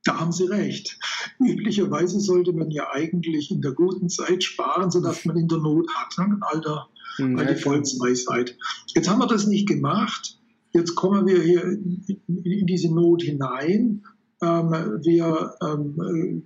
Da 0.05 0.21
haben 0.21 0.31
Sie 0.31 0.45
recht. 0.45 0.97
Üblicherweise 1.39 2.21
sollte 2.21 2.53
man 2.53 2.71
ja 2.71 2.87
eigentlich 2.93 3.51
in 3.51 3.61
der 3.61 3.73
guten 3.73 4.07
Zeit 4.07 4.45
sparen, 4.45 4.91
sodass 4.91 5.25
man 5.25 5.35
in 5.35 5.49
der 5.49 5.57
Not 5.57 5.87
hat. 5.93 6.17
Ne? 6.17 6.37
Alter, 6.39 6.87
mhm. 7.17 7.37
alte 7.37 7.57
Volksweisheit. 7.57 8.57
Jetzt 8.95 9.09
haben 9.09 9.19
wir 9.19 9.27
das 9.27 9.45
nicht 9.45 9.67
gemacht. 9.67 10.39
Jetzt 10.73 10.95
kommen 10.95 11.27
wir 11.27 11.41
hier 11.41 11.63
in, 11.63 12.65
diese 12.65 12.93
Not 12.93 13.21
hinein. 13.21 14.03
Ähm, 14.41 14.71
wir 15.03 15.55
ähm, 15.61 16.43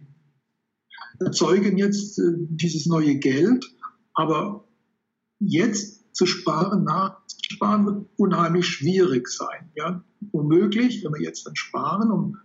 erzeugen 1.19 1.77
jetzt 1.77 2.19
äh, 2.19 2.33
dieses 2.37 2.85
neue 2.85 3.15
Geld, 3.15 3.65
aber 4.13 4.67
jetzt 5.39 6.13
zu 6.15 6.25
sparen, 6.25 6.83
nachzusparen, 6.83 7.85
wird 7.85 8.05
unheimlich 8.17 8.67
schwierig 8.67 9.29
sein. 9.29 9.71
Ja? 9.75 10.03
Womöglich, 10.31 11.03
wenn 11.05 11.13
wir 11.13 11.21
jetzt 11.21 11.45
dann 11.45 11.55
sparen, 11.55 12.11
um 12.11 12.37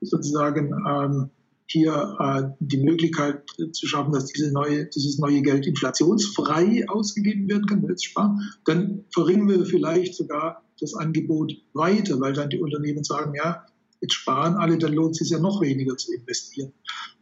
sozusagen 0.00 0.72
ähm, 0.86 1.30
hier 1.66 2.16
äh, 2.18 2.42
die 2.60 2.82
Möglichkeit 2.82 3.42
zu 3.72 3.86
schaffen, 3.86 4.12
dass 4.12 4.26
diese 4.26 4.52
neue, 4.52 4.86
dieses 4.86 5.18
neue 5.18 5.42
Geld 5.42 5.66
inflationsfrei 5.66 6.84
ausgegeben 6.88 7.48
werden 7.48 7.66
kann, 7.66 7.86
jetzt 7.88 8.04
sparen, 8.04 8.40
dann 8.64 9.04
verringern 9.12 9.48
wir 9.48 9.66
vielleicht 9.66 10.14
sogar 10.14 10.62
das 10.80 10.94
Angebot 10.94 11.52
weiter, 11.72 12.20
weil 12.20 12.32
dann 12.32 12.50
die 12.50 12.60
Unternehmen 12.60 13.04
sagen, 13.04 13.32
ja, 13.34 13.64
jetzt 14.00 14.14
sparen 14.14 14.54
alle, 14.54 14.78
dann 14.78 14.92
lohnt 14.92 15.12
es 15.12 15.18
sich 15.18 15.30
ja 15.30 15.38
noch 15.38 15.60
weniger 15.62 15.96
zu 15.96 16.12
investieren. 16.12 16.72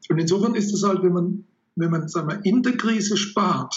Und 0.09 0.19
insofern 0.19 0.55
ist 0.55 0.73
es 0.73 0.83
halt, 0.83 1.03
wenn 1.03 1.13
man, 1.13 1.45
wenn 1.77 1.91
man 1.91 2.09
sagen 2.09 2.29
wir, 2.29 2.45
in 2.45 2.63
der 2.63 2.77
Krise 2.77 3.17
spart, 3.17 3.75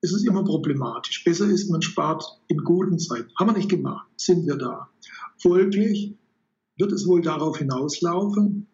ist 0.00 0.12
es 0.12 0.24
immer 0.24 0.44
problematisch. 0.44 1.24
Besser 1.24 1.46
ist, 1.46 1.70
man 1.70 1.82
spart 1.82 2.24
in 2.48 2.58
guten 2.58 2.98
Zeiten. 2.98 3.30
Haben 3.38 3.50
wir 3.50 3.56
nicht 3.56 3.68
gemacht, 3.68 4.08
sind 4.16 4.46
wir 4.46 4.56
da. 4.56 4.88
Folglich 5.40 6.14
wird 6.76 6.92
es 6.92 7.06
wohl 7.06 7.22
darauf 7.22 7.58
hinauslaufen, 7.58 8.68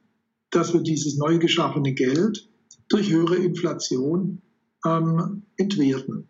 dass 0.55 0.73
wir 0.73 0.81
dieses 0.81 1.17
neu 1.17 1.39
geschaffene 1.39 1.95
Geld 1.95 2.49
durch 2.89 3.11
höhere 3.11 3.37
Inflation 3.37 4.43
ähm, 4.87 5.43
entwerten. 5.57 6.29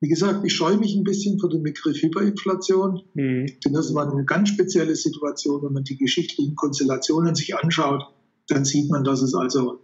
Wie 0.00 0.08
gesagt, 0.08 0.44
ich 0.44 0.54
scheue 0.54 0.78
mich 0.78 0.96
ein 0.96 1.04
bisschen 1.04 1.38
vor 1.38 1.50
dem 1.50 1.62
Begriff 1.62 2.00
Hyperinflation, 2.00 3.02
mhm. 3.14 3.46
denn 3.64 3.72
das 3.72 3.92
war 3.94 4.10
eine 4.10 4.24
ganz 4.24 4.48
spezielle 4.48 4.96
Situation. 4.96 5.62
Wenn 5.62 5.74
man 5.74 5.84
die 5.84 5.98
geschichtlichen 5.98 6.54
Konstellationen 6.54 7.34
sich 7.34 7.54
anschaut, 7.54 8.04
dann 8.48 8.64
sieht 8.64 8.90
man, 8.90 9.04
dass 9.04 9.20
es 9.20 9.34
also 9.34 9.80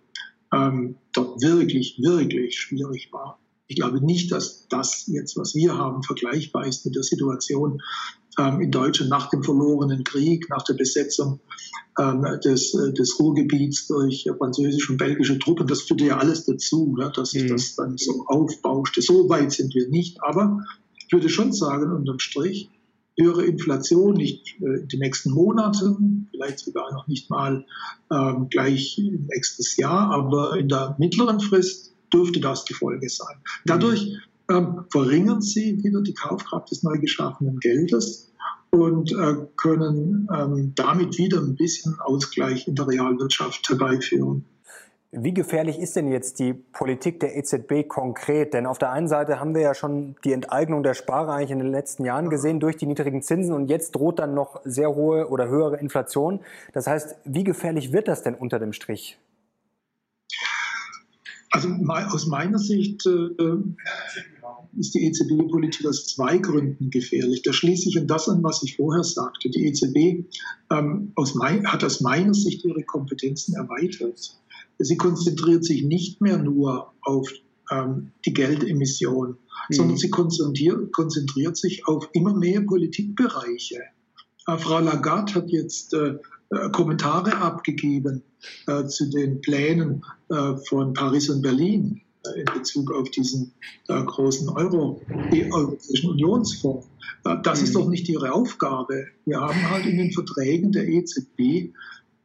ähm, 0.55 0.97
dort 1.13 1.43
wirklich, 1.43 1.99
wirklich 2.01 2.59
schwierig 2.59 3.13
war. 3.13 3.39
Ich 3.69 3.77
glaube 3.77 4.05
nicht, 4.05 4.31
dass 4.33 4.69
das 4.69 5.07
jetzt, 5.09 5.37
was 5.37 5.55
wir 5.55 5.77
haben, 5.77 6.03
vergleichbar 6.03 6.67
ist 6.67 6.85
mit 6.85 6.95
der 6.95 7.03
Situation 7.03 7.83
ähm, 8.39 8.61
in 8.61 8.71
Deutschland 8.71 9.11
nach 9.11 9.31
dem 9.31 9.43
verlorenen 9.43 10.05
Krieg, 10.05 10.49
nach 10.51 10.63
der 10.63 10.75
Besetzung 10.75 11.41
ähm, 11.99 12.25
des, 12.45 12.75
äh, 12.75 12.93
des 12.93 13.19
Ruhrgebiets 13.19 13.89
durch 13.89 14.29
französische 14.39 14.93
und 14.93 14.99
belgische 14.99 15.39
Truppen. 15.39 15.67
Das 15.67 15.83
führte 15.83 16.07
ja 16.07 16.19
alles 16.19 16.45
dazu, 16.45 16.95
ne, 16.97 17.11
dass 17.15 17.31
sich 17.31 17.45
mhm. 17.45 17.49
das 17.49 17.75
dann 17.75 17.97
so 17.97 18.25
aufbauschte. 18.27 19.03
So 19.03 19.29
weit 19.29 19.53
sind 19.53 19.75
wir 19.75 19.89
nicht. 19.89 20.23
Aber 20.23 20.61
ich 21.07 21.13
würde 21.13 21.29
schon 21.29 21.53
sagen, 21.53 21.93
unterm 21.93 22.19
Strich, 22.19 22.71
höhere 23.19 23.47
Inflation, 23.47 24.15
nicht 24.15 24.61
äh, 24.61 24.81
in 24.81 24.89
den 24.89 25.01
nächsten 25.01 25.33
Monaten, 25.33 26.29
vielleicht 26.31 26.61
sogar 26.61 26.93
noch 26.93 27.09
nicht 27.09 27.31
mal 27.31 27.65
ähm, 28.13 28.49
gleich 28.51 29.01
nächstes 29.33 29.77
Jahr, 29.77 30.11
aber 30.11 30.57
in 30.59 30.69
der 30.69 30.97
mittleren 30.99 31.41
Frist 31.41 31.96
dürfte 32.13 32.41
das 32.41 32.65
die 32.65 32.75
Folge 32.75 33.09
sein. 33.09 33.37
Dadurch 33.65 34.17
ähm, 34.51 34.85
verringern 34.91 35.41
sie 35.41 35.83
wieder 35.83 36.03
die 36.03 36.15
Kaufkraft 36.15 36.71
des 36.71 36.83
neu 36.83 36.99
geschaffenen 36.99 37.59
Geldes 37.59 38.33
und 38.71 39.13
äh, 39.13 39.35
können 39.57 40.29
ähm, 40.33 40.73
damit 40.75 41.19
wieder 41.19 41.39
ein 41.39 41.57
bisschen 41.57 41.99
Ausgleich 42.01 42.69
in 42.69 42.75
der 42.75 42.89
Realwirtschaft 42.89 43.69
herbeiführen. 43.69 44.45
Wie 45.13 45.33
gefährlich 45.33 45.79
ist 45.79 45.97
denn 45.97 46.09
jetzt 46.09 46.41
die 46.41 46.53
Politik 46.53 47.21
der 47.21 47.37
EZB 47.37 47.89
konkret? 47.89 48.53
Denn 48.53 48.67
auf 48.67 48.77
der 48.77 48.91
einen 48.91 49.09
Seite 49.09 49.41
haben 49.41 49.55
wir 49.55 49.63
ja 49.63 49.73
schon 49.73 50.17
die 50.25 50.33
Enteignung 50.33 50.83
der 50.83 50.95
Sparer 50.95 51.33
eigentlich 51.33 51.53
in 51.53 51.59
den 51.59 51.71
letzten 51.71 52.05
Jahren 52.05 52.29
gesehen 52.29 52.61
durch 52.61 52.77
die 52.77 52.87
niedrigen 52.87 53.23
Zinsen 53.23 53.55
und 53.55 53.71
jetzt 53.71 53.93
droht 53.93 54.19
dann 54.19 54.35
noch 54.35 54.61
sehr 54.65 54.95
hohe 54.95 55.29
oder 55.29 55.49
höhere 55.49 55.79
Inflation. 55.79 56.41
Das 56.75 56.87
heißt, 56.87 57.17
wie 57.25 57.45
gefährlich 57.45 57.93
wird 57.93 58.09
das 58.09 58.25
denn 58.25 58.35
unter 58.35 58.59
dem 58.59 58.75
Strich? 58.75 59.19
Also 61.51 61.69
aus 61.69 62.27
meiner 62.27 62.59
Sicht 62.59 63.07
äh, 63.07 63.29
ist 64.79 64.95
die 64.95 65.07
EZB-Politik 65.07 65.87
aus 65.87 66.07
zwei 66.07 66.39
Gründen 66.39 66.91
gefährlich. 66.91 67.43
Da 67.43 67.53
schließe 67.53 67.89
ich 67.89 67.99
an 67.99 68.07
das 68.07 68.29
an, 68.29 68.43
was 68.43 68.63
ich 68.63 68.77
vorher 68.77 69.05
sagte. 69.05 69.49
Die 69.49 69.67
EZB 69.67 70.27
ähm, 70.71 71.13
aus 71.15 71.35
mein, 71.35 71.67
hat 71.67 71.85
aus 71.85 72.01
meiner 72.01 72.35
Sicht 72.35 72.65
ihre 72.65 72.83
Kompetenzen 72.83 73.55
erweitert. 73.55 74.37
Sie 74.79 74.97
konzentriert 74.97 75.65
sich 75.65 75.85
nicht 75.85 76.21
mehr 76.21 76.39
nur 76.39 76.93
auf 77.03 77.31
ähm, 77.71 78.13
die 78.25 78.35
Geldemission, 78.35 79.31
mhm. 79.31 79.75
sondern 79.75 79.97
sie 79.97 80.11
konzentriert, 80.11 80.93
konzentriert, 80.93 81.57
sich 81.57 81.87
auf 81.87 82.09
immer 82.13 82.35
mehr 82.35 82.61
Politikbereiche. 82.61 83.83
Äh, 84.47 84.59
Frau 84.59 84.81
Lagarde 84.81 85.35
hat 85.35 85.51
jetzt 85.51 85.95
äh, 85.95 86.17
äh, 86.51 86.71
Kommentare 86.71 87.37
abgegeben 87.39 88.23
äh, 88.67 88.87
zu 88.87 89.11
den 89.11 89.41
Plänen 89.41 90.05
äh, 90.29 90.57
von 90.69 90.95
Paris 90.95 91.29
und 91.29 91.43
Berlin 91.43 92.03
äh, 92.25 92.41
in 92.41 92.47
Bezug 92.55 92.93
auf 92.93 93.11
diesen 93.11 93.53
äh, 93.89 94.03
großen 94.03 94.49
Euro, 94.51 95.03
die 95.33 95.51
Europäischen 95.53 96.11
Unionsfonds. 96.11 96.89
Das 97.43 97.63
ist 97.63 97.71
mhm. 97.71 97.79
doch 97.81 97.89
nicht 97.89 98.09
ihre 98.09 98.33
Aufgabe. 98.33 99.07
Wir 99.25 99.41
haben 99.41 99.71
halt 99.71 99.87
in 99.87 99.97
den 99.97 100.13
Verträgen 100.13 100.71
der 100.71 100.87
EZB 100.87 101.73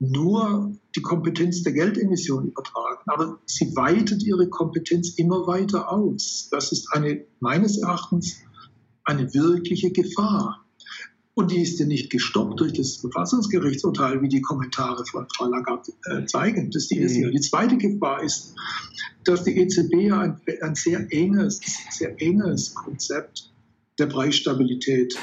nur 0.01 0.75
die 0.95 1.01
Kompetenz 1.01 1.63
der 1.63 1.73
Geldemission 1.73 2.47
übertragen. 2.47 3.03
Aber 3.05 3.39
sie 3.45 3.75
weitet 3.75 4.23
ihre 4.23 4.49
Kompetenz 4.49 5.12
immer 5.17 5.45
weiter 5.47 5.91
aus. 5.91 6.49
Das 6.51 6.71
ist 6.71 6.91
eine, 6.91 7.23
meines 7.39 7.77
Erachtens 7.77 8.38
eine 9.03 9.34
wirkliche 9.34 9.91
Gefahr. 9.91 10.61
Und 11.34 11.52
die 11.52 11.62
ist 11.62 11.80
ja 11.80 11.86
nicht 11.86 12.10
gestoppt 12.10 12.60
durch 12.60 12.74
das 12.74 12.98
Verfassungsgerichtsurteil, 12.98 14.22
wie 14.22 14.28
die 14.28 14.41
Kommentare 14.41 15.06
von 15.06 15.28
Frau 15.36 15.48
Lagarde 15.48 15.94
äh, 16.06 16.26
zeigen. 16.26 16.72
Das 16.72 16.84
ist 16.84 16.91
die 16.91 17.00
erste. 17.00 17.28
Mhm. 17.28 17.32
Die 17.32 17.41
zweite 17.41 17.78
Gefahr 17.78 18.22
ist, 18.22 18.54
dass 19.24 19.44
die 19.44 19.58
EZB 19.58 19.94
ja 19.94 20.20
ein, 20.20 20.41
ein 20.62 20.76
sehr 20.76 21.08
enges, 21.12 21.62
sehr 21.89 22.22
enges 22.22 22.74
Konzept 22.74 23.50
der 23.98 24.08
Preisstabilität 24.08 25.15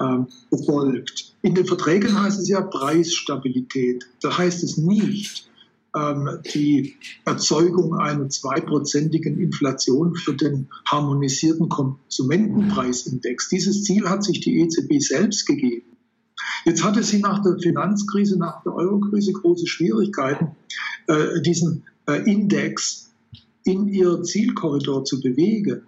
ähm, 0.00 0.26
verfolgt. 0.48 1.36
In 1.42 1.54
den 1.54 1.66
Verträgen 1.66 2.20
heißt 2.20 2.40
es 2.40 2.48
ja 2.48 2.60
Preisstabilität. 2.60 4.08
Da 4.20 4.36
heißt 4.36 4.64
es 4.64 4.76
nicht, 4.78 5.48
die 6.54 6.96
Erzeugung 7.26 7.98
einer 7.98 8.30
zweiprozentigen 8.30 9.38
Inflation 9.38 10.14
für 10.14 10.34
den 10.34 10.68
harmonisierten 10.86 11.68
Konsumentenpreisindex. 11.68 13.50
Dieses 13.50 13.84
Ziel 13.84 14.08
hat 14.08 14.24
sich 14.24 14.40
die 14.40 14.60
EZB 14.60 15.00
selbst 15.00 15.44
gegeben. 15.46 15.92
Jetzt 16.64 16.84
hatte 16.84 17.02
sie 17.02 17.18
nach 17.18 17.42
der 17.42 17.58
Finanzkrise, 17.58 18.38
nach 18.38 18.62
der 18.62 18.74
Eurokrise 18.74 19.32
große 19.32 19.66
Schwierigkeiten, 19.66 20.56
äh, 21.08 21.40
diesen 21.42 21.84
äh, 22.06 22.22
Index 22.30 23.10
in 23.64 23.88
ihr 23.88 24.22
Zielkorridor 24.22 25.04
zu 25.04 25.20
bewegen. 25.20 25.82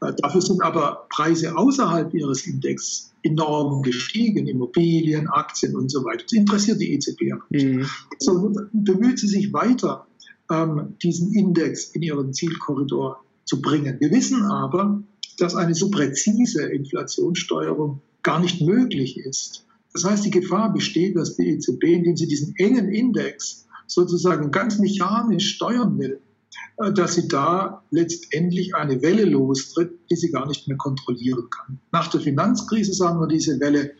Äh, 0.00 0.12
dafür 0.18 0.42
sind 0.42 0.62
aber 0.62 1.06
Preise 1.10 1.56
außerhalb 1.56 2.12
ihres 2.14 2.46
Index 2.46 3.12
enorm 3.26 3.82
gestiegen, 3.82 4.46
Immobilien, 4.46 5.28
Aktien 5.28 5.76
und 5.76 5.90
so 5.90 6.04
weiter. 6.04 6.24
Das 6.24 6.32
interessiert 6.32 6.80
die 6.80 6.92
EZB 6.92 7.32
aber 7.32 7.44
nicht. 7.50 7.66
Mhm. 7.66 7.86
So 8.18 8.52
bemüht 8.72 9.18
sie 9.18 9.28
sich 9.28 9.52
weiter, 9.52 10.06
ähm, 10.50 10.94
diesen 11.02 11.32
Index 11.34 11.90
in 11.90 12.02
ihren 12.02 12.32
Zielkorridor 12.32 13.22
zu 13.44 13.60
bringen. 13.60 13.96
Wir 14.00 14.10
wissen 14.10 14.42
aber, 14.42 15.02
dass 15.38 15.54
eine 15.54 15.74
so 15.74 15.90
präzise 15.90 16.66
Inflationssteuerung 16.66 18.00
gar 18.22 18.40
nicht 18.40 18.60
möglich 18.60 19.18
ist. 19.18 19.66
Das 19.92 20.04
heißt, 20.04 20.24
die 20.24 20.30
Gefahr 20.30 20.72
besteht, 20.72 21.16
dass 21.16 21.36
die 21.36 21.48
EZB, 21.48 21.84
indem 21.84 22.16
sie 22.16 22.26
diesen 22.26 22.54
engen 22.56 22.90
Index 22.90 23.66
sozusagen 23.86 24.50
ganz 24.50 24.78
mechanisch 24.78 25.54
steuern 25.54 25.98
will, 25.98 26.20
dass 26.94 27.14
sie 27.14 27.28
da 27.28 27.82
letztendlich 27.90 28.74
eine 28.74 29.00
Welle 29.02 29.24
lostritt, 29.24 29.98
die 30.10 30.16
sie 30.16 30.30
gar 30.30 30.46
nicht 30.46 30.68
mehr 30.68 30.76
kontrollieren 30.76 31.48
kann. 31.50 31.80
Nach 31.92 32.08
der 32.08 32.20
Finanzkrise 32.20 32.92
sahen 32.92 33.18
wir 33.18 33.28
diese 33.28 33.58
Welle 33.60 33.92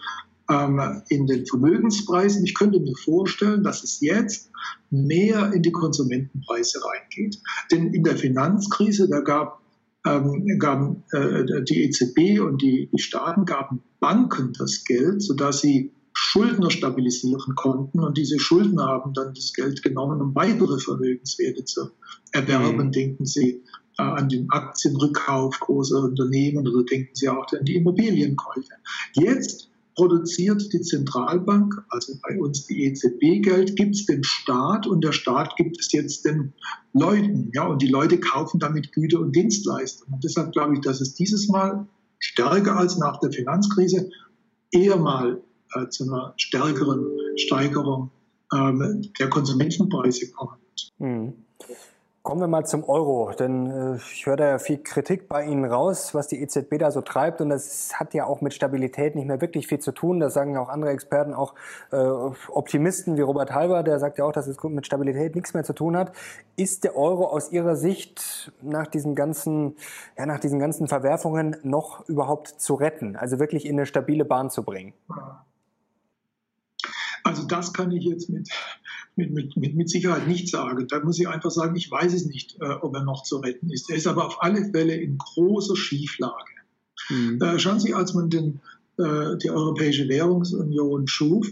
ähm, 0.51 1.03
in 1.09 1.27
den 1.27 1.47
Vermögenspreisen. 1.47 2.45
Ich 2.45 2.55
könnte 2.55 2.81
mir 2.81 2.95
vorstellen, 2.97 3.62
dass 3.62 3.83
es 3.83 4.01
jetzt 4.01 4.51
mehr 4.90 5.53
in 5.53 5.62
die 5.62 5.73
Konsumentenpreise 5.73 6.81
reingeht. 6.85 7.38
Denn 7.71 7.92
in 7.92 8.05
der 8.05 8.16
Finanzkrise, 8.16 9.09
da 9.09 9.21
gab, 9.21 9.61
ähm, 10.07 10.47
gaben 10.59 11.03
äh, 11.12 11.62
die 11.64 11.85
EZB 11.85 12.40
und 12.40 12.62
die, 12.62 12.88
die 12.92 13.03
Staaten 13.03 13.45
gaben 13.45 13.83
Banken 14.01 14.53
das 14.59 14.85
Geld, 14.85 15.23
sodass 15.23 15.61
sie 15.61 15.92
Schuldner 16.18 16.70
stabilisieren 16.70 17.55
konnten. 17.57 18.00
Und 18.00 18.16
diese 18.16 18.38
Schuldner 18.38 18.87
haben 18.87 19.12
dann 19.12 19.35
das 19.35 19.52
Geld 19.52 19.83
genommen, 19.83 20.22
um 20.22 20.35
weitere 20.35 20.79
Vermögenswerte 20.79 21.66
zu 21.66 21.90
erwerben. 22.33 22.87
Mhm. 22.87 22.92
Denken 22.92 23.26
Sie 23.26 23.62
äh, 23.98 24.02
an 24.02 24.31
den 24.31 24.48
Aktienrückkauf 24.48 25.61
großer 25.61 26.05
Unternehmen 26.05 26.66
oder 26.66 26.85
denken 26.85 27.11
Sie 27.12 27.29
auch 27.29 27.46
an 27.52 27.66
die 27.66 27.76
Immobilienkäufe. 27.76 28.72
Jetzt 29.12 29.68
produziert 29.94 30.72
die 30.72 30.81
Zentralbank, 30.81 31.85
also 31.90 32.14
bei 32.26 32.40
uns 32.40 32.66
die 32.66 32.85
EZB 32.85 33.42
Geld, 33.42 33.76
gibt 33.76 33.94
es 33.94 34.07
dem 34.07 34.22
Staat 34.22 34.87
und 34.87 35.05
der 35.05 35.12
Staat 35.12 35.55
gibt 35.57 35.79
es 35.79 35.92
jetzt 35.92 36.24
den 36.24 36.55
Leuten. 36.94 37.50
Ja, 37.52 37.66
und 37.66 37.83
die 37.83 37.88
Leute 37.88 38.18
kaufen 38.18 38.59
damit 38.59 38.90
Güter 38.92 39.20
und 39.20 39.37
Dienstleistungen. 39.37 40.14
Und 40.14 40.24
deshalb 40.24 40.52
glaube 40.52 40.74
ich, 40.74 40.81
dass 40.81 41.02
es 41.02 41.12
dieses 41.14 41.48
Mal 41.48 41.87
stärker 42.18 42.79
als 42.79 42.96
nach 42.96 43.20
der 43.20 43.33
Finanzkrise 43.33 44.09
eher 44.70 44.96
mal 44.96 45.42
äh, 45.74 45.88
zu 45.88 46.05
einer 46.05 46.35
stärkeren 46.37 47.07
Steigerung 47.37 48.11
ähm, 48.52 49.02
der 49.18 49.29
Konsumentenpreise 49.29 50.31
kommen 50.33 50.57
wird. 50.61 50.92
Mhm. 50.98 51.35
Kommen 52.26 52.40
wir 52.40 52.48
mal 52.48 52.66
zum 52.66 52.83
Euro, 52.83 53.31
denn 53.38 53.70
äh, 53.70 53.96
ich 54.12 54.26
höre 54.26 54.35
da 54.35 54.48
ja 54.48 54.59
viel 54.59 54.79
Kritik 54.79 55.29
bei 55.29 55.44
Ihnen 55.44 55.64
raus, 55.64 56.12
was 56.12 56.26
die 56.26 56.42
EZB 56.42 56.76
da 56.76 56.90
so 56.90 57.00
treibt 57.00 57.40
und 57.40 57.50
das 57.50 58.00
hat 58.00 58.14
ja 58.14 58.26
auch 58.26 58.40
mit 58.40 58.52
Stabilität 58.52 59.14
nicht 59.14 59.29
mehr 59.29 59.40
wirklich 59.40 59.68
viel 59.68 59.79
zu 59.79 59.92
tun. 59.92 60.18
Das 60.18 60.35
sagen 60.35 60.55
ja 60.55 60.61
auch 60.61 60.68
andere 60.68 60.90
Experten, 60.90 61.35
auch 61.35 61.55
äh, 61.92 61.98
Optimisten 61.98 63.16
wie 63.16 63.20
Robert 63.20 63.52
Halber, 63.52 63.85
der 63.85 64.00
sagt 64.00 64.18
ja 64.18 64.24
auch, 64.24 64.33
dass 64.33 64.48
es 64.48 64.61
mit 64.64 64.85
Stabilität 64.85 65.37
nichts 65.37 65.55
mehr 65.55 65.62
zu 65.62 65.72
tun 65.72 65.96
hat. 65.96 66.11
Ist 66.57 66.83
der 66.83 66.96
Euro 66.96 67.29
aus 67.29 67.52
Ihrer 67.52 67.76
Sicht 67.76 68.50
nach 68.61 68.88
diesen 68.88 69.14
ganzen, 69.14 69.76
ja, 70.18 70.26
nach 70.26 70.40
diesen 70.40 70.59
ganzen 70.59 70.88
Verwerfungen 70.88 71.55
noch 71.62 72.09
überhaupt 72.09 72.48
zu 72.48 72.74
retten, 72.74 73.14
also 73.14 73.38
wirklich 73.38 73.64
in 73.64 73.76
eine 73.76 73.87
stabile 73.87 74.24
Bahn 74.24 74.50
zu 74.50 74.64
bringen? 74.64 74.94
Also 77.27 77.43
das 77.43 77.73
kann 77.73 77.91
ich 77.91 78.05
jetzt 78.05 78.31
mit, 78.31 78.49
mit, 79.17 79.57
mit, 79.57 79.75
mit 79.75 79.91
Sicherheit 79.91 80.29
nicht 80.29 80.49
sagen. 80.49 80.87
Da 80.87 81.01
muss 81.01 81.19
ich 81.19 81.29
einfach 81.29 81.51
sagen, 81.51 81.75
ich 81.75 81.91
weiß 81.91 82.15
es 82.15 82.27
nicht, 82.27 82.57
äh, 82.61 82.75
ob 82.83 82.95
er 82.95 83.03
noch 83.03 83.25
zu 83.25 83.39
retten 83.39 83.69
ist. 83.69 83.91
Er 83.91 83.97
ist 83.97 84.07
aber 84.07 84.27
auf 84.27 84.43
alle 84.43 84.71
Fälle 84.71 84.95
in 84.95 85.19
großer 85.19 85.75
Schieflage. 85.75 86.53
Mhm. 87.11 87.43
Äh, 87.43 87.59
schauen 87.59 87.81
Sie, 87.81 87.95
als 87.95 88.15
man 88.15 88.31
den, 88.31 88.61
äh, 88.99 89.37
die 89.43 89.51
Europäische 89.51 90.09
Währungsunion 90.09 91.09
schuf, 91.09 91.49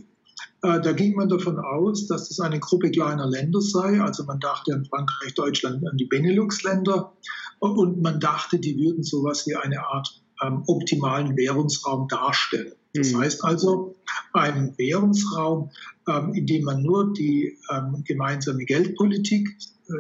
äh, 0.63 0.81
da 0.81 0.93
ging 0.93 1.17
man 1.17 1.29
davon 1.29 1.59
aus, 1.59 2.07
dass 2.07 2.29
das 2.29 2.39
eine 2.39 2.61
Gruppe 2.61 2.93
kleiner 2.93 3.29
Länder 3.29 3.61
sei. 3.61 4.01
Also 4.01 4.25
man 4.25 4.39
dachte 4.39 4.75
an 4.75 4.85
Frankreich, 4.85 5.35
Deutschland, 5.35 5.85
an 5.89 5.97
die 5.97 6.07
Benelux-Länder. 6.07 7.13
Und 7.59 8.01
man 8.01 8.21
dachte, 8.21 8.61
die 8.61 8.79
würden 8.79 9.03
sowas 9.03 9.45
wie 9.49 9.57
eine 9.57 9.85
Art 9.85 10.24
ähm, 10.43 10.63
optimalen 10.67 11.37
Währungsraum 11.37 12.09
darstellen. 12.09 12.75
Das 12.95 13.13
mhm. 13.13 13.19
heißt 13.21 13.45
also, 13.45 13.97
einen 14.33 14.77
Währungsraum, 14.79 15.71
ähm, 16.09 16.35
in 16.35 16.47
dem 16.47 16.65
man 16.65 16.83
nur 16.83 17.13
die 17.13 17.59
ähm, 17.71 18.03
gemeinsame 18.05 18.65
Geldpolitik 18.65 19.49
äh, 19.89 19.93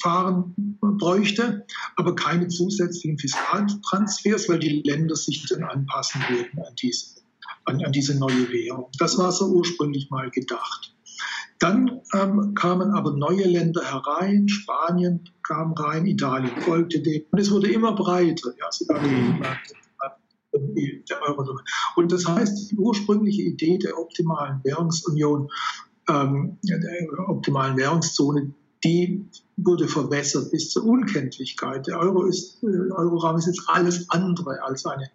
fahren 0.00 0.54
bräuchte, 0.80 1.66
aber 1.96 2.14
keine 2.14 2.48
zusätzlichen 2.48 3.18
Fiskaltransfers, 3.18 4.48
weil 4.48 4.60
die 4.60 4.82
Länder 4.84 5.16
sich 5.16 5.46
dann 5.48 5.64
anpassen 5.64 6.20
würden 6.28 6.58
an 6.58 6.74
diese, 6.80 7.20
an, 7.64 7.84
an 7.84 7.92
diese 7.92 8.18
neue 8.18 8.50
Währung. 8.50 8.90
Das 8.98 9.18
war 9.18 9.32
so 9.32 9.46
ursprünglich 9.46 10.10
mal 10.10 10.30
gedacht. 10.30 10.93
Dann 11.64 12.02
ähm, 12.12 12.52
kamen 12.54 12.90
aber 12.90 13.16
neue 13.16 13.44
Länder 13.44 13.80
herein, 13.82 14.50
Spanien 14.50 15.30
kam 15.42 15.72
rein, 15.72 16.04
Italien 16.04 16.60
folgte 16.60 17.00
dem. 17.00 17.22
Und 17.30 17.38
es 17.38 17.50
wurde 17.50 17.72
immer 17.72 17.94
breiter, 17.94 18.50
ja, 18.60 18.70
sogar 18.70 19.00
mhm. 19.00 19.42
der 20.52 21.22
Eurozone. 21.22 21.60
Und 21.96 22.12
das 22.12 22.26
heißt, 22.26 22.70
die 22.70 22.76
ursprüngliche 22.76 23.40
Idee 23.40 23.78
der 23.78 23.98
optimalen 23.98 24.60
Währungsunion, 24.62 25.48
ähm, 26.10 26.58
der 26.64 27.30
optimalen 27.30 27.78
Währungszone, 27.78 28.52
die 28.84 29.24
wurde 29.56 29.88
verwässert 29.88 30.50
bis 30.50 30.68
zur 30.68 30.84
Unkenntlichkeit. 30.84 31.86
Der 31.86 31.98
Euro 31.98 32.24
ist, 32.24 32.62
äh, 32.62 32.66
Euroraum 32.66 33.38
ist 33.38 33.46
jetzt 33.46 33.62
alles 33.68 34.10
andere 34.10 34.62
als 34.62 34.84
eine 34.84 35.08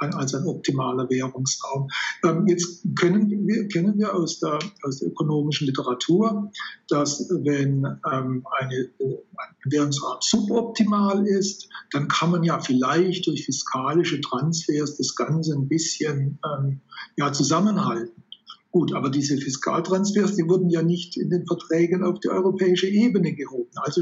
als 0.00 0.34
ein 0.34 0.46
optimaler 0.46 1.08
Währungsraum. 1.10 1.88
Ähm, 2.24 2.46
jetzt 2.46 2.84
können 2.98 3.28
wir, 3.46 3.68
kennen 3.68 3.98
wir 3.98 4.14
aus 4.14 4.40
der, 4.40 4.58
aus 4.82 4.98
der 4.98 5.08
ökonomischen 5.08 5.66
Literatur, 5.66 6.50
dass 6.88 7.28
wenn 7.30 7.84
ähm, 8.10 8.46
eine, 8.58 8.90
ein 8.98 9.54
Währungsraum 9.66 10.16
suboptimal 10.20 11.26
ist, 11.26 11.68
dann 11.92 12.08
kann 12.08 12.30
man 12.30 12.42
ja 12.42 12.60
vielleicht 12.60 13.26
durch 13.26 13.44
fiskalische 13.44 14.20
Transfers 14.20 14.96
das 14.96 15.14
Ganze 15.14 15.54
ein 15.54 15.68
bisschen 15.68 16.38
ähm, 16.44 16.80
ja, 17.16 17.32
zusammenhalten. 17.32 18.22
Gut, 18.70 18.94
aber 18.94 19.10
diese 19.10 19.36
Fiskaltransfers, 19.36 20.36
die 20.36 20.48
wurden 20.48 20.70
ja 20.70 20.82
nicht 20.82 21.16
in 21.16 21.28
den 21.28 21.44
Verträgen 21.44 22.04
auf 22.04 22.20
die 22.20 22.28
europäische 22.28 22.86
Ebene 22.86 23.34
gehoben. 23.34 23.70
Also, 23.74 24.00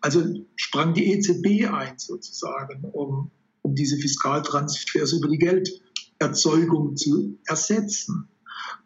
also 0.00 0.20
sprang 0.56 0.94
die 0.94 1.12
EZB 1.12 1.70
ein 1.72 1.94
sozusagen, 1.98 2.84
um 2.92 3.30
um 3.64 3.74
diese 3.74 3.96
Fiskaltransfers 3.96 5.14
über 5.14 5.28
die 5.28 5.38
Gelderzeugung 5.38 6.96
zu 6.96 7.38
ersetzen. 7.46 8.28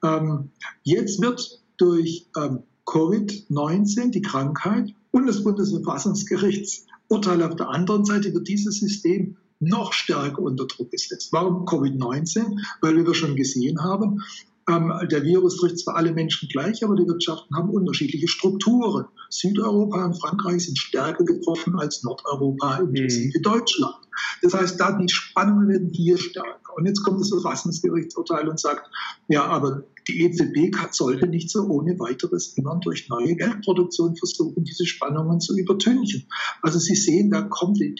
Ähm, 0.02 0.50
jetzt 0.84 1.20
wird 1.20 1.60
durch 1.76 2.26
ähm, 2.36 2.60
Covid-19, 2.86 4.12
die 4.12 4.22
Krankheit 4.22 4.94
und 5.10 5.26
das 5.26 5.42
Bundesverfassungsgerichtsurteil 5.42 7.42
auf 7.42 7.56
der 7.56 7.68
anderen 7.68 8.04
Seite 8.04 8.32
wird 8.32 8.46
dieses 8.48 8.78
System 8.78 9.36
noch 9.60 9.92
stärker 9.92 10.42
unter 10.42 10.66
Druck 10.66 10.92
gesetzt. 10.92 11.32
Warum 11.32 11.66
Covid-19? 11.66 12.60
Weil 12.80 13.04
wir 13.04 13.14
schon 13.14 13.34
gesehen 13.34 13.82
haben, 13.82 14.22
ähm, 14.68 14.92
der 15.10 15.22
Virus 15.22 15.56
trifft 15.56 15.78
zwar 15.78 15.96
alle 15.96 16.12
Menschen 16.12 16.48
gleich, 16.48 16.84
aber 16.84 16.94
die 16.94 17.06
Wirtschaften 17.06 17.56
haben 17.56 17.70
unterschiedliche 17.70 18.28
Strukturen. 18.28 19.06
Südeuropa 19.30 20.04
und 20.04 20.20
Frankreich 20.20 20.66
sind 20.66 20.78
stärker 20.78 21.24
getroffen 21.24 21.78
als 21.78 22.02
Nordeuropa, 22.02 22.78
inklusive 22.78 23.38
mhm. 23.38 23.42
Deutschland. 23.42 23.94
Das 24.42 24.54
heißt, 24.54 24.80
da 24.80 24.92
die 24.92 25.08
Spannungen 25.08 25.68
werden 25.68 25.90
hier 25.92 26.18
stärker. 26.18 26.76
Und 26.76 26.86
jetzt 26.86 27.02
kommt 27.02 27.20
das 27.20 27.30
Verfassungsgerichtsurteil 27.30 28.48
und 28.48 28.60
sagt, 28.60 28.88
ja, 29.28 29.44
aber 29.46 29.84
die 30.08 30.22
EZB 30.22 30.74
sollte 30.90 31.26
nicht 31.26 31.50
so 31.50 31.64
ohne 31.64 31.98
weiteres 31.98 32.54
immer 32.56 32.78
durch 32.82 33.08
neue 33.08 33.36
Geldproduktion 33.36 34.16
versuchen, 34.16 34.64
diese 34.64 34.86
Spannungen 34.86 35.40
zu 35.40 35.56
übertünchen. 35.56 36.26
Also 36.62 36.78
Sie 36.78 36.94
sehen, 36.94 37.30
da 37.30 37.42
kommt 37.42 37.78
die, 37.78 37.94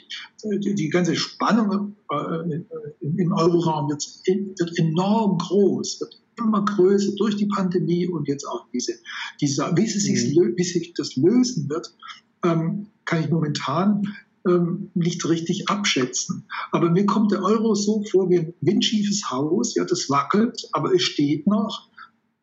die, 0.44 0.74
die 0.74 0.88
ganze 0.88 1.16
Spannung 1.16 1.96
äh, 2.11 2.61
im 3.00 3.33
Euroraum 3.33 3.90
wird, 3.90 4.04
wird 4.26 4.78
enorm 4.78 5.38
groß, 5.38 6.00
wird 6.00 6.20
immer 6.38 6.64
größer 6.64 7.12
durch 7.16 7.37
die 7.37 7.46
Pandemie 7.46 8.07
und 8.07 8.29
jetzt 8.29 8.44
auch 8.44 8.66
diese, 8.72 8.94
diese 9.40 9.70
wie, 9.77 9.87
sie 9.87 10.01
sich, 10.01 10.37
mhm. 10.37 10.55
wie 10.57 10.64
sich 10.64 10.94
das 10.94 11.16
lösen 11.16 11.68
wird, 11.68 11.94
ähm, 12.44 12.88
kann 13.05 13.22
ich 13.22 13.31
momentan 13.31 14.16
ähm, 14.46 14.90
nicht 14.94 15.29
richtig 15.29 15.68
abschätzen. 15.68 16.48
Aber 16.70 16.90
mir 16.90 17.07
kommt 17.07 17.33
der 17.33 17.42
Euro 17.42 17.74
so 17.74 18.05
vor 18.11 18.31
wie 18.31 18.38
ein 18.38 18.55
windschiefes 18.61 19.31
Haus, 19.31 19.74
ja, 19.74 19.85
das 19.85 20.09
wackelt, 20.09 20.68
aber 20.72 20.94
es 20.94 21.03
steht 21.03 21.46
noch. 21.46 21.88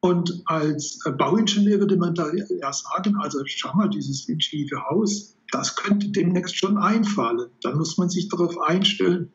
Und 0.02 0.44
als 0.46 1.00
äh, 1.06 1.12
Bauingenieur 1.12 1.80
würde 1.80 1.98
man 1.98 2.14
da 2.14 2.32
ja 2.34 2.72
sagen, 2.72 3.16
also 3.18 3.40
schau 3.46 3.74
mal, 3.76 3.90
dieses 3.90 4.28
windschiefe 4.28 4.78
Haus, 4.90 5.36
das 5.52 5.76
könnte 5.76 6.10
demnächst 6.10 6.58
schon 6.58 6.78
einfallen. 6.78 7.50
Dann 7.62 7.78
muss 7.78 7.98
man 7.98 8.10
sich 8.10 8.30
darauf 8.30 8.60
einstellen, 8.60 9.32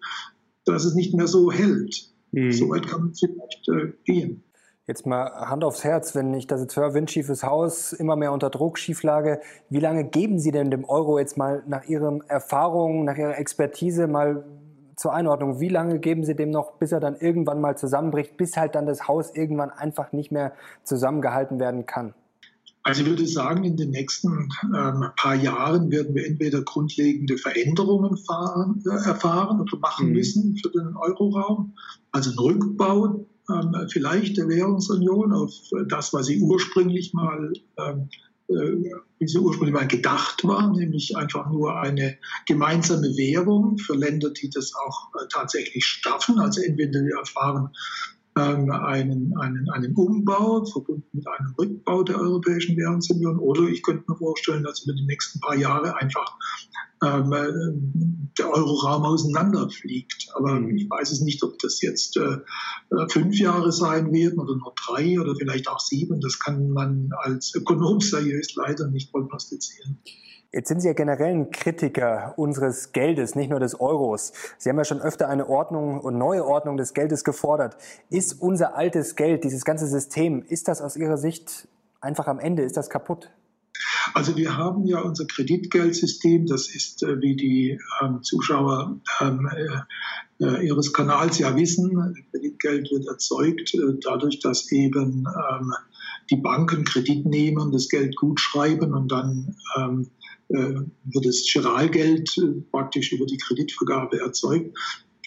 dass 0.64 0.84
es 0.84 0.94
nicht 0.94 1.14
mehr 1.14 1.26
so 1.26 1.50
hält. 1.50 2.10
Mhm. 2.32 2.52
So 2.52 2.68
weit 2.68 2.86
kann 2.86 3.00
man 3.00 3.14
vielleicht 3.14 3.68
äh, 3.68 3.92
gehen. 4.04 4.44
Jetzt 4.90 5.06
mal 5.06 5.30
Hand 5.48 5.62
aufs 5.62 5.84
Herz, 5.84 6.16
wenn 6.16 6.34
ich 6.34 6.48
das 6.48 6.62
jetzt 6.62 6.74
höre, 6.74 6.94
windschiefes 6.94 7.44
Haus, 7.44 7.92
immer 7.92 8.16
mehr 8.16 8.32
unter 8.32 8.50
Druck, 8.50 8.76
Schieflage. 8.76 9.40
Wie 9.68 9.78
lange 9.78 10.02
geben 10.02 10.40
Sie 10.40 10.50
denn 10.50 10.68
dem 10.72 10.84
Euro 10.84 11.20
jetzt 11.20 11.38
mal 11.38 11.62
nach 11.68 11.84
Ihren 11.84 12.28
Erfahrungen, 12.28 13.04
nach 13.04 13.16
Ihrer 13.16 13.38
Expertise 13.38 14.08
mal 14.08 14.44
zur 14.96 15.12
Einordnung? 15.12 15.60
Wie 15.60 15.68
lange 15.68 16.00
geben 16.00 16.24
Sie 16.24 16.34
dem 16.34 16.50
noch, 16.50 16.72
bis 16.72 16.90
er 16.90 16.98
dann 16.98 17.14
irgendwann 17.14 17.60
mal 17.60 17.78
zusammenbricht, 17.78 18.36
bis 18.36 18.56
halt 18.56 18.74
dann 18.74 18.86
das 18.86 19.06
Haus 19.06 19.32
irgendwann 19.32 19.70
einfach 19.70 20.10
nicht 20.10 20.32
mehr 20.32 20.54
zusammengehalten 20.82 21.60
werden 21.60 21.86
kann? 21.86 22.12
Also 22.82 23.02
ich 23.02 23.08
würde 23.08 23.28
sagen, 23.28 23.62
in 23.62 23.76
den 23.76 23.90
nächsten 23.90 24.48
ähm, 24.74 25.04
paar 25.16 25.36
Jahren 25.36 25.92
werden 25.92 26.16
wir 26.16 26.26
entweder 26.26 26.62
grundlegende 26.62 27.38
Veränderungen 27.38 28.16
fahren, 28.16 28.82
äh, 28.86 29.08
erfahren 29.08 29.60
oder 29.60 29.78
machen 29.78 30.08
mhm. 30.08 30.14
müssen 30.14 30.56
für 30.56 30.70
den 30.70 30.96
Euroraum, 30.96 31.74
also 32.10 32.30
einen 32.30 32.38
Rückbau 32.40 33.24
vielleicht 33.90 34.36
der 34.36 34.48
Währungsunion 34.48 35.32
auf 35.32 35.52
das, 35.88 36.12
was 36.12 36.26
sie 36.26 36.40
ursprünglich 36.40 37.12
mal 37.12 37.52
ähm, 37.78 38.08
äh, 38.50 39.00
wie 39.18 39.28
sie 39.28 39.38
ursprünglich 39.38 39.74
mal 39.74 39.86
gedacht 39.86 40.42
war, 40.44 40.72
nämlich 40.72 41.16
einfach 41.16 41.48
nur 41.50 41.78
eine 41.78 42.16
gemeinsame 42.46 43.16
Währung 43.16 43.78
für 43.78 43.94
Länder, 43.94 44.30
die 44.30 44.50
das 44.50 44.72
auch 44.74 45.10
äh, 45.14 45.26
tatsächlich 45.30 45.84
schaffen. 45.84 46.40
Also 46.40 46.62
entweder 46.62 47.00
wir 47.00 47.18
erfahren 47.18 47.70
ähm, 48.40 48.70
einen, 48.70 49.36
einen, 49.38 49.70
einen 49.70 49.94
Umbau 49.94 50.64
verbunden 50.64 51.08
mit 51.12 51.26
einem 51.26 51.54
Rückbau 51.58 52.02
der 52.02 52.18
Europäischen 52.18 52.76
Währungsunion 52.76 53.38
oder 53.38 53.62
ich 53.62 53.82
könnte 53.82 54.04
mir 54.08 54.16
vorstellen, 54.16 54.62
dass 54.62 54.84
über 54.84 54.94
die 54.94 55.04
nächsten 55.04 55.40
paar 55.40 55.56
Jahre 55.56 55.96
einfach 55.96 56.36
ähm, 57.02 57.32
äh, 57.32 58.30
der 58.38 58.50
Euroraum 58.50 59.04
auseinanderfliegt. 59.04 60.28
Aber 60.34 60.60
ich 60.74 60.88
weiß 60.88 61.10
es 61.10 61.20
nicht, 61.20 61.42
ob 61.42 61.58
das 61.58 61.80
jetzt 61.82 62.16
äh, 62.16 62.38
fünf 63.08 63.38
Jahre 63.38 63.72
sein 63.72 64.12
werden 64.12 64.38
oder 64.38 64.56
nur 64.56 64.74
drei 64.86 65.20
oder 65.20 65.34
vielleicht 65.34 65.68
auch 65.68 65.80
sieben. 65.80 66.20
Das 66.20 66.38
kann 66.38 66.70
man 66.70 67.10
als 67.22 67.54
Ökonom 67.54 68.00
seriös 68.00 68.54
leider 68.54 68.88
nicht 68.88 69.10
prognostizieren. 69.12 69.98
Jetzt 70.52 70.66
sind 70.66 70.80
Sie 70.80 70.88
ja 70.88 70.94
generell 70.94 71.32
ein 71.32 71.50
Kritiker 71.52 72.34
unseres 72.36 72.90
Geldes, 72.90 73.36
nicht 73.36 73.50
nur 73.50 73.60
des 73.60 73.78
Euros. 73.78 74.32
Sie 74.58 74.68
haben 74.68 74.78
ja 74.78 74.84
schon 74.84 75.00
öfter 75.00 75.28
eine 75.28 75.48
Ordnung 75.48 76.00
und 76.00 76.18
neue 76.18 76.44
Ordnung 76.44 76.76
des 76.76 76.92
Geldes 76.92 77.22
gefordert. 77.22 77.76
Ist 78.10 78.42
unser 78.42 78.74
altes 78.74 79.14
Geld, 79.14 79.44
dieses 79.44 79.64
ganze 79.64 79.86
System, 79.86 80.42
ist 80.42 80.66
das 80.66 80.82
aus 80.82 80.96
Ihrer 80.96 81.18
Sicht 81.18 81.68
einfach 82.00 82.26
am 82.26 82.40
Ende? 82.40 82.64
Ist 82.64 82.76
das 82.76 82.90
kaputt? 82.90 83.30
Also 84.12 84.36
wir 84.36 84.56
haben 84.56 84.86
ja 84.86 85.00
unser 85.00 85.24
Kreditgeldsystem, 85.26 86.46
das 86.46 86.68
ist, 86.68 87.04
äh, 87.04 87.20
wie 87.20 87.36
die 87.36 87.78
ähm, 88.02 88.22
Zuschauer 88.22 88.98
ähm, 89.20 89.48
äh, 89.54 90.44
äh, 90.44 90.66
Ihres 90.66 90.92
Kanals 90.92 91.38
ja 91.38 91.54
wissen, 91.54 92.24
Kreditgeld 92.32 92.90
wird 92.90 93.06
erzeugt 93.06 93.72
äh, 93.74 93.98
dadurch, 94.02 94.40
dass 94.40 94.70
eben 94.72 95.28
ähm, 95.28 95.72
die 96.30 96.36
Banken 96.36 96.84
Kredit 96.84 97.26
nehmen, 97.26 97.72
das 97.72 97.88
Geld 97.88 98.16
gut 98.16 98.40
schreiben 98.40 98.94
und 98.94 99.12
dann 99.12 99.56
ähm, 99.76 100.10
äh, 100.18 100.19
wird 100.50 101.26
das 101.26 101.44
Giralgeld 101.52 102.36
äh, 102.38 102.60
praktisch 102.70 103.12
über 103.12 103.26
die 103.26 103.38
Kreditvergabe 103.38 104.20
erzeugt. 104.20 104.76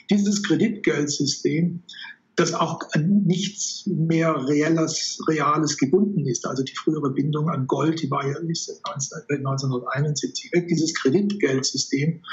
Dieses 0.10 0.42
Kreditgeldsystem, 0.44 1.84
das 2.36 2.54
auch 2.54 2.80
an 2.94 3.24
nichts 3.26 3.86
mehr 3.86 4.48
Reales, 4.48 5.20
Reales 5.30 5.78
gebunden 5.78 6.26
ist. 6.26 6.48
Also 6.48 6.64
die 6.64 6.76
frühere 6.76 7.12
Bindung 7.12 7.50
an 7.50 7.68
Gold, 7.68 8.02
die 8.02 8.10
war 8.10 8.26
ja 8.28 8.38
1971 8.38 10.52
weg. 10.52 10.68
Dieses 10.68 10.96
Kreditgeldsystem, 10.96 12.24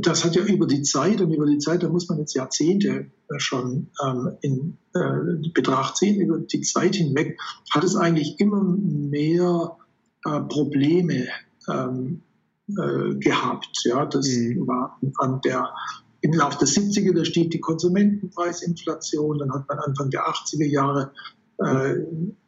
das 0.00 0.24
hat 0.24 0.34
ja 0.34 0.42
über 0.42 0.66
die 0.66 0.82
Zeit, 0.82 1.20
und 1.20 1.32
über 1.32 1.46
die 1.46 1.58
Zeit, 1.58 1.84
da 1.84 1.88
muss 1.88 2.08
man 2.08 2.18
jetzt 2.18 2.34
Jahrzehnte 2.34 3.12
schon 3.36 3.90
ähm, 4.04 4.32
in 4.42 4.76
äh, 4.94 5.48
Betracht 5.54 5.96
ziehen, 5.96 6.20
über 6.20 6.38
die 6.38 6.62
Zeit 6.62 6.96
hinweg, 6.96 7.38
hat 7.72 7.84
es 7.84 7.94
eigentlich 7.94 8.40
immer 8.40 8.60
mehr 8.62 9.76
äh, 10.24 10.40
Probleme 10.40 11.28
ähm, 11.68 12.22
äh, 12.68 13.14
gehabt. 13.16 13.80
Ja, 13.84 14.06
das 14.06 14.28
mhm. 14.28 14.66
war 14.66 14.98
Anfang 15.02 15.40
der 15.42 15.72
im 16.20 16.32
Laufe 16.32 16.58
der 16.58 16.68
70er, 16.68 17.14
da 17.14 17.24
steht 17.24 17.54
die 17.54 17.60
Konsumentenpreisinflation, 17.60 19.38
dann 19.38 19.52
hat 19.52 19.68
man 19.68 19.78
Anfang 19.78 20.10
der 20.10 20.26
80er 20.26 20.66
Jahre 20.66 21.12
äh, 21.58 21.94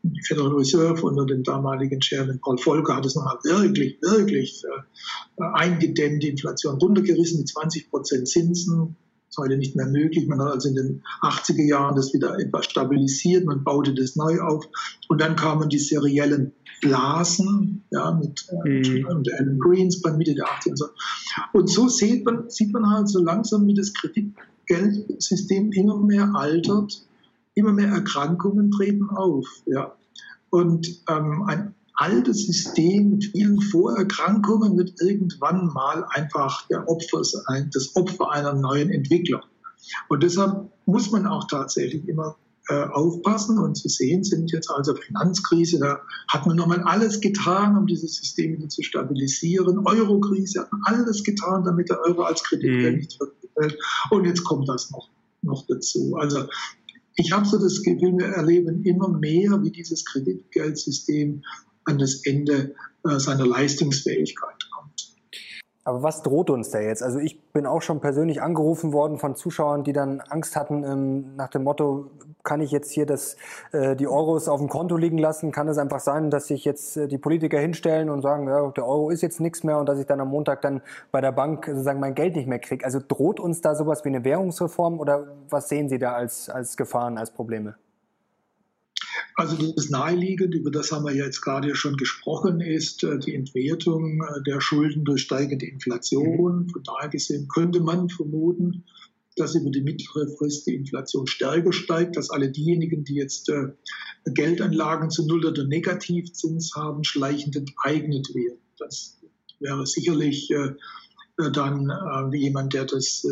die 0.02 0.22
Federal 0.22 0.52
Reserve 0.52 1.02
unter 1.02 1.26
dem 1.26 1.42
damaligen 1.42 2.00
Chairman 2.00 2.40
Paul 2.40 2.58
Volcker 2.58 2.96
hat 2.96 3.06
es 3.06 3.14
nochmal 3.14 3.38
wirklich, 3.44 3.98
wirklich 4.02 4.62
äh, 4.64 5.42
eingedämmt, 5.54 6.22
die 6.22 6.28
Inflation 6.28 6.78
runtergerissen 6.78 7.38
mit 7.38 7.48
20 7.48 7.90
Prozent 7.90 8.28
Zinsen, 8.28 8.96
ist 9.30 9.38
heute 9.38 9.56
nicht 9.56 9.76
mehr 9.76 9.86
möglich. 9.86 10.26
Man 10.26 10.40
hat 10.40 10.52
also 10.52 10.68
in 10.68 10.74
den 10.74 11.02
80er 11.22 11.64
Jahren 11.64 11.94
das 11.94 12.12
wieder 12.12 12.38
etwas 12.38 12.66
stabilisiert, 12.66 13.44
man 13.46 13.62
baute 13.62 13.94
das 13.94 14.16
neu 14.16 14.40
auf 14.40 14.66
und 15.08 15.20
dann 15.20 15.36
kamen 15.36 15.68
die 15.68 15.78
seriellen 15.78 16.52
Blasen, 16.80 17.84
ja, 17.90 18.10
mit, 18.12 18.46
äh, 18.64 19.00
mhm. 19.00 19.06
und 19.06 19.32
Alan 19.32 19.58
Greenspan 19.58 20.16
Mitte 20.16 20.34
der 20.34 20.46
80er 20.46 20.70
und 20.70 20.78
so. 20.78 20.86
Und 21.52 21.70
so 21.70 21.88
sieht 21.88 22.24
man, 22.24 22.50
sieht 22.50 22.72
man 22.72 22.90
halt 22.90 23.08
so 23.08 23.22
langsam, 23.22 23.66
wie 23.66 23.74
das 23.74 23.92
Kreditgeldsystem 23.94 25.72
immer 25.72 25.98
mehr 25.98 26.34
altert, 26.34 27.06
immer 27.54 27.72
mehr 27.72 27.88
Erkrankungen 27.88 28.70
treten 28.72 29.10
auf, 29.10 29.46
ja. 29.66 29.94
Und 30.48 31.04
ähm, 31.08 31.44
ein 31.46 31.74
altes 32.00 32.46
System 32.46 33.10
mit 33.10 33.26
vielen 33.26 33.60
Vorerkrankungen 33.60 34.76
wird 34.78 35.00
irgendwann 35.02 35.66
mal 35.66 36.06
einfach 36.08 36.66
der 36.68 36.88
Opfer 36.88 37.22
sein, 37.24 37.70
das 37.74 37.94
Opfer 37.94 38.30
einer 38.30 38.54
neuen 38.54 38.90
Entwicklung. 38.90 39.42
Und 40.08 40.22
deshalb 40.22 40.70
muss 40.86 41.10
man 41.10 41.26
auch 41.26 41.46
tatsächlich 41.46 42.08
immer 42.08 42.36
äh, 42.68 42.84
aufpassen 42.84 43.58
und 43.58 43.74
zu 43.74 43.88
sehen 43.88 44.24
sind 44.24 44.50
jetzt 44.50 44.70
also 44.70 44.94
Finanzkrise, 44.94 45.78
da 45.78 46.00
hat 46.28 46.46
man 46.46 46.56
nochmal 46.56 46.80
alles 46.84 47.20
getan, 47.20 47.76
um 47.76 47.86
dieses 47.86 48.14
System 48.14 48.56
wieder 48.56 48.68
zu 48.68 48.82
stabilisieren. 48.82 49.86
Eurokrise 49.86 50.60
hat 50.60 50.72
man 50.72 50.80
alles 50.84 51.22
getan, 51.22 51.64
damit 51.64 51.90
der 51.90 52.00
Euro 52.00 52.22
als 52.22 52.42
Kreditgeld 52.44 52.94
mhm. 52.94 52.98
nicht 53.00 53.16
verfällt. 53.18 53.78
Und 54.10 54.24
jetzt 54.24 54.44
kommt 54.44 54.68
das 54.68 54.90
noch, 54.90 55.10
noch 55.42 55.66
dazu. 55.66 56.16
Also 56.16 56.46
ich 57.16 57.32
habe 57.32 57.44
so 57.44 57.58
das 57.58 57.82
Gefühl, 57.82 58.16
wir 58.16 58.26
erleben 58.28 58.84
immer 58.84 59.08
mehr, 59.08 59.62
wie 59.62 59.70
dieses 59.70 60.04
Kreditgeldsystem 60.06 61.42
an 61.84 61.98
das 61.98 62.24
Ende 62.24 62.74
äh, 63.04 63.18
seiner 63.18 63.46
Leistungsfähigkeit 63.46 64.70
kommt. 64.70 65.10
Aber 65.84 66.02
was 66.02 66.22
droht 66.22 66.50
uns 66.50 66.70
da 66.70 66.80
jetzt? 66.80 67.02
Also 67.02 67.18
ich 67.18 67.40
bin 67.52 67.66
auch 67.66 67.80
schon 67.80 68.00
persönlich 68.00 68.42
angerufen 68.42 68.92
worden 68.92 69.18
von 69.18 69.34
Zuschauern, 69.34 69.82
die 69.82 69.94
dann 69.94 70.20
Angst 70.20 70.54
hatten 70.54 70.84
ähm, 70.84 71.36
nach 71.36 71.48
dem 71.48 71.64
Motto, 71.64 72.10
kann 72.42 72.60
ich 72.60 72.70
jetzt 72.70 72.90
hier 72.90 73.06
das, 73.06 73.36
äh, 73.72 73.96
die 73.96 74.06
Euros 74.06 74.48
auf 74.48 74.60
dem 74.60 74.68
Konto 74.68 74.96
liegen 74.96 75.18
lassen? 75.18 75.52
Kann 75.52 75.68
es 75.68 75.78
einfach 75.78 76.00
sein, 76.00 76.30
dass 76.30 76.48
sich 76.48 76.64
jetzt 76.64 76.96
äh, 76.96 77.08
die 77.08 77.18
Politiker 77.18 77.58
hinstellen 77.58 78.10
und 78.10 78.20
sagen, 78.22 78.46
ja, 78.46 78.70
der 78.70 78.86
Euro 78.86 79.10
ist 79.10 79.22
jetzt 79.22 79.40
nichts 79.40 79.64
mehr 79.64 79.78
und 79.78 79.88
dass 79.88 79.98
ich 79.98 80.06
dann 80.06 80.20
am 80.20 80.28
Montag 80.28 80.60
dann 80.62 80.82
bei 81.12 81.20
der 81.20 81.32
Bank 81.32 81.64
sozusagen 81.66 82.00
mein 82.00 82.14
Geld 82.14 82.36
nicht 82.36 82.46
mehr 82.46 82.58
kriege? 82.58 82.84
Also 82.84 83.00
droht 83.06 83.40
uns 83.40 83.62
da 83.62 83.74
sowas 83.74 84.04
wie 84.04 84.10
eine 84.10 84.22
Währungsreform 84.22 85.00
oder 85.00 85.28
was 85.48 85.68
sehen 85.70 85.88
Sie 85.88 85.98
da 85.98 86.12
als, 86.12 86.50
als 86.50 86.76
Gefahren, 86.76 87.16
als 87.16 87.30
Probleme? 87.30 87.76
Also 89.34 89.72
das 89.72 89.90
Naheliegende, 89.90 90.58
über 90.58 90.70
das 90.70 90.92
haben 90.92 91.04
wir 91.04 91.14
jetzt 91.14 91.40
gerade 91.40 91.74
schon 91.74 91.96
gesprochen, 91.96 92.60
ist 92.60 93.02
äh, 93.04 93.18
die 93.18 93.34
Entwertung 93.34 94.22
äh, 94.22 94.42
der 94.42 94.60
Schulden 94.60 95.04
durch 95.04 95.22
steigende 95.22 95.66
Inflation. 95.66 96.64
Mhm. 96.64 96.68
Von 96.68 96.82
daher 96.82 97.08
gesehen 97.08 97.48
könnte 97.48 97.80
man 97.80 98.08
vermuten, 98.08 98.84
dass 99.36 99.54
über 99.54 99.70
die 99.70 99.80
mittlere 99.80 100.28
Frist 100.36 100.66
die 100.66 100.74
Inflation 100.74 101.26
stärker 101.26 101.72
steigt, 101.72 102.16
dass 102.16 102.30
alle 102.30 102.50
diejenigen, 102.50 103.04
die 103.04 103.14
jetzt 103.14 103.48
äh, 103.48 103.68
Geldanlagen 104.26 105.10
zu 105.10 105.26
Null- 105.26 105.46
oder 105.46 105.64
Negativzins 105.64 106.74
haben, 106.74 107.04
schleichend 107.04 107.56
enteignet 107.56 108.34
werden. 108.34 108.60
Das 108.78 109.18
wäre 109.60 109.86
sicherlich 109.86 110.52
dann 111.36 111.90
jemand, 112.32 112.74
der 112.74 112.84
das 112.84 113.26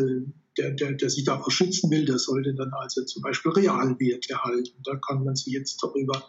der, 0.58 0.72
der, 0.72 0.92
der 0.92 1.10
sich 1.10 1.24
davor 1.24 1.50
schützen 1.50 1.90
will, 1.90 2.04
der 2.04 2.18
sollte 2.18 2.54
dann 2.54 2.72
also 2.72 3.04
zum 3.04 3.22
Beispiel 3.22 3.52
Realwert 3.52 4.28
erhalten. 4.28 4.82
Da 4.84 4.96
kann 4.96 5.24
man 5.24 5.36
sich 5.36 5.52
jetzt 5.52 5.82
darüber 5.82 6.26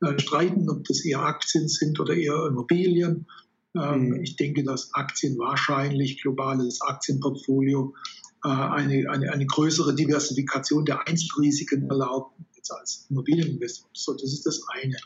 äh, 0.00 0.18
streiten, 0.18 0.68
ob 0.68 0.84
das 0.84 1.04
eher 1.04 1.20
Aktien 1.20 1.68
sind 1.68 1.98
oder 2.00 2.14
eher 2.14 2.46
Immobilien. 2.46 3.26
Ähm, 3.74 4.08
mhm. 4.08 4.22
Ich 4.22 4.36
denke, 4.36 4.64
dass 4.64 4.92
Aktien 4.94 5.38
wahrscheinlich, 5.38 6.20
globales 6.20 6.80
Aktienportfolio, 6.80 7.94
äh, 8.44 8.48
eine, 8.48 9.10
eine, 9.10 9.32
eine 9.32 9.46
größere 9.46 9.94
Diversifikation 9.94 10.84
der 10.84 11.06
Einzelrisiken 11.06 11.88
erlaubt, 11.88 12.34
als 12.70 13.06
Immobilieninvestor. 13.08 13.88
So, 13.94 14.12
das 14.12 14.30
ist 14.30 14.44
das 14.44 14.60
eine 14.74 14.96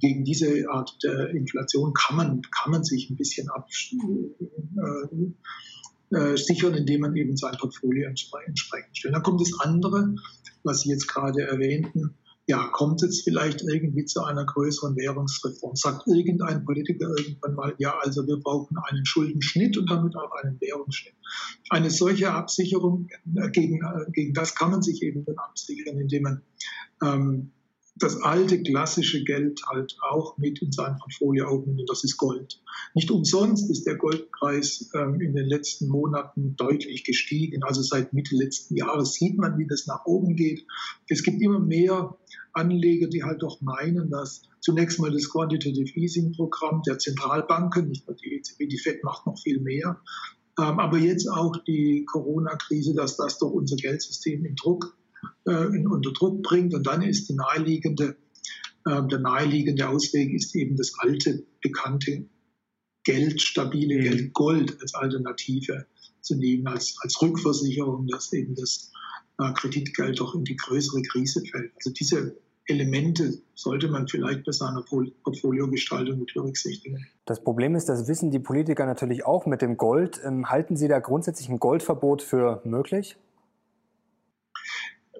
gegen 0.00 0.24
diese 0.24 0.70
Art 0.70 0.96
der 1.02 1.30
Inflation 1.30 1.92
kann 1.92 2.16
man, 2.16 2.42
kann 2.42 2.70
man 2.70 2.84
sich 2.84 3.10
ein 3.10 3.16
bisschen 3.16 3.48
ab, 3.48 3.68
äh, 3.68 5.16
äh, 6.10 6.36
sichern, 6.36 6.74
indem 6.74 7.02
man 7.02 7.16
eben 7.16 7.36
sein 7.36 7.56
Portfolio 7.58 8.08
entsprechend 8.08 8.58
stellt. 8.96 9.14
Dann 9.14 9.22
kommt 9.22 9.40
das 9.40 9.52
andere, 9.60 10.14
was 10.64 10.80
Sie 10.80 10.90
jetzt 10.90 11.08
gerade 11.08 11.42
erwähnten. 11.42 12.14
Ja, 12.46 12.66
kommt 12.68 13.02
es 13.02 13.20
vielleicht 13.22 13.60
irgendwie 13.60 14.06
zu 14.06 14.22
einer 14.22 14.46
größeren 14.46 14.96
Währungsreform? 14.96 15.76
Sagt 15.76 16.06
irgendein 16.06 16.64
Politiker 16.64 17.10
irgendwann 17.14 17.54
mal, 17.54 17.74
ja, 17.76 17.94
also 18.00 18.26
wir 18.26 18.38
brauchen 18.38 18.78
einen 18.88 19.04
Schuldenschnitt 19.04 19.76
und 19.76 19.90
damit 19.90 20.16
auch 20.16 20.32
einen 20.42 20.58
Währungsschnitt. 20.58 21.12
Eine 21.68 21.90
solche 21.90 22.32
Absicherung, 22.32 23.08
gegen, 23.52 23.82
äh, 23.82 24.10
gegen 24.12 24.32
das 24.32 24.54
kann 24.54 24.70
man 24.70 24.80
sich 24.80 25.02
eben 25.02 25.26
dann 25.26 25.36
absichern, 25.36 25.98
indem 25.98 26.22
man 26.22 26.42
ähm, 27.02 27.52
das 27.98 28.22
alte 28.22 28.62
klassische 28.62 29.24
Geld 29.24 29.60
halt 29.66 29.96
auch 30.00 30.38
mit 30.38 30.60
in 30.62 30.72
sein 30.72 30.96
Portfolio 30.98 31.46
aufnimmt 31.48 31.80
und 31.80 31.90
das 31.90 32.04
ist 32.04 32.16
Gold. 32.16 32.60
Nicht 32.94 33.10
umsonst 33.10 33.70
ist 33.70 33.86
der 33.86 33.96
Goldpreis 33.96 34.90
ähm, 34.94 35.20
in 35.20 35.34
den 35.34 35.46
letzten 35.46 35.88
Monaten 35.88 36.56
deutlich 36.56 37.04
gestiegen. 37.04 37.62
Also 37.64 37.82
seit 37.82 38.12
Mitte 38.12 38.36
letzten 38.36 38.76
Jahres 38.76 39.14
sieht 39.14 39.38
man, 39.38 39.58
wie 39.58 39.66
das 39.66 39.86
nach 39.86 40.06
oben 40.06 40.36
geht. 40.36 40.64
Es 41.08 41.22
gibt 41.22 41.40
immer 41.42 41.60
mehr 41.60 42.16
Anleger, 42.52 43.08
die 43.08 43.24
halt 43.24 43.42
doch 43.42 43.60
meinen, 43.60 44.10
dass 44.10 44.42
zunächst 44.60 44.98
mal 45.00 45.12
das 45.12 45.30
Quantitative 45.30 45.98
Easing 45.98 46.32
Programm 46.32 46.82
der 46.86 46.98
Zentralbanken, 46.98 47.88
nicht 47.88 48.06
nur 48.06 48.16
die 48.16 48.34
EZB, 48.34 48.68
die 48.68 48.78
FED 48.78 49.04
macht 49.04 49.26
noch 49.26 49.38
viel 49.38 49.60
mehr, 49.60 50.00
ähm, 50.58 50.80
aber 50.80 50.98
jetzt 50.98 51.28
auch 51.28 51.56
die 51.66 52.04
Corona-Krise, 52.04 52.94
dass 52.94 53.16
das 53.16 53.38
doch 53.38 53.50
unser 53.50 53.76
Geldsystem 53.76 54.44
in 54.44 54.56
Druck 54.56 54.96
unter 55.44 56.12
Druck 56.12 56.42
bringt. 56.42 56.74
Und 56.74 56.86
dann 56.86 57.02
ist 57.02 57.28
die 57.28 57.34
naheliegende, 57.34 58.16
äh, 58.86 59.02
der 59.08 59.18
naheliegende 59.18 59.88
Ausweg 59.88 60.32
ist 60.32 60.54
eben 60.54 60.76
das 60.76 60.92
alte, 60.98 61.44
bekannte 61.62 62.24
Geld, 63.04 63.40
stabile 63.40 63.98
mhm. 63.98 64.02
Geld, 64.02 64.32
Gold 64.34 64.80
als 64.80 64.94
Alternative 64.94 65.86
zu 66.20 66.36
nehmen, 66.36 66.66
als, 66.66 66.96
als 67.00 67.20
Rückversicherung, 67.22 68.06
dass 68.06 68.32
eben 68.32 68.54
das 68.54 68.92
äh, 69.38 69.52
Kreditgeld 69.54 70.20
doch 70.20 70.34
in 70.34 70.44
die 70.44 70.56
größere 70.56 71.02
Krise 71.02 71.42
fällt. 71.50 71.72
Also 71.76 71.90
diese 71.90 72.36
Elemente 72.66 73.40
sollte 73.54 73.88
man 73.88 74.06
vielleicht 74.08 74.44
bei 74.44 74.52
seiner 74.52 74.82
Portfoliogestaltung 74.82 76.18
mit 76.18 76.34
berücksichtigen. 76.34 77.06
Das 77.24 77.42
Problem 77.42 77.74
ist, 77.74 77.88
das 77.88 78.08
wissen 78.08 78.30
die 78.30 78.38
Politiker 78.38 78.84
natürlich 78.84 79.24
auch 79.24 79.46
mit 79.46 79.62
dem 79.62 79.78
Gold. 79.78 80.20
Ähm, 80.22 80.50
halten 80.50 80.76
Sie 80.76 80.86
da 80.86 80.98
grundsätzlich 80.98 81.48
ein 81.48 81.58
Goldverbot 81.58 82.22
für 82.22 82.60
möglich? 82.64 83.16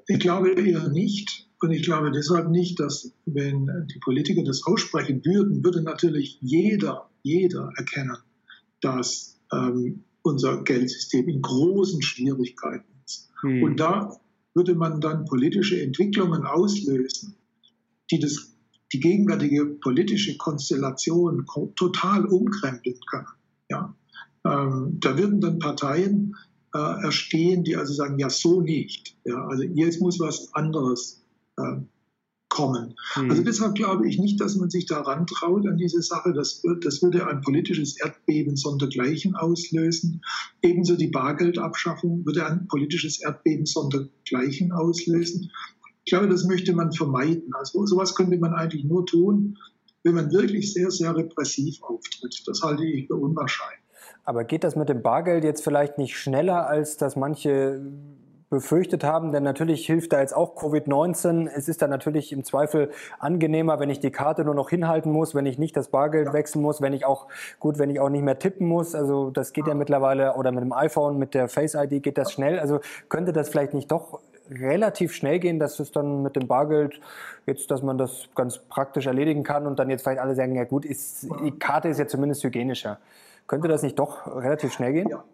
Ich 0.09 0.19
glaube 0.19 0.51
eher 0.51 0.89
nicht. 0.89 1.47
Und 1.61 1.71
ich 1.71 1.83
glaube 1.83 2.11
deshalb 2.11 2.49
nicht, 2.51 2.81
dass 2.81 3.13
wenn 3.27 3.87
die 3.93 3.99
Politiker 3.99 4.43
das 4.43 4.65
aussprechen 4.65 5.25
würden, 5.25 5.65
würde 5.65 5.83
natürlich 5.83 6.39
jeder, 6.41 7.11
jeder 7.23 7.73
erkennen, 7.77 8.17
dass 8.81 9.39
ähm, 9.53 10.05
unser 10.23 10.63
Geldsystem 10.63 11.29
in 11.29 11.43
großen 11.43 12.01
Schwierigkeiten 12.03 12.87
ist. 13.05 13.31
Hm. 13.43 13.63
Und 13.63 13.81
da 13.81 14.17
würde 14.55 14.75
man 14.75 15.01
dann 15.01 15.25
politische 15.25 15.81
Entwicklungen 15.81 16.45
auslösen, 16.45 17.37
die 18.11 18.21
das, 18.21 18.53
die 18.93 19.01
gegenwärtige 19.01 19.67
politische 19.67 20.37
Konstellation 20.37 21.45
total 21.77 22.25
umkrempeln 22.27 22.99
können. 23.11 23.27
Ja? 23.69 23.95
Ähm, 24.45 24.99
da 25.01 25.19
würden 25.19 25.41
dann 25.41 25.59
Parteien 25.59 26.37
äh, 26.79 27.05
erstehen, 27.05 27.65
die 27.65 27.77
also 27.77 27.93
sagen, 27.93 28.19
ja, 28.19 28.31
so 28.31 28.61
nicht. 28.61 29.17
Ja? 29.25 29.47
Also 29.47 29.65
jetzt 29.65 30.01
muss 30.01 30.21
was 30.21 30.55
anderes 30.55 31.25
äh, 31.57 31.81
kommen. 32.49 32.95
Mhm. 33.17 33.31
Also 33.31 33.43
deshalb 33.43 33.75
glaube 33.75 34.09
ich 34.09 34.19
nicht, 34.19 34.41
dass 34.41 34.57
man 34.57 34.71
sich 34.71 34.87
daran 34.87 35.27
traut 35.27 35.67
an 35.67 35.77
diese 35.77 36.03
Sache. 36.03 36.33
Das, 36.33 36.63
wird, 36.63 36.85
das 36.85 37.03
würde 37.03 37.27
ein 37.27 37.41
politisches 37.41 38.01
Erdbeben 38.01 38.57
sondergleichen 38.57 39.35
auslösen. 39.35 40.23
Ebenso 40.63 40.97
die 40.97 41.09
Bargeldabschaffung 41.09 42.25
würde 42.25 42.47
ein 42.47 42.69
politisches 42.69 43.21
Erdbeben 43.21 43.67
sondergleichen 43.67 44.73
auslösen. 44.73 45.51
Ich 46.05 46.11
glaube, 46.13 46.29
das 46.29 46.45
möchte 46.45 46.73
man 46.73 46.93
vermeiden. 46.93 47.53
Also 47.55 47.85
sowas 47.87 48.15
könnte 48.15 48.39
man 48.39 48.55
eigentlich 48.55 48.85
nur 48.85 49.05
tun, 49.05 49.59
wenn 50.05 50.15
man 50.15 50.33
wirklich 50.33 50.73
sehr, 50.73 50.91
sehr 50.91 51.15
repressiv 51.15 51.83
auftritt. 51.83 52.43
Das 52.47 52.63
halte 52.63 52.85
ich 52.85 53.09
für 53.09 53.17
unwahrscheinlich. 53.17 53.88
Aber 54.29 54.45
geht 54.45 54.63
das 54.63 54.77
mit 54.77 54.91
dem 54.91 55.01
Bargeld 55.01 55.43
jetzt 55.43 55.65
vielleicht 55.65 55.97
nicht 55.97 56.19
schneller, 56.19 56.67
als 56.67 56.99
dass 56.99 57.17
manche 57.17 57.81
befürchtet 58.51 59.03
haben, 59.03 59.33
denn 59.33 59.43
natürlich 59.43 59.87
hilft 59.87 60.13
da 60.13 60.21
jetzt 60.21 60.37
auch 60.37 60.55
Covid-19. 60.55 61.49
Es 61.49 61.67
ist 61.67 61.81
dann 61.81 61.89
natürlich 61.89 62.31
im 62.33 62.45
Zweifel 62.45 62.91
angenehmer, 63.19 63.81
wenn 63.81 63.89
ich 63.89 64.01
die 64.01 64.11
Karte 64.11 64.45
nur 64.45 64.55
noch 64.55 64.69
hinhalten 64.69 65.11
muss, 65.13 65.35
wenn 65.35 65.47
ich 65.47 65.59
nicht 65.59 65.75
das 65.79 65.89
Bargeld 65.89 66.35
wechseln 66.35 66.61
muss, 66.61 66.83
wenn 66.83 66.93
ich 66.93 67.07
auch, 67.07 67.27
gut, 67.59 67.79
wenn 67.79 67.89
ich 67.89 68.01
auch 68.01 68.11
nicht 68.11 68.23
mehr 68.23 68.39
tippen 68.39 68.67
muss. 68.67 68.95
Also 68.95 69.31
das 69.31 69.55
geht 69.55 69.67
ja 69.67 69.73
mittlerweile, 69.73 70.35
oder 70.35 70.53
mit 70.53 70.63
dem 70.63 70.75
iPhone, 70.75 71.17
mit 71.17 71.33
der 71.33 71.49
Face 71.49 71.75
ID 71.75 72.03
geht 72.03 72.19
das 72.19 72.31
schnell. 72.31 72.59
Also 72.59 72.81
könnte 73.09 73.33
das 73.33 73.49
vielleicht 73.49 73.73
nicht 73.73 73.91
doch 73.91 74.21
relativ 74.51 75.15
schnell 75.15 75.39
gehen, 75.39 75.59
dass 75.59 75.81
es 75.81 75.91
dann 75.91 76.23
mit 76.23 76.37
dem 76.37 76.47
Bargeld 76.49 77.01
jetzt, 77.47 77.71
dass 77.71 77.83
man 77.83 77.97
das 77.97 78.29
ganz 78.35 78.59
praktisch 78.59 79.07
erledigen 79.07 79.43
kann 79.43 79.67
und 79.67 79.79
dann 79.79 79.89
jetzt 79.89 80.03
vielleicht 80.03 80.21
alle 80.21 80.35
sagen, 80.35 80.55
ja 80.55 80.65
gut, 80.65 80.85
ist, 80.85 81.29
die 81.43 81.59
Karte 81.59 81.89
ist 81.89 81.99
ja 81.99 82.07
zumindest 82.07 82.45
hygienischer. 82.45 82.99
Könnte 83.49 83.67
das 83.67 83.83
nicht 83.83 83.99
doch 83.99 84.27
relativ 84.27 84.73
schnell 84.73 84.93
gehen? 84.93 85.09
Ja. 85.11 85.25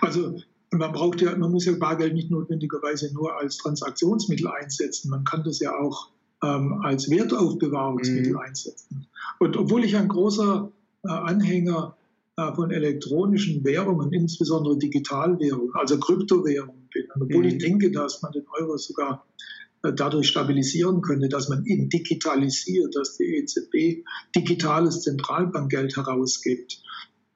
Also 0.00 0.38
man 0.70 0.92
braucht 0.92 1.20
ja, 1.20 1.36
man 1.36 1.50
muss 1.50 1.64
ja 1.64 1.72
Bargeld 1.78 2.14
nicht 2.14 2.30
notwendigerweise 2.30 3.12
nur 3.14 3.36
als 3.38 3.56
Transaktionsmittel 3.58 4.48
einsetzen. 4.48 5.10
Man 5.10 5.24
kann 5.24 5.42
das 5.44 5.58
ja 5.60 5.76
auch 5.76 6.10
ähm, 6.42 6.80
als 6.82 7.10
Wertaufbewahrungsmittel 7.10 8.32
mhm. 8.32 8.38
einsetzen. 8.38 9.06
Und 9.38 9.56
obwohl 9.56 9.84
ich 9.84 9.96
ein 9.96 10.08
großer 10.08 10.70
äh, 11.04 11.08
Anhänger 11.08 11.96
äh, 12.36 12.52
von 12.54 12.70
elektronischen 12.70 13.64
Währungen, 13.64 14.12
insbesondere 14.12 14.76
Digitalwährungen, 14.78 15.74
also 15.74 15.98
Kryptowährungen 15.98 16.88
bin, 16.92 17.06
und 17.14 17.22
obwohl 17.22 17.44
mhm. 17.44 17.48
ich 17.48 17.58
denke, 17.58 17.90
dass 17.90 18.22
man 18.22 18.32
den 18.32 18.44
Euro 18.58 18.76
sogar 18.76 19.24
äh, 19.82 19.92
dadurch 19.92 20.28
stabilisieren 20.28 21.00
könnte, 21.00 21.28
dass 21.28 21.48
man 21.48 21.64
ihn 21.64 21.88
digitalisiert, 21.88 22.94
dass 22.94 23.16
die 23.16 23.36
EZB 23.36 24.04
digitales 24.34 25.02
Zentralbankgeld 25.02 25.96
herausgibt. 25.96 26.82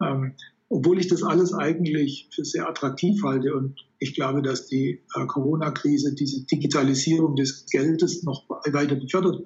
Ähm, 0.03 0.35
obwohl 0.69 1.01
ich 1.01 1.09
das 1.09 1.25
alles 1.25 1.53
eigentlich 1.53 2.29
für 2.33 2.45
sehr 2.45 2.69
attraktiv 2.69 3.23
halte 3.25 3.55
und 3.55 3.75
ich 3.99 4.15
glaube, 4.15 4.41
dass 4.41 4.69
die 4.69 5.01
äh, 5.17 5.27
Corona-Krise 5.27 6.15
diese 6.15 6.47
Digitalisierung 6.47 7.35
des 7.35 7.67
Geldes 7.67 8.23
noch 8.23 8.49
weiter 8.49 8.95
befördert, 8.95 9.43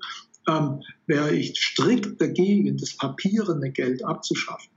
ähm, 0.47 0.83
wäre 1.07 1.35
ich 1.35 1.57
strikt 1.57 2.21
dagegen, 2.21 2.77
das 2.77 2.97
papierende 2.97 3.71
Geld 3.71 4.05
abzuschaffen. 4.05 4.71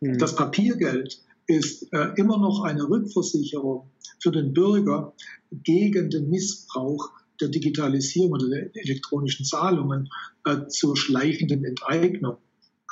Mhm. 0.00 0.18
Das 0.18 0.36
Papiergeld 0.36 1.22
ist 1.46 1.92
äh, 1.92 2.12
immer 2.16 2.38
noch 2.38 2.62
eine 2.64 2.88
Rückversicherung 2.88 3.90
für 4.20 4.30
den 4.30 4.52
Bürger 4.52 5.14
gegen 5.50 6.10
den 6.10 6.30
Missbrauch 6.30 7.10
der 7.40 7.48
Digitalisierung 7.48 8.32
oder 8.32 8.48
der 8.48 8.70
elektronischen 8.74 9.44
Zahlungen 9.44 10.08
äh, 10.44 10.66
zur 10.68 10.96
schleichenden 10.96 11.64
Enteignung. 11.64 12.36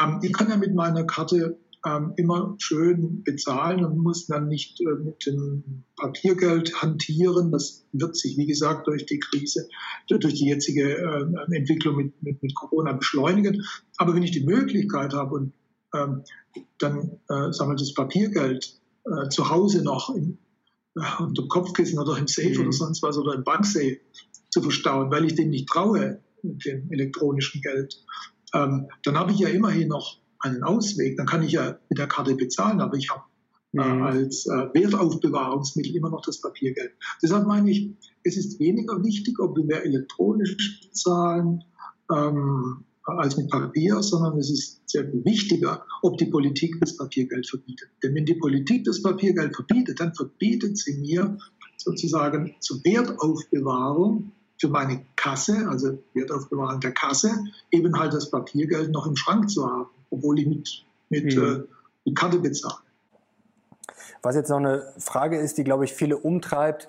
Ähm, 0.00 0.20
ich 0.22 0.32
kann 0.32 0.48
ja 0.48 0.56
mit 0.56 0.74
meiner 0.74 1.04
Karte 1.04 1.58
ähm, 1.86 2.12
immer 2.16 2.54
schön 2.58 3.22
bezahlen 3.24 3.84
und 3.84 3.98
muss 3.98 4.26
dann 4.26 4.48
nicht 4.48 4.80
äh, 4.80 4.94
mit 5.02 5.26
dem 5.26 5.84
Papiergeld 5.96 6.80
hantieren. 6.80 7.50
Das 7.50 7.84
wird 7.92 8.16
sich, 8.16 8.36
wie 8.36 8.46
gesagt, 8.46 8.86
durch 8.86 9.06
die 9.06 9.18
Krise, 9.18 9.68
durch 10.08 10.34
die 10.34 10.46
jetzige 10.46 10.96
äh, 10.96 11.56
Entwicklung 11.56 11.96
mit, 11.96 12.22
mit, 12.22 12.42
mit 12.42 12.54
Corona 12.54 12.92
beschleunigen. 12.92 13.64
Aber 13.96 14.14
wenn 14.14 14.22
ich 14.22 14.30
die 14.30 14.44
Möglichkeit 14.44 15.12
habe 15.12 15.34
und 15.34 15.52
ähm, 15.94 16.22
dann 16.78 17.18
äh, 17.28 17.50
wir, 17.50 17.76
das 17.76 17.94
Papiergeld 17.94 18.80
äh, 19.04 19.28
zu 19.28 19.50
Hause 19.50 19.82
noch 19.82 20.14
in, 20.14 20.38
äh, 20.96 21.22
unter 21.22 21.42
dem 21.42 21.48
Kopfkissen 21.48 21.98
oder 21.98 22.16
im 22.16 22.28
Safe 22.28 22.54
mhm. 22.54 22.60
oder 22.60 22.72
sonst 22.72 23.02
was 23.02 23.18
oder 23.18 23.34
im 23.34 23.44
Banksafe 23.44 24.00
zu 24.50 24.62
verstauen, 24.62 25.10
weil 25.10 25.24
ich 25.24 25.34
dem 25.34 25.50
nicht 25.50 25.68
traue, 25.68 26.20
mit 26.42 26.64
dem 26.64 26.90
elektronischen 26.90 27.60
Geld, 27.60 28.04
ähm, 28.54 28.88
dann 29.04 29.18
habe 29.18 29.32
ich 29.32 29.38
ja 29.38 29.48
immerhin 29.48 29.88
noch 29.88 30.18
einen 30.42 30.62
Ausweg. 30.62 31.16
Dann 31.16 31.26
kann 31.26 31.42
ich 31.42 31.52
ja 31.52 31.78
mit 31.88 31.98
der 31.98 32.06
Karte 32.06 32.34
bezahlen, 32.34 32.80
aber 32.80 32.96
ich 32.96 33.10
habe 33.10 33.22
äh, 33.74 33.94
mhm. 33.94 34.02
als 34.02 34.46
äh, 34.46 34.68
Wertaufbewahrungsmittel 34.74 35.96
immer 35.96 36.10
noch 36.10 36.22
das 36.22 36.40
Papiergeld. 36.40 36.92
Deshalb 37.22 37.46
meine 37.46 37.70
ich, 37.70 37.90
es 38.22 38.36
ist 38.36 38.60
weniger 38.60 39.02
wichtig, 39.02 39.38
ob 39.38 39.56
wir 39.56 39.64
mehr 39.64 39.84
elektronisch 39.84 40.80
bezahlen 40.82 41.64
ähm, 42.10 42.84
als 43.04 43.36
mit 43.36 43.50
Papier, 43.50 44.02
sondern 44.02 44.38
es 44.38 44.50
ist 44.50 44.82
sehr 44.86 45.10
viel 45.10 45.24
wichtiger, 45.24 45.84
ob 46.02 46.18
die 46.18 46.26
Politik 46.26 46.76
das 46.80 46.96
Papiergeld 46.96 47.48
verbietet. 47.48 47.88
Denn 48.02 48.14
wenn 48.14 48.26
die 48.26 48.34
Politik 48.34 48.84
das 48.84 49.02
Papiergeld 49.02 49.56
verbietet, 49.56 49.98
dann 49.98 50.14
verbietet 50.14 50.78
sie 50.78 50.98
mir 50.98 51.38
sozusagen 51.78 52.54
zur 52.60 52.78
Wertaufbewahrung 52.84 54.32
für 54.62 54.68
meine 54.68 55.04
Kasse, 55.16 55.68
also 55.68 55.98
Wertaufbewahrung 56.14 56.80
der 56.80 56.92
Kasse, 56.92 57.30
eben 57.70 57.98
halt 57.98 58.14
das 58.14 58.30
Papiergeld 58.30 58.92
noch 58.92 59.06
im 59.06 59.16
Schrank 59.16 59.50
zu 59.50 59.66
haben 59.66 59.90
obwohl 60.12 60.38
ich 60.38 60.46
mit, 60.46 60.84
mit, 61.08 61.36
mhm. 61.36 61.42
äh, 61.42 61.64
mit 62.04 62.16
Karte 62.16 62.38
bezahle. 62.38 62.74
Was 64.22 64.36
jetzt 64.36 64.50
noch 64.50 64.58
eine 64.58 64.92
Frage 64.98 65.38
ist, 65.38 65.58
die, 65.58 65.64
glaube 65.64 65.84
ich, 65.84 65.94
viele 65.94 66.16
umtreibt, 66.16 66.86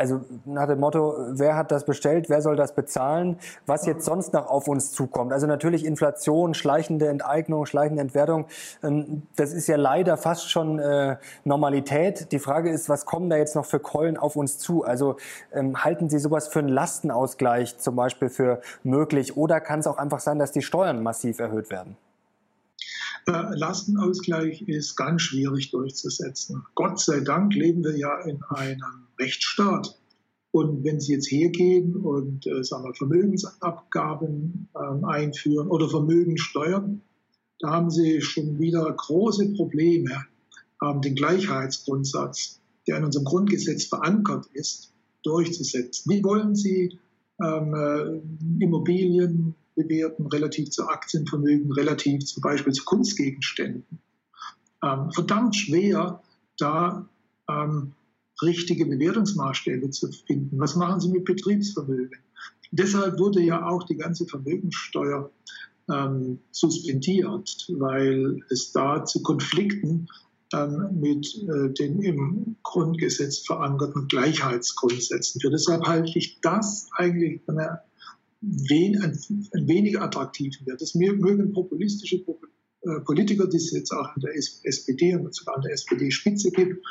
also 0.00 0.24
nach 0.46 0.66
dem 0.66 0.80
Motto, 0.80 1.14
wer 1.32 1.56
hat 1.56 1.70
das 1.70 1.84
bestellt, 1.84 2.30
wer 2.30 2.40
soll 2.40 2.56
das 2.56 2.74
bezahlen, 2.74 3.36
was 3.66 3.84
jetzt 3.84 4.06
sonst 4.06 4.32
noch 4.32 4.48
auf 4.48 4.66
uns 4.66 4.92
zukommt. 4.92 5.30
Also 5.30 5.46
natürlich 5.46 5.84
Inflation, 5.84 6.54
schleichende 6.54 7.08
Enteignung, 7.08 7.66
schleichende 7.66 8.00
Entwertung, 8.00 8.46
ähm, 8.82 9.24
das 9.36 9.52
ist 9.52 9.66
ja 9.66 9.76
leider 9.76 10.16
fast 10.16 10.50
schon 10.50 10.78
äh, 10.78 11.18
Normalität. 11.44 12.32
Die 12.32 12.38
Frage 12.38 12.70
ist, 12.70 12.88
was 12.88 13.04
kommen 13.04 13.28
da 13.28 13.36
jetzt 13.36 13.54
noch 13.54 13.66
für 13.66 13.78
Keulen 13.78 14.16
auf 14.16 14.36
uns 14.36 14.56
zu? 14.56 14.84
Also 14.84 15.16
ähm, 15.52 15.84
halten 15.84 16.08
Sie 16.08 16.18
sowas 16.18 16.48
für 16.48 16.60
einen 16.60 16.68
Lastenausgleich 16.68 17.76
zum 17.76 17.94
Beispiel 17.94 18.30
für 18.30 18.62
möglich 18.82 19.36
oder 19.36 19.60
kann 19.60 19.80
es 19.80 19.86
auch 19.86 19.98
einfach 19.98 20.20
sein, 20.20 20.38
dass 20.38 20.50
die 20.50 20.62
Steuern 20.62 21.02
massiv 21.02 21.40
erhöht 21.40 21.68
werden? 21.68 21.98
Äh, 23.26 23.54
Lastenausgleich 23.54 24.62
ist 24.62 24.96
ganz 24.96 25.20
schwierig 25.22 25.70
durchzusetzen. 25.70 26.64
Gott 26.74 26.98
sei 27.00 27.20
Dank 27.20 27.52
leben 27.54 27.84
wir 27.84 27.96
ja 27.96 28.18
in 28.20 28.42
einem 28.48 29.09
Rechtsstaat. 29.20 29.96
Und 30.52 30.82
wenn 30.82 30.98
Sie 30.98 31.12
jetzt 31.12 31.30
hergehen 31.30 31.94
und 31.96 32.46
äh, 32.46 32.64
sagen 32.64 32.84
wir, 32.84 32.94
Vermögensabgaben 32.94 34.68
äh, 34.74 35.06
einführen 35.06 35.68
oder 35.68 35.88
Vermögenssteuern, 35.88 37.02
da 37.60 37.70
haben 37.70 37.90
Sie 37.90 38.20
schon 38.20 38.58
wieder 38.58 38.90
große 38.90 39.52
Probleme, 39.52 40.24
ähm, 40.82 41.00
den 41.02 41.14
Gleichheitsgrundsatz, 41.14 42.58
der 42.88 42.98
in 42.98 43.04
unserem 43.04 43.26
Grundgesetz 43.26 43.84
verankert 43.84 44.46
ist, 44.54 44.92
durchzusetzen. 45.22 46.10
Wie 46.10 46.24
wollen 46.24 46.56
Sie 46.56 46.98
ähm, 47.40 47.74
äh, 47.74 48.64
Immobilien 48.64 49.54
bewerten, 49.74 50.26
relativ 50.26 50.70
zu 50.70 50.88
Aktienvermögen, 50.88 51.72
relativ 51.72 52.24
zum 52.24 52.42
Beispiel 52.42 52.72
zu 52.72 52.84
Kunstgegenständen. 52.84 53.98
Ähm, 54.82 55.10
verdammt 55.12 55.56
schwer, 55.56 56.22
da 56.58 57.06
ähm, 57.48 57.92
richtige 58.42 58.86
Bewertungsmaßstäbe 58.86 59.90
zu 59.90 60.10
finden. 60.26 60.58
Was 60.58 60.76
machen 60.76 61.00
Sie 61.00 61.10
mit 61.10 61.24
Betriebsvermögen? 61.24 62.18
Deshalb 62.70 63.18
wurde 63.18 63.40
ja 63.40 63.66
auch 63.66 63.84
die 63.84 63.96
ganze 63.96 64.26
Vermögenssteuer 64.26 65.30
ähm, 65.90 66.38
suspendiert, 66.52 67.66
weil 67.68 68.40
es 68.48 68.72
da 68.72 69.04
zu 69.04 69.22
Konflikten 69.22 70.08
ähm, 70.52 71.00
mit 71.00 71.26
äh, 71.48 71.72
den 71.72 72.02
im 72.02 72.56
Grundgesetz 72.62 73.38
verankerten 73.38 74.08
Gleichheitsgrundsätzen 74.08 75.40
führt. 75.40 75.54
Deshalb 75.54 75.86
halte 75.86 76.18
ich 76.18 76.40
das 76.40 76.88
eigentlich 76.96 77.42
für 77.44 77.52
eine 77.52 77.80
wen, 78.40 79.02
ein, 79.02 79.18
ein 79.52 79.68
weniger 79.68 80.02
attraktiven 80.02 80.66
wird. 80.66 80.80
Das 80.80 80.94
mögen 80.94 81.52
populistische 81.52 82.16
äh, 82.16 83.00
Politiker, 83.04 83.46
die 83.46 83.58
es 83.58 83.70
jetzt 83.72 83.92
auch 83.92 84.16
in 84.16 84.22
der 84.22 84.34
SPD 84.34 85.14
und 85.14 85.34
sogar 85.34 85.56
an 85.56 85.62
der 85.62 85.72
SPD-Spitze 85.72 86.50
gibt, 86.50 86.84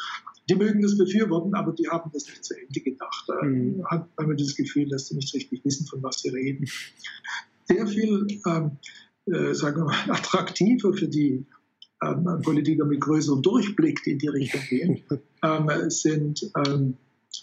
die 0.50 0.56
mögen 0.56 0.82
das 0.82 0.98
befürworten, 0.98 1.54
aber 1.54 1.74
die 1.74 1.88
haben 1.88 2.10
das 2.14 2.26
nicht 2.26 2.44
zu 2.44 2.56
Ende 2.60 2.80
gedacht. 2.80 3.26
Da 3.28 3.44
mhm. 3.44 3.84
hat 3.86 4.08
man 4.18 4.36
das 4.36 4.56
Gefühl, 4.56 4.90
dass 4.90 5.08
sie 5.08 5.16
nicht 5.16 5.34
richtig 5.34 5.64
wissen, 5.64 5.86
von 5.86 6.02
was 6.02 6.22
sie 6.22 6.30
reden. 6.30 6.66
Sehr 7.66 7.86
viel, 7.86 8.28
ähm, 8.48 8.72
äh, 9.26 9.54
sagen 9.54 9.78
wir 9.78 9.86
mal, 9.86 10.10
attraktiver 10.10 10.94
für 10.94 11.08
die 11.08 11.46
ähm, 12.02 12.42
Politiker 12.44 12.86
mit 12.86 13.02
größerem 13.02 13.42
Durchblick, 13.42 14.04
die 14.04 14.12
in 14.12 14.20
die 14.20 14.28
Richtung 14.28 14.62
gehen, 14.70 15.04
ähm, 15.44 15.90
sind 15.90 16.52
ähm, 16.66 16.96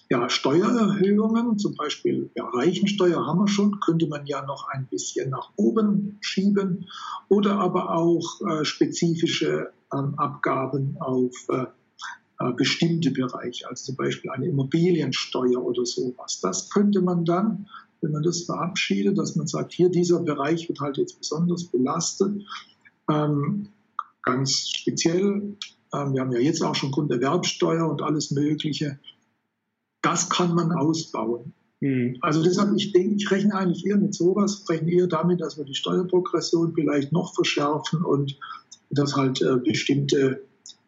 ja, 0.09 0.29
Steuererhöhungen, 0.29 1.59
zum 1.59 1.75
Beispiel 1.75 2.31
ja, 2.35 2.49
Reichensteuer 2.49 3.25
haben 3.25 3.39
wir 3.39 3.49
schon, 3.49 3.79
könnte 3.81 4.09
man 4.09 4.27
ja 4.27 4.45
noch 4.45 4.69
ein 4.69 4.87
bisschen 4.91 5.31
nach 5.31 5.53
oben 5.57 6.19
schieben 6.21 6.87
oder 7.29 7.59
aber 7.59 7.95
auch 7.95 8.41
äh, 8.49 8.65
spezifische 8.65 9.71
ähm, 9.93 10.15
Abgaben 10.17 10.97
auf 10.99 11.35
äh, 11.49 11.67
äh, 12.39 12.53
bestimmte 12.53 13.11
Bereiche, 13.11 13.69
also 13.69 13.87
zum 13.87 13.97
Beispiel 13.97 14.31
eine 14.31 14.47
Immobiliensteuer 14.47 15.63
oder 15.63 15.87
sowas. 15.87 16.41
Das 16.41 16.71
könnte 16.71 17.01
man 17.01 17.25
dann, 17.25 17.69
wenn 18.01 18.13
man 18.13 18.23
das 18.23 18.43
verabschiedet, 18.43 19.17
dass 19.17 19.37
man 19.37 19.47
sagt, 19.47 19.73
hier 19.73 19.89
dieser 19.89 20.21
Bereich 20.21 20.69
wird 20.69 20.81
halt 20.81 20.99
jetzt 20.99 21.19
besonders 21.19 21.65
belastet, 21.65 22.43
ähm, 23.11 23.69
ganz 24.23 24.69
speziell. 24.69 25.57
Ähm, 25.95 26.13
wir 26.13 26.21
haben 26.21 26.33
ja 26.33 26.41
jetzt 26.41 26.63
auch 26.63 26.75
schon 26.75 26.91
Grunderwerbsteuer 26.91 27.89
und 27.89 28.03
alles 28.03 28.31
Mögliche. 28.31 28.99
Das 30.03 30.29
kann 30.29 30.55
man 30.55 30.73
ausbauen. 30.73 31.55
Mhm. 31.81 32.19
Also 32.21 32.43
deshalb, 32.43 32.77
ich 32.77 32.93
denke, 32.93 33.17
ich 33.17 33.31
rechne 33.31 33.55
eigentlich 33.55 33.87
eher 33.87 33.97
mit 33.97 34.15
sowas, 34.15 34.65
rechne 34.69 34.93
eher 34.93 35.07
damit, 35.07 35.41
dass 35.41 35.57
wir 35.57 35.65
die 35.65 35.75
Steuerprogression 35.75 36.75
vielleicht 36.75 37.13
noch 37.13 37.35
verschärfen 37.35 38.05
und 38.05 38.39
dass 38.91 39.17
halt 39.17 39.43
äh, 39.43 39.57
bestimmte 39.57 40.43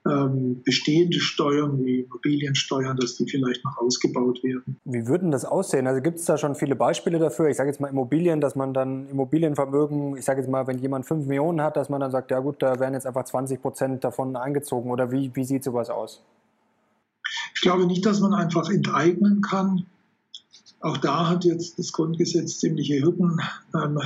ähm, 0.09 0.63
bestehende 0.65 1.21
Steuern 1.21 1.85
wie 1.85 2.01
Immobiliensteuern, 2.01 2.97
dass 2.97 3.17
die 3.17 3.29
vielleicht 3.29 3.65
noch 3.65 3.77
ausgebaut 3.79 4.43
werden. 4.43 4.77
Wie 4.85 5.07
würden 5.07 5.31
das 5.31 5.45
aussehen? 5.45 5.87
Also 5.87 6.01
gibt 6.01 6.19
es 6.19 6.25
da 6.25 6.39
schon 6.39 6.55
viele 6.55 6.77
Beispiele 6.77 7.19
dafür? 7.19 7.49
Ich 7.49 7.57
sage 7.57 7.71
jetzt 7.71 7.81
mal 7.81 7.89
Immobilien, 7.89 8.41
dass 8.41 8.57
man 8.57 8.75
dann 8.75 9.09
Immobilienvermögen, 9.09 10.17
ich 10.17 10.25
sage 10.25 10.41
jetzt 10.41 10.51
mal, 10.51 10.67
wenn 10.67 10.79
jemand 10.79 11.07
5 11.07 11.27
Millionen 11.27 11.61
hat, 11.63 11.77
dass 11.77 11.89
man 11.89 12.01
dann 12.01 12.11
sagt, 12.11 12.31
ja 12.31 12.41
gut, 12.41 12.63
da 12.63 12.79
werden 12.81 12.95
jetzt 12.95 13.07
einfach 13.07 13.25
20 13.25 13.61
Prozent 13.61 14.05
davon 14.05 14.37
eingezogen. 14.37 14.91
Oder 14.91 15.11
wie, 15.13 15.31
wie 15.35 15.45
sieht 15.45 15.65
sowas 15.65 15.91
aus? 15.91 16.23
Ich 17.55 17.61
glaube 17.61 17.87
nicht, 17.87 18.05
dass 18.07 18.21
man 18.21 18.35
einfach 18.35 18.71
enteignen 18.71 19.41
kann. 19.43 19.87
Auch 20.81 20.97
da 20.97 21.29
hat 21.29 21.45
jetzt 21.45 21.79
das 21.79 21.93
Grundgesetz 21.93 22.59
ziemliche 22.59 23.03
Hürden 23.03 23.41
ähm, 23.75 23.99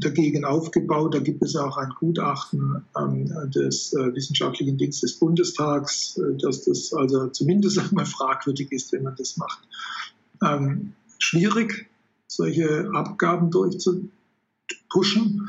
dagegen 0.00 0.44
aufgebaut. 0.44 1.14
Da 1.14 1.18
gibt 1.18 1.42
es 1.42 1.56
auch 1.56 1.76
ein 1.76 1.92
Gutachten 1.98 2.84
ähm, 2.98 3.26
des 3.50 3.92
äh, 3.92 4.14
Wissenschaftlichen 4.14 4.76
Dienstes 4.76 5.12
des 5.12 5.18
Bundestags, 5.18 6.18
äh, 6.18 6.36
dass 6.36 6.64
das 6.64 6.92
also 6.92 7.28
zumindest 7.28 7.78
einmal 7.90 8.06
fragwürdig 8.06 8.72
ist, 8.72 8.92
wenn 8.92 9.02
man 9.02 9.16
das 9.16 9.36
macht. 9.36 9.60
Ähm, 10.42 10.92
schwierig, 11.18 11.86
solche 12.26 12.90
Abgaben 12.92 13.50
durchzupushen. 13.50 15.48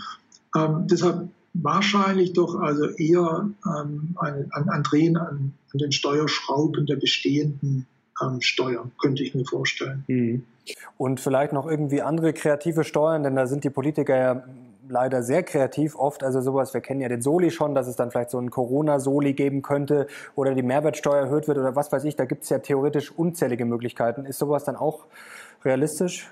Ähm, 0.55 0.87
deshalb 0.87 1.29
wahrscheinlich 1.53 2.33
doch 2.33 2.55
also 2.55 2.85
eher 2.85 3.49
ähm, 3.65 4.15
ein, 4.19 4.51
ein, 4.51 4.69
ein 4.69 4.83
Drehen 4.83 5.17
an, 5.17 5.53
an, 5.73 5.79
den 5.79 5.91
Steuerschrauben 5.91 6.85
der 6.85 6.97
bestehenden 6.97 7.87
ähm, 8.21 8.41
Steuern, 8.41 8.91
könnte 9.01 9.23
ich 9.23 9.33
mir 9.33 9.45
vorstellen. 9.45 10.03
Mhm. 10.07 10.43
Und 10.97 11.19
vielleicht 11.19 11.53
noch 11.53 11.67
irgendwie 11.67 12.01
andere 12.01 12.33
kreative 12.33 12.83
Steuern, 12.83 13.23
denn 13.23 13.35
da 13.35 13.47
sind 13.47 13.63
die 13.63 13.69
Politiker 13.69 14.15
ja 14.15 14.43
leider 14.89 15.23
sehr 15.23 15.43
kreativ 15.43 15.95
oft. 15.95 16.23
Also 16.23 16.41
sowas, 16.41 16.73
wir 16.73 16.81
kennen 16.81 17.01
ja 17.01 17.09
den 17.09 17.21
Soli 17.21 17.51
schon, 17.51 17.75
dass 17.75 17.87
es 17.87 17.95
dann 17.95 18.11
vielleicht 18.11 18.29
so 18.29 18.37
einen 18.37 18.51
Corona-Soli 18.51 19.33
geben 19.33 19.61
könnte 19.61 20.07
oder 20.35 20.55
die 20.55 20.63
Mehrwertsteuer 20.63 21.25
erhöht 21.25 21.47
wird 21.47 21.57
oder 21.57 21.75
was 21.75 21.91
weiß 21.91 22.03
ich. 22.05 22.15
Da 22.15 22.25
gibt 22.25 22.43
es 22.43 22.49
ja 22.49 22.59
theoretisch 22.59 23.11
unzählige 23.11 23.65
Möglichkeiten. 23.65 24.25
Ist 24.25 24.39
sowas 24.39 24.63
dann 24.63 24.75
auch 24.75 25.05
realistisch? 25.63 26.31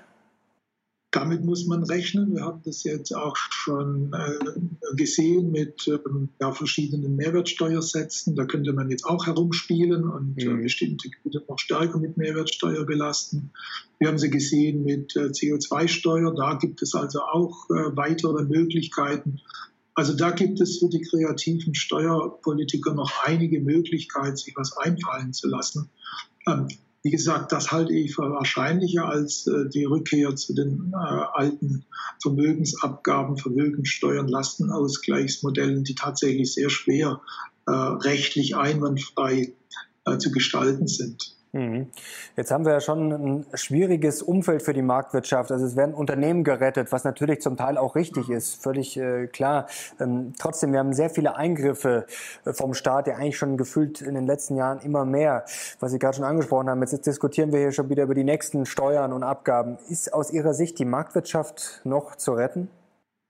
Damit 1.16 1.44
muss 1.44 1.66
man 1.66 1.82
rechnen. 1.82 2.34
Wir 2.34 2.42
haben 2.42 2.60
das 2.64 2.84
jetzt 2.84 3.12
auch 3.16 3.36
schon 3.36 4.12
äh, 4.12 4.96
gesehen 4.96 5.50
mit 5.50 5.88
ähm, 5.88 6.28
ja, 6.38 6.52
verschiedenen 6.52 7.16
Mehrwertsteuersätzen. 7.16 8.36
Da 8.36 8.44
könnte 8.44 8.74
man 8.74 8.90
jetzt 8.90 9.06
auch 9.06 9.26
herumspielen 9.26 10.06
und 10.06 10.36
äh, 10.36 10.46
mhm. 10.46 10.58
äh, 10.58 10.62
bestimmte 10.64 11.08
Gebiete 11.08 11.42
noch 11.48 11.58
stärker 11.58 11.98
mit 11.98 12.18
Mehrwertsteuer 12.18 12.84
belasten. 12.84 13.50
Wir 13.98 14.08
haben 14.08 14.18
sie 14.18 14.28
gesehen 14.28 14.84
mit 14.84 15.16
äh, 15.16 15.30
CO2-Steuer. 15.30 16.34
Da 16.34 16.54
gibt 16.54 16.82
es 16.82 16.94
also 16.94 17.22
auch 17.22 17.70
äh, 17.70 17.96
weitere 17.96 18.44
Möglichkeiten. 18.44 19.40
Also 19.94 20.14
da 20.14 20.32
gibt 20.32 20.60
es 20.60 20.80
für 20.80 20.90
die 20.90 21.00
kreativen 21.00 21.74
Steuerpolitiker 21.74 22.92
noch 22.92 23.24
einige 23.24 23.62
Möglichkeiten, 23.62 24.36
sich 24.36 24.54
was 24.54 24.76
einfallen 24.76 25.32
zu 25.32 25.48
lassen. 25.48 25.88
Ähm, 26.46 26.68
wie 27.02 27.10
gesagt, 27.10 27.52
das 27.52 27.70
halte 27.70 27.92
ich 27.92 28.14
für 28.14 28.30
wahrscheinlicher 28.30 29.06
als 29.06 29.46
äh, 29.46 29.68
die 29.68 29.84
Rückkehr 29.84 30.34
zu 30.34 30.54
den 30.54 30.92
äh, 30.92 30.96
alten 30.96 31.84
Vermögensabgaben, 32.20 33.36
Vermögenssteuern, 33.36 34.26
Lastenausgleichsmodellen, 34.26 35.84
die 35.84 35.94
tatsächlich 35.94 36.52
sehr 36.52 36.70
schwer 36.70 37.20
äh, 37.66 37.70
rechtlich 37.70 38.56
einwandfrei 38.56 39.52
äh, 40.04 40.18
zu 40.18 40.32
gestalten 40.32 40.88
sind. 40.88 41.35
Mhm. 41.52 41.88
Jetzt 42.36 42.50
haben 42.50 42.64
wir 42.64 42.72
ja 42.72 42.80
schon 42.80 43.12
ein 43.12 43.46
schwieriges 43.54 44.22
Umfeld 44.22 44.62
für 44.62 44.74
die 44.74 44.82
Marktwirtschaft. 44.82 45.50
Also 45.50 45.64
es 45.64 45.76
werden 45.76 45.94
Unternehmen 45.94 46.44
gerettet, 46.44 46.92
was 46.92 47.04
natürlich 47.04 47.40
zum 47.40 47.56
Teil 47.56 47.78
auch 47.78 47.94
richtig 47.94 48.28
ist, 48.28 48.62
völlig 48.62 48.96
äh, 48.96 49.26
klar. 49.26 49.66
Ähm, 50.00 50.32
trotzdem, 50.38 50.72
wir 50.72 50.80
haben 50.80 50.92
sehr 50.92 51.08
viele 51.08 51.36
Eingriffe 51.36 52.06
äh, 52.44 52.52
vom 52.52 52.74
Staat, 52.74 53.06
ja 53.06 53.14
eigentlich 53.14 53.38
schon 53.38 53.56
gefühlt 53.56 54.02
in 54.02 54.14
den 54.14 54.26
letzten 54.26 54.56
Jahren 54.56 54.80
immer 54.80 55.04
mehr, 55.04 55.44
was 55.80 55.92
Sie 55.92 55.98
gerade 55.98 56.16
schon 56.16 56.24
angesprochen 56.24 56.68
haben. 56.68 56.80
Jetzt 56.80 57.06
diskutieren 57.06 57.52
wir 57.52 57.60
hier 57.60 57.72
schon 57.72 57.88
wieder 57.88 58.02
über 58.02 58.14
die 58.14 58.24
nächsten 58.24 58.66
Steuern 58.66 59.12
und 59.12 59.22
Abgaben. 59.22 59.78
Ist 59.88 60.12
aus 60.12 60.30
Ihrer 60.30 60.52
Sicht 60.52 60.78
die 60.78 60.84
Marktwirtschaft 60.84 61.80
noch 61.84 62.16
zu 62.16 62.32
retten? 62.32 62.68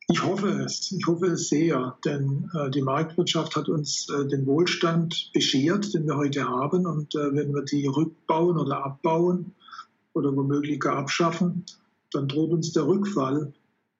Ich 0.08 0.22
hoffe 0.22 0.48
es. 0.64 0.92
Ich 0.92 1.04
hoffe 1.06 1.26
es 1.26 1.48
sehr, 1.48 1.98
denn 2.04 2.48
äh, 2.54 2.70
die 2.70 2.82
Marktwirtschaft 2.82 3.56
hat 3.56 3.68
uns 3.68 4.08
äh, 4.08 4.28
den 4.28 4.46
Wohlstand 4.46 5.30
beschert, 5.32 5.92
den 5.94 6.06
wir 6.06 6.16
heute 6.16 6.48
haben. 6.48 6.86
Und 6.86 7.16
äh, 7.16 7.34
wenn 7.34 7.52
wir 7.52 7.62
die 7.62 7.86
rückbauen 7.86 8.56
oder 8.56 8.84
abbauen 8.84 9.52
oder 10.12 10.36
womöglich 10.36 10.78
gar 10.78 10.96
abschaffen, 10.96 11.64
dann 12.12 12.28
droht 12.28 12.52
uns 12.52 12.72
der 12.72 12.86
Rückfall 12.86 13.52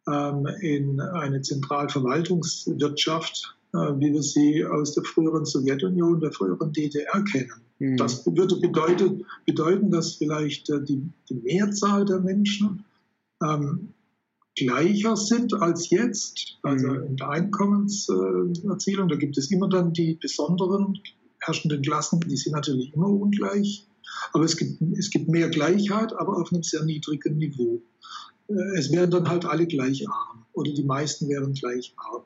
ähm, 0.09 0.46
in 0.61 1.00
eine 1.00 1.42
Zentralverwaltungswirtschaft, 1.42 3.57
äh, 3.74 3.78
wie 3.98 4.12
wir 4.12 4.22
sie 4.22 4.64
aus 4.64 4.94
der 4.94 5.02
früheren 5.02 5.44
Sowjetunion, 5.44 6.20
der 6.20 6.30
früheren 6.30 6.72
DDR 6.72 7.24
kennen. 7.24 7.50
Mhm. 7.80 7.96
Das 7.96 8.24
würde 8.24 8.54
bedeutet, 8.57 9.24
bedeuten, 9.44 9.90
dass 9.90 10.14
vielleicht 10.14 10.70
äh, 10.70 10.84
die, 10.84 11.02
die 11.28 11.34
Mehrzahl 11.34 12.04
der 12.04 12.20
Menschen 12.20 12.84
ähm, 13.42 13.88
gleicher 14.57 15.16
sind 15.16 15.54
als 15.54 15.90
jetzt, 15.90 16.59
also 16.62 16.88
mhm. 16.88 17.04
in 17.04 17.16
der 17.16 17.28
Einkommenserzielung. 17.28 19.09
Da 19.09 19.16
gibt 19.16 19.38
es 19.38 19.50
immer 19.50 19.68
dann 19.68 19.92
die 19.92 20.14
besonderen 20.14 20.98
herrschenden 21.40 21.82
Klassen, 21.82 22.20
die 22.20 22.36
sind 22.36 22.52
natürlich 22.52 22.92
immer 22.94 23.09
ungleich. 23.09 23.86
Aber 24.32 24.44
es 24.44 24.57
gibt, 24.57 24.80
es 24.98 25.11
gibt 25.11 25.28
mehr 25.28 25.48
Gleichheit, 25.48 26.12
aber 26.14 26.38
auf 26.38 26.52
einem 26.52 26.62
sehr 26.62 26.84
niedrigen 26.84 27.38
Niveau. 27.38 27.82
Äh, 28.48 28.78
es 28.78 28.90
wären 28.92 29.11
dann 29.11 29.28
halt 29.28 29.44
alle 29.44 29.66
gleich 29.66 30.09
arm 30.09 30.46
oder 30.52 30.72
die 30.72 30.84
meisten 30.84 31.28
wären 31.28 31.52
gleich 31.52 31.94
arm. 31.96 32.22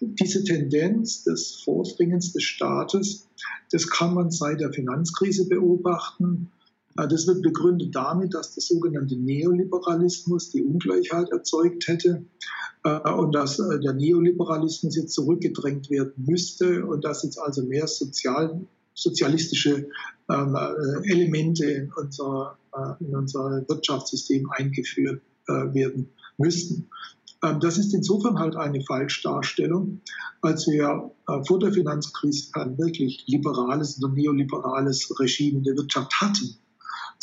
Diese 0.00 0.44
Tendenz 0.44 1.24
des 1.24 1.62
Vordringens 1.64 2.32
des 2.32 2.42
Staates, 2.42 3.26
das 3.70 3.88
kann 3.88 4.14
man 4.14 4.30
seit 4.30 4.60
der 4.60 4.72
Finanzkrise 4.72 5.48
beobachten. 5.48 6.50
Äh, 6.96 7.08
das 7.08 7.26
wird 7.26 7.42
begründet 7.42 7.94
damit, 7.94 8.34
dass 8.34 8.54
der 8.54 8.62
sogenannte 8.62 9.16
Neoliberalismus 9.16 10.50
die 10.50 10.62
Ungleichheit 10.62 11.30
erzeugt 11.30 11.86
hätte 11.88 12.24
äh, 12.84 13.10
und 13.10 13.34
dass 13.34 13.58
äh, 13.58 13.80
der 13.80 13.94
Neoliberalismus 13.94 14.96
jetzt 14.96 15.14
zurückgedrängt 15.14 15.90
werden 15.90 16.12
müsste 16.16 16.84
und 16.86 17.04
dass 17.04 17.22
jetzt 17.22 17.38
also 17.38 17.64
mehr 17.64 17.86
sozial, 17.86 18.60
sozialistische 18.94 19.88
ähm, 20.30 20.56
Elemente 21.04 21.66
in 21.66 21.92
unser, 21.92 22.56
in 23.00 23.14
unser 23.14 23.64
Wirtschaftssystem 23.68 24.48
eingeführt 24.50 25.20
werden 25.46 26.08
müssten. 26.38 26.88
Ähm, 27.42 27.60
das 27.60 27.76
ist 27.76 27.92
insofern 27.92 28.38
halt 28.38 28.56
eine 28.56 28.80
Falschdarstellung, 28.80 30.00
als 30.40 30.66
wir 30.66 31.10
vor 31.46 31.58
der 31.58 31.72
Finanzkrise 31.72 32.48
ein 32.54 32.78
wirklich 32.78 33.24
liberales 33.26 34.02
oder 34.02 34.14
neoliberales 34.14 35.18
Regime 35.18 35.60
der 35.62 35.76
Wirtschaft 35.76 36.12
hatten 36.20 36.56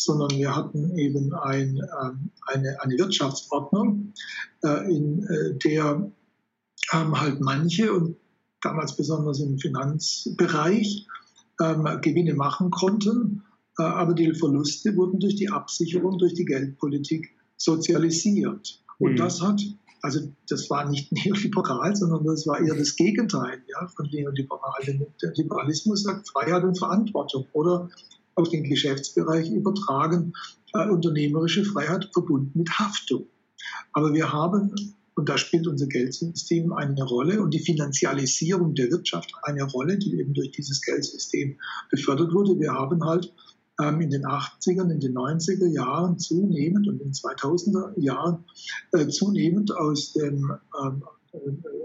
sondern 0.03 0.37
wir 0.37 0.55
hatten 0.55 0.97
eben 0.97 1.33
ein, 1.33 1.77
ähm, 1.77 2.31
eine, 2.47 2.81
eine 2.81 2.97
Wirtschaftsordnung, 2.97 4.13
äh, 4.63 4.93
in 4.93 5.23
äh, 5.23 5.57
der 5.57 6.11
haben 6.89 7.21
halt 7.21 7.39
manche 7.41 7.93
und 7.93 8.17
damals 8.61 8.95
besonders 8.95 9.39
im 9.39 9.57
Finanzbereich 9.57 11.07
ähm, 11.61 11.87
Gewinne 12.01 12.33
machen 12.33 12.71
konnten, 12.71 13.43
äh, 13.77 13.83
aber 13.83 14.13
die 14.13 14.33
Verluste 14.33 14.95
wurden 14.95 15.19
durch 15.19 15.35
die 15.35 15.49
Absicherung, 15.49 16.17
durch 16.17 16.33
die 16.33 16.45
Geldpolitik 16.45 17.31
sozialisiert. 17.57 18.83
Und 18.99 19.13
mhm. 19.13 19.17
das 19.17 19.41
hat 19.41 19.61
also 20.01 20.19
das 20.49 20.69
war 20.69 20.89
nicht 20.89 21.11
neoliberal, 21.25 21.95
sondern 21.95 22.25
das 22.25 22.47
war 22.47 22.59
eher 22.59 22.75
das 22.75 22.95
Gegenteil 22.95 23.63
ja, 23.67 23.87
von 23.87 24.07
neoliberal. 24.11 24.81
Der 25.21 25.33
Liberalismus 25.35 26.03
sagt 26.03 26.29
Freiheit 26.29 26.63
und 26.63 26.77
Verantwortung 26.77 27.45
oder 27.53 27.89
auf 28.41 28.49
den 28.49 28.63
Geschäftsbereich 28.63 29.49
übertragen, 29.49 30.33
äh, 30.73 30.89
unternehmerische 30.89 31.63
Freiheit 31.65 32.09
verbunden 32.13 32.51
mit 32.57 32.69
Haftung. 32.71 33.27
Aber 33.93 34.13
wir 34.13 34.31
haben 34.31 34.73
Und 35.13 35.27
da 35.27 35.37
spielt 35.37 35.67
unser 35.67 35.87
Geldsystem 35.87 36.71
eine 36.71 37.03
Rolle 37.03 37.41
und 37.41 37.53
die 37.53 37.59
Finanzialisierung 37.59 38.75
der 38.75 38.89
Wirtschaft 38.91 39.33
eine 39.43 39.63
Rolle, 39.63 39.97
die 39.97 40.17
eben 40.17 40.33
durch 40.33 40.51
dieses 40.51 40.81
Geldsystem 40.81 41.59
befördert 41.89 42.33
wurde. 42.33 42.57
Wir 42.59 42.71
haben 42.71 43.03
halt 43.03 43.31
ähm, 43.81 43.99
in 44.01 44.09
den 44.09 44.25
80er, 44.25 44.89
in 44.89 44.99
den 44.99 45.13
90er 45.13 45.67
Jahren 45.67 46.17
zunehmend 46.17 46.87
und 46.87 47.01
in 47.01 47.07
den 47.09 47.13
2000er 47.13 47.99
Jahren 47.99 48.45
äh, 48.93 49.07
zunehmend 49.09 49.75
aus 49.75 50.13
dem, 50.13 50.51
ähm, 50.81 51.03
äh, 51.33 51.37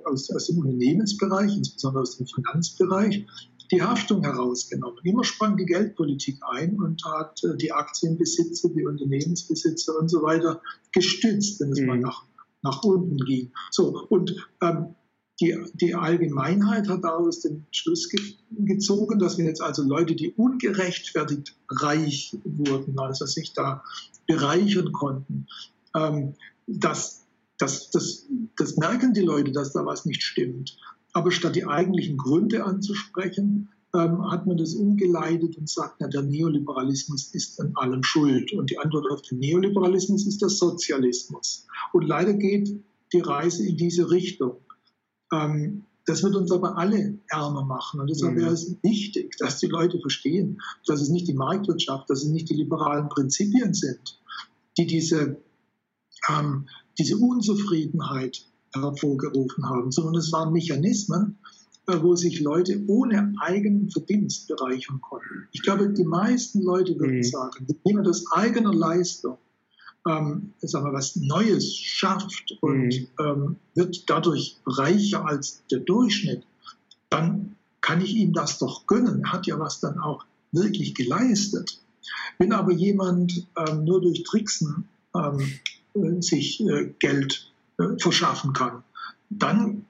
aus, 0.04 0.30
aus 0.30 0.46
dem 0.46 0.59
Unternehmensbereich, 0.59 1.57
insbesondere 1.57 2.02
aus 2.02 2.16
dem 2.16 2.26
Finanzbereich, 2.26 3.26
die 3.70 3.82
Haftung 3.82 4.22
herausgenommen. 4.22 4.98
Immer 5.04 5.24
sprang 5.24 5.56
die 5.56 5.66
Geldpolitik 5.66 6.38
ein 6.48 6.80
und 6.80 7.04
hat 7.04 7.42
äh, 7.44 7.56
die 7.56 7.72
Aktienbesitzer, 7.72 8.68
die 8.70 8.86
Unternehmensbesitzer 8.86 9.98
und 9.98 10.08
so 10.08 10.22
weiter 10.22 10.62
gestützt, 10.92 11.60
wenn 11.60 11.72
es 11.72 11.80
mhm. 11.80 11.86
mal 11.86 11.98
nach, 11.98 12.24
nach 12.62 12.82
unten 12.82 13.16
ging. 13.18 13.52
So, 13.70 14.06
und 14.08 14.48
ähm, 14.62 14.94
die, 15.40 15.54
die 15.74 15.94
Allgemeinheit 15.94 16.88
hat 16.88 17.04
daraus 17.04 17.40
den 17.40 17.66
Schluss 17.70 18.08
ge 18.08 18.20
gezogen, 18.50 19.18
dass 19.18 19.36
wir 19.36 19.44
jetzt 19.44 19.60
also 19.60 19.82
Leute, 19.82 20.14
die 20.14 20.30
ungerechtfertigt 20.30 21.56
reich 21.68 22.36
wurden, 22.44 22.98
also 22.98 23.26
sich 23.26 23.52
da 23.52 23.84
bereichern 24.26 24.92
konnten, 24.92 25.46
ähm, 25.94 26.34
das, 26.66 27.26
das, 27.58 27.90
das, 27.90 28.26
das 28.56 28.76
merken 28.76 29.12
die 29.12 29.20
Leute, 29.20 29.52
dass 29.52 29.72
da 29.72 29.84
was 29.84 30.06
nicht 30.06 30.22
stimmt. 30.22 30.78
Aber 31.16 31.30
statt 31.30 31.56
die 31.56 31.66
eigentlichen 31.66 32.18
Gründe 32.18 32.62
anzusprechen, 32.64 33.70
ähm, 33.94 34.30
hat 34.30 34.46
man 34.46 34.58
das 34.58 34.74
umgeleitet 34.74 35.56
und 35.56 35.66
sagt, 35.66 35.94
na, 35.98 36.08
der 36.08 36.20
Neoliberalismus 36.20 37.34
ist 37.34 37.58
an 37.58 37.72
allem 37.74 38.02
schuld. 38.02 38.52
Und 38.52 38.68
die 38.68 38.76
Antwort 38.76 39.10
auf 39.10 39.22
den 39.22 39.38
Neoliberalismus 39.38 40.26
ist 40.26 40.42
der 40.42 40.50
Sozialismus. 40.50 41.66
Und 41.94 42.06
leider 42.06 42.34
geht 42.34 42.68
die 43.14 43.20
Reise 43.20 43.66
in 43.66 43.78
diese 43.78 44.10
Richtung. 44.10 44.58
Ähm, 45.32 45.86
das 46.04 46.22
wird 46.22 46.36
uns 46.36 46.52
aber 46.52 46.76
alle 46.76 47.18
ärmer 47.28 47.64
machen. 47.64 47.98
Und 47.98 48.10
deshalb 48.10 48.34
mhm. 48.34 48.40
wäre 48.40 48.52
es 48.52 48.76
wichtig, 48.82 49.38
dass 49.38 49.58
die 49.58 49.68
Leute 49.68 49.98
verstehen, 49.98 50.60
dass 50.86 51.00
es 51.00 51.08
nicht 51.08 51.28
die 51.28 51.32
Marktwirtschaft, 51.32 52.10
dass 52.10 52.24
es 52.24 52.28
nicht 52.28 52.50
die 52.50 52.56
liberalen 52.56 53.08
Prinzipien 53.08 53.72
sind, 53.72 54.20
die 54.76 54.86
diese, 54.86 55.40
ähm, 56.28 56.68
diese 56.98 57.16
Unzufriedenheit 57.16 58.44
hervorgerufen 58.82 59.68
haben, 59.68 59.92
sondern 59.92 60.16
es 60.16 60.32
waren 60.32 60.52
Mechanismen, 60.52 61.38
äh, 61.86 61.96
wo 62.00 62.16
sich 62.16 62.40
Leute 62.40 62.82
ohne 62.86 63.34
eigenen 63.40 63.90
Verdienst 63.90 64.48
bereichern 64.48 65.00
konnten. 65.00 65.48
Ich 65.52 65.62
glaube, 65.62 65.92
die 65.92 66.04
meisten 66.04 66.62
Leute 66.62 66.98
würden 66.98 67.18
mhm. 67.18 67.22
sagen, 67.22 67.66
wenn 67.66 67.76
jemand 67.84 68.08
aus 68.08 68.24
eigener 68.32 68.74
Leistung 68.74 69.38
ähm, 70.06 70.52
sagen 70.60 70.84
wir, 70.84 70.92
was 70.92 71.16
Neues 71.16 71.76
schafft 71.76 72.56
und 72.60 72.88
mhm. 72.88 73.08
ähm, 73.18 73.56
wird 73.74 74.08
dadurch 74.08 74.56
reicher 74.66 75.26
als 75.26 75.62
der 75.70 75.80
Durchschnitt, 75.80 76.44
dann 77.10 77.56
kann 77.80 78.00
ich 78.00 78.14
ihm 78.14 78.32
das 78.32 78.58
doch 78.58 78.86
gönnen. 78.86 79.22
Er 79.24 79.32
hat 79.32 79.46
ja 79.46 79.58
was 79.58 79.80
dann 79.80 79.98
auch 79.98 80.24
wirklich 80.52 80.94
geleistet. 80.94 81.80
Wenn 82.38 82.52
aber 82.52 82.72
jemand 82.72 83.46
ähm, 83.56 83.84
nur 83.84 84.00
durch 84.00 84.22
Tricksen 84.22 84.88
ähm, 85.14 86.22
sich 86.22 86.60
äh, 86.60 86.92
Geld 86.98 87.50
äh, 87.54 87.55
verschaffen 87.98 88.52
kann, 88.52 88.82
dann 89.30 89.86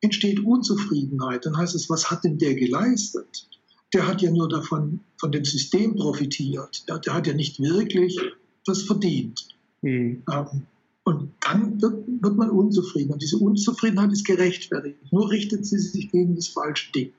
entsteht 0.00 0.40
Unzufriedenheit. 0.40 1.46
Dann 1.46 1.56
heißt 1.56 1.74
es, 1.74 1.88
was 1.88 2.10
hat 2.10 2.24
denn 2.24 2.38
der 2.38 2.54
geleistet? 2.54 3.48
Der 3.94 4.06
hat 4.06 4.22
ja 4.22 4.30
nur 4.30 4.48
davon, 4.48 5.00
von 5.18 5.32
dem 5.32 5.44
System 5.44 5.96
profitiert. 5.96 6.88
Der, 6.88 6.98
der 6.98 7.14
hat 7.14 7.26
ja 7.26 7.34
nicht 7.34 7.60
wirklich 7.60 8.18
was 8.66 8.82
verdient. 8.82 9.48
Mhm. 9.82 10.22
Ähm, 10.30 10.66
und 11.04 11.32
dann 11.40 11.82
wird, 11.82 12.04
wird 12.06 12.36
man 12.36 12.50
unzufrieden. 12.50 13.12
Und 13.12 13.22
diese 13.22 13.38
Unzufriedenheit 13.38 14.12
ist 14.12 14.24
gerechtfertigt. 14.24 14.98
Nur 15.10 15.30
richtet 15.30 15.66
sie 15.66 15.78
sich 15.78 16.10
gegen 16.10 16.36
das 16.36 16.48
falsche 16.48 16.92
Ding. 16.92 17.12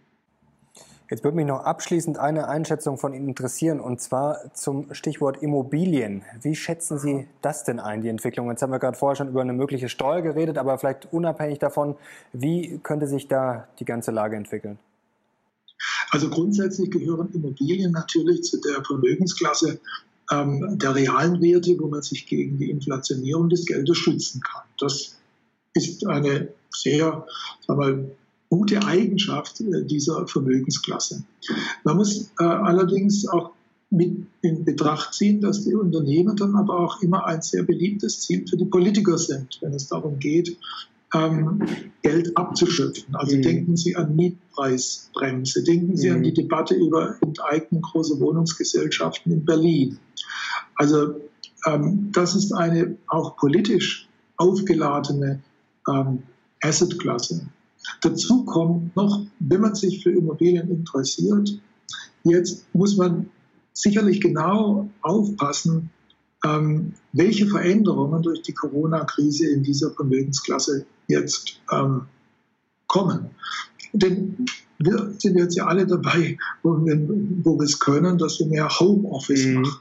Jetzt 1.09 1.23
würde 1.23 1.35
mich 1.35 1.45
noch 1.45 1.63
abschließend 1.63 2.17
eine 2.17 2.47
Einschätzung 2.47 2.97
von 2.97 3.13
Ihnen 3.13 3.27
interessieren, 3.27 3.79
und 3.79 4.01
zwar 4.01 4.53
zum 4.53 4.93
Stichwort 4.93 5.43
Immobilien. 5.43 6.23
Wie 6.41 6.55
schätzen 6.55 6.97
Sie 6.97 7.27
das 7.41 7.63
denn 7.63 7.79
ein, 7.79 8.01
die 8.01 8.09
Entwicklung? 8.09 8.49
Jetzt 8.49 8.61
haben 8.61 8.71
wir 8.71 8.79
gerade 8.79 8.97
vorher 8.97 9.15
schon 9.15 9.27
über 9.27 9.41
eine 9.41 9.53
mögliche 9.53 9.89
Steuer 9.89 10.21
geredet, 10.21 10.57
aber 10.57 10.77
vielleicht 10.77 11.11
unabhängig 11.11 11.59
davon, 11.59 11.95
wie 12.31 12.79
könnte 12.81 13.07
sich 13.07 13.27
da 13.27 13.67
die 13.79 13.85
ganze 13.85 14.11
Lage 14.11 14.35
entwickeln? 14.35 14.79
Also 16.11 16.29
grundsätzlich 16.29 16.89
gehören 16.89 17.31
Immobilien 17.33 17.91
natürlich 17.91 18.43
zu 18.43 18.61
der 18.61 18.83
Vermögensklasse 18.83 19.79
ähm, 20.31 20.77
der 20.79 20.95
realen 20.95 21.41
Werte, 21.41 21.77
wo 21.79 21.87
man 21.87 22.01
sich 22.01 22.25
gegen 22.25 22.57
die 22.57 22.69
Inflationierung 22.69 23.49
des 23.49 23.65
Geldes 23.65 23.97
schützen 23.97 24.41
kann. 24.41 24.63
Das 24.79 25.17
ist 25.73 26.05
eine 26.07 26.49
sehr 26.69 27.25
sagen 27.61 27.79
wir, 27.79 28.11
gute 28.53 28.85
Eigenschaft 28.85 29.61
äh, 29.61 29.83
dieser 29.83 30.27
Vermögensklasse. 30.27 31.23
Man 31.83 31.97
muss 31.97 32.31
äh, 32.39 32.43
allerdings 32.43 33.27
auch 33.27 33.51
mit 33.89 34.27
in 34.41 34.63
Betracht 34.63 35.15
ziehen, 35.15 35.41
dass 35.41 35.63
die 35.63 35.73
Unternehmen 35.73 36.35
dann 36.35 36.55
aber 36.55 36.79
auch 36.79 37.01
immer 37.01 37.25
ein 37.25 37.41
sehr 37.41 37.63
beliebtes 37.63 38.21
Ziel 38.21 38.45
für 38.47 38.57
die 38.57 38.65
Politiker 38.65 39.17
sind, 39.17 39.57
wenn 39.61 39.73
es 39.73 39.87
darum 39.87 40.19
geht, 40.19 40.55
ähm, 41.15 41.63
Geld 42.03 42.37
abzuschöpfen. 42.37 43.15
Also 43.15 43.37
mhm. 43.37 43.41
denken 43.41 43.75
Sie 43.75 43.95
an 43.95 44.15
Mietpreisbremse, 44.15 45.63
denken 45.63 45.97
Sie 45.97 46.09
mhm. 46.09 46.17
an 46.17 46.23
die 46.23 46.33
Debatte 46.33 46.75
über 46.75 47.15
Enteignung 47.21 47.81
großer 47.81 48.19
Wohnungsgesellschaften 48.19 49.31
in 49.31 49.45
Berlin. 49.45 49.97
Also 50.75 51.15
ähm, 51.65 52.11
das 52.13 52.35
ist 52.35 52.51
eine 52.51 52.97
auch 53.07 53.35
politisch 53.35 54.07
aufgeladene 54.37 55.41
ähm, 55.87 56.21
Assetklasse. 56.61 57.47
Dazu 58.01 58.45
kommt 58.45 58.95
noch, 58.95 59.25
wenn 59.39 59.61
man 59.61 59.75
sich 59.75 60.03
für 60.03 60.11
Immobilien 60.11 60.69
interessiert, 60.69 61.59
jetzt 62.23 62.65
muss 62.73 62.97
man 62.97 63.29
sicherlich 63.73 64.21
genau 64.21 64.89
aufpassen, 65.01 65.89
ähm, 66.45 66.93
welche 67.13 67.47
Veränderungen 67.47 68.21
durch 68.21 68.41
die 68.41 68.53
Corona-Krise 68.53 69.49
in 69.49 69.63
dieser 69.63 69.91
Vermögensklasse 69.91 70.85
jetzt 71.07 71.59
ähm, 71.71 72.03
kommen. 72.87 73.29
Denn 73.93 74.45
wir 74.79 75.13
sind 75.17 75.37
jetzt 75.37 75.55
ja 75.55 75.67
alle 75.67 75.87
dabei, 75.87 76.37
wo 76.63 76.85
wir, 76.85 76.99
wo 77.43 77.57
wir 77.57 77.63
es 77.63 77.79
können, 77.79 78.17
dass 78.17 78.39
wir 78.39 78.47
mehr 78.47 78.67
Homeoffice 78.67 79.45
mhm. 79.45 79.61
machen. 79.61 79.79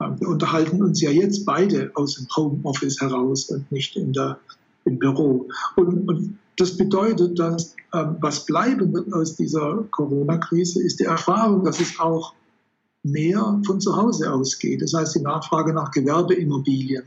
Ähm, 0.00 0.20
wir 0.20 0.28
unterhalten 0.28 0.82
uns 0.82 1.00
ja 1.00 1.10
jetzt 1.10 1.44
beide 1.44 1.90
aus 1.94 2.14
dem 2.14 2.26
Homeoffice 2.34 3.00
heraus 3.00 3.50
und 3.50 3.70
nicht 3.70 3.96
in 3.96 4.12
der, 4.12 4.38
im 4.84 4.98
Büro. 4.98 5.48
Und, 5.76 6.08
und 6.08 6.38
das 6.58 6.76
bedeutet, 6.76 7.38
dass 7.38 7.74
ähm, 7.94 8.16
was 8.20 8.44
bleiben 8.44 8.92
wird 8.92 9.12
aus 9.12 9.36
dieser 9.36 9.84
Corona-Krise, 9.90 10.82
ist 10.82 11.00
die 11.00 11.04
Erfahrung, 11.04 11.64
dass 11.64 11.80
es 11.80 11.98
auch 11.98 12.34
mehr 13.02 13.60
von 13.64 13.80
zu 13.80 13.96
Hause 13.96 14.32
ausgeht. 14.32 14.82
Das 14.82 14.92
heißt, 14.92 15.14
die 15.14 15.22
Nachfrage 15.22 15.72
nach 15.72 15.90
Gewerbeimmobilien 15.92 17.04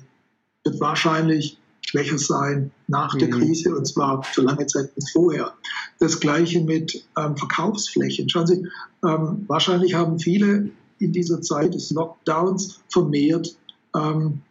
wird 0.64 0.80
wahrscheinlich 0.80 1.58
schwächer 1.82 2.18
sein 2.18 2.72
nach 2.88 3.16
der 3.18 3.28
mhm. 3.28 3.40
Krise 3.40 3.76
und 3.76 3.86
zwar 3.86 4.24
für 4.24 4.42
lange 4.42 4.66
Zeit 4.68 4.92
wie 4.96 5.06
vorher. 5.12 5.54
Das 6.00 6.20
gleiche 6.20 6.62
mit 6.62 7.06
ähm, 7.18 7.36
Verkaufsflächen. 7.36 8.30
Schauen 8.30 8.48
Sie, 8.48 8.68
ähm, 9.06 9.46
wahrscheinlich 9.48 9.96
haben 9.96 10.20
viele 10.20 10.70
in 11.00 11.12
dieser 11.12 11.42
Zeit 11.42 11.74
des 11.74 11.92
Lockdowns 11.92 12.80
vermehrt 12.90 13.58
ähm, 13.96 14.42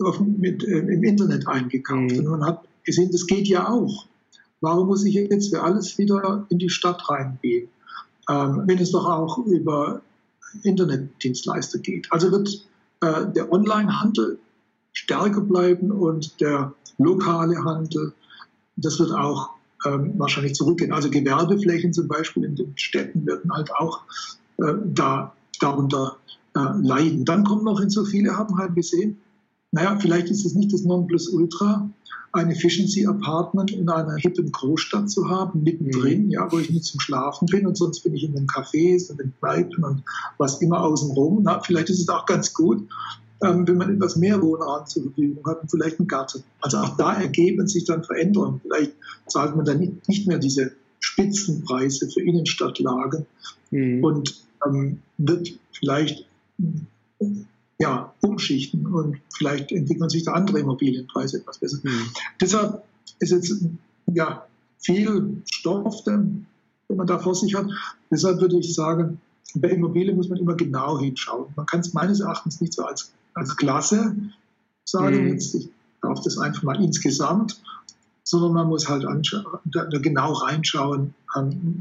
auf, 0.00 0.20
mit, 0.20 0.64
äh, 0.64 0.78
im 0.78 1.04
Internet 1.04 1.46
eingekauft. 1.46 2.12
Mhm. 2.12 2.18
Und 2.18 2.26
man 2.26 2.44
hat 2.46 2.64
gesehen, 2.84 3.10
das 3.12 3.26
geht 3.26 3.48
ja 3.48 3.68
auch. 3.68 4.06
Warum 4.60 4.86
muss 4.86 5.04
ich 5.04 5.14
jetzt 5.14 5.50
für 5.50 5.62
alles 5.62 5.98
wieder 5.98 6.46
in 6.48 6.58
die 6.58 6.70
Stadt 6.70 7.08
reingehen? 7.08 7.68
Ähm, 8.28 8.62
wenn 8.66 8.78
es 8.78 8.92
doch 8.92 9.06
auch 9.06 9.38
über 9.38 10.00
Internetdienstleister 10.62 11.78
geht. 11.80 12.10
Also 12.10 12.30
wird 12.30 12.66
äh, 13.00 13.26
der 13.32 13.52
Onlinehandel 13.52 14.38
stärker 14.92 15.40
bleiben 15.40 15.90
und 15.90 16.40
der 16.40 16.72
lokale 16.98 17.64
Handel, 17.64 18.14
das 18.76 18.98
wird 19.00 19.12
auch 19.12 19.50
ähm, 19.84 20.14
wahrscheinlich 20.16 20.54
zurückgehen. 20.54 20.92
Also 20.92 21.10
Gewerbeflächen 21.10 21.92
zum 21.92 22.08
Beispiel 22.08 22.44
in 22.44 22.56
den 22.56 22.72
Städten 22.76 23.26
werden 23.26 23.52
halt 23.52 23.70
auch 23.74 24.02
äh, 24.58 24.74
da 24.86 25.34
darunter 25.60 26.16
äh, 26.56 26.60
leiden. 26.80 27.24
Dann 27.24 27.44
kommt 27.44 27.64
noch 27.64 27.80
hinzu, 27.80 28.04
viele 28.04 28.36
haben 28.36 28.56
halt 28.56 28.74
gesehen, 28.74 29.18
naja, 29.72 29.98
vielleicht 30.00 30.28
ist 30.30 30.46
es 30.46 30.54
nicht 30.54 30.72
das 30.72 30.84
Nonplusultra, 30.84 31.90
ein 32.34 32.50
Efficiency 32.50 33.06
Apartment 33.06 33.70
in 33.70 33.88
einer 33.88 34.16
hippen 34.16 34.50
Großstadt 34.50 35.08
zu 35.08 35.28
haben, 35.28 35.62
mittendrin, 35.62 36.26
mhm. 36.26 36.30
ja, 36.30 36.50
wo 36.50 36.58
ich 36.58 36.70
nicht 36.70 36.84
zum 36.84 37.00
Schlafen 37.00 37.46
bin 37.46 37.66
und 37.66 37.76
sonst 37.76 38.00
bin 38.00 38.14
ich 38.14 38.24
in 38.24 38.34
den 38.34 38.46
Cafés 38.46 39.10
und 39.10 39.20
den 39.20 39.32
Kneipen 39.38 39.84
und 39.84 40.02
was 40.36 40.60
immer 40.60 40.82
außenrum. 40.82 41.42
Na, 41.44 41.60
vielleicht 41.60 41.90
ist 41.90 42.00
es 42.00 42.08
auch 42.08 42.26
ganz 42.26 42.52
gut, 42.52 42.88
ähm, 43.42 43.66
wenn 43.68 43.76
man 43.76 43.94
etwas 43.94 44.16
mehr 44.16 44.42
Wohnraum 44.42 44.86
zur 44.86 45.04
Verfügung 45.04 45.46
hat 45.46 45.62
und 45.62 45.70
vielleicht 45.70 46.00
einen 46.00 46.08
Garten. 46.08 46.42
Also 46.60 46.78
auch 46.78 46.96
da 46.96 47.14
ergeben 47.14 47.68
sich 47.68 47.84
dann 47.84 48.02
Veränderungen. 48.02 48.60
Vielleicht 48.62 48.92
zahlt 49.28 49.54
man 49.54 49.64
dann 49.64 49.78
nicht, 49.78 50.08
nicht 50.08 50.26
mehr 50.26 50.38
diese 50.38 50.72
Spitzenpreise 50.98 52.10
für 52.10 52.20
Innenstadtlagen 52.20 53.26
mhm. 53.70 54.02
und 54.02 54.44
ähm, 54.66 54.98
wird 55.18 55.56
vielleicht 55.72 56.26
ja, 57.78 58.14
umschichten 58.20 58.86
und 58.86 59.18
vielleicht 59.36 59.72
entwickeln 59.72 60.08
sich 60.08 60.24
da 60.24 60.32
andere 60.32 60.60
Immobilienpreise 60.60 61.38
etwas 61.38 61.58
besser. 61.58 61.78
Mhm. 61.82 62.06
Deshalb 62.40 62.84
ist 63.18 63.32
jetzt 63.32 63.64
ja, 64.06 64.46
viel 64.78 65.42
Stoff, 65.50 66.04
den, 66.04 66.46
man 66.88 67.06
da 67.06 67.18
vor 67.18 67.34
sich 67.34 67.54
hat. 67.54 67.66
Deshalb 68.10 68.40
würde 68.40 68.58
ich 68.58 68.74
sagen, 68.74 69.20
bei 69.56 69.70
Immobilien 69.70 70.16
muss 70.16 70.28
man 70.28 70.38
immer 70.38 70.54
genau 70.54 70.98
hinschauen. 70.98 71.46
Man 71.56 71.66
kann 71.66 71.80
es 71.80 71.92
meines 71.92 72.20
Erachtens 72.20 72.60
nicht 72.60 72.72
so 72.72 72.84
als, 72.84 73.12
als 73.34 73.56
Klasse 73.56 74.16
sagen, 74.84 75.24
mhm. 75.24 75.28
jetzt, 75.32 75.54
ich 75.54 75.68
darf 76.02 76.20
das 76.22 76.38
einfach 76.38 76.62
mal 76.62 76.82
insgesamt, 76.82 77.60
sondern 78.22 78.52
man 78.52 78.68
muss 78.68 78.88
halt 78.88 79.04
da, 79.04 79.84
da 79.84 79.98
genau 79.98 80.32
reinschauen, 80.32 81.14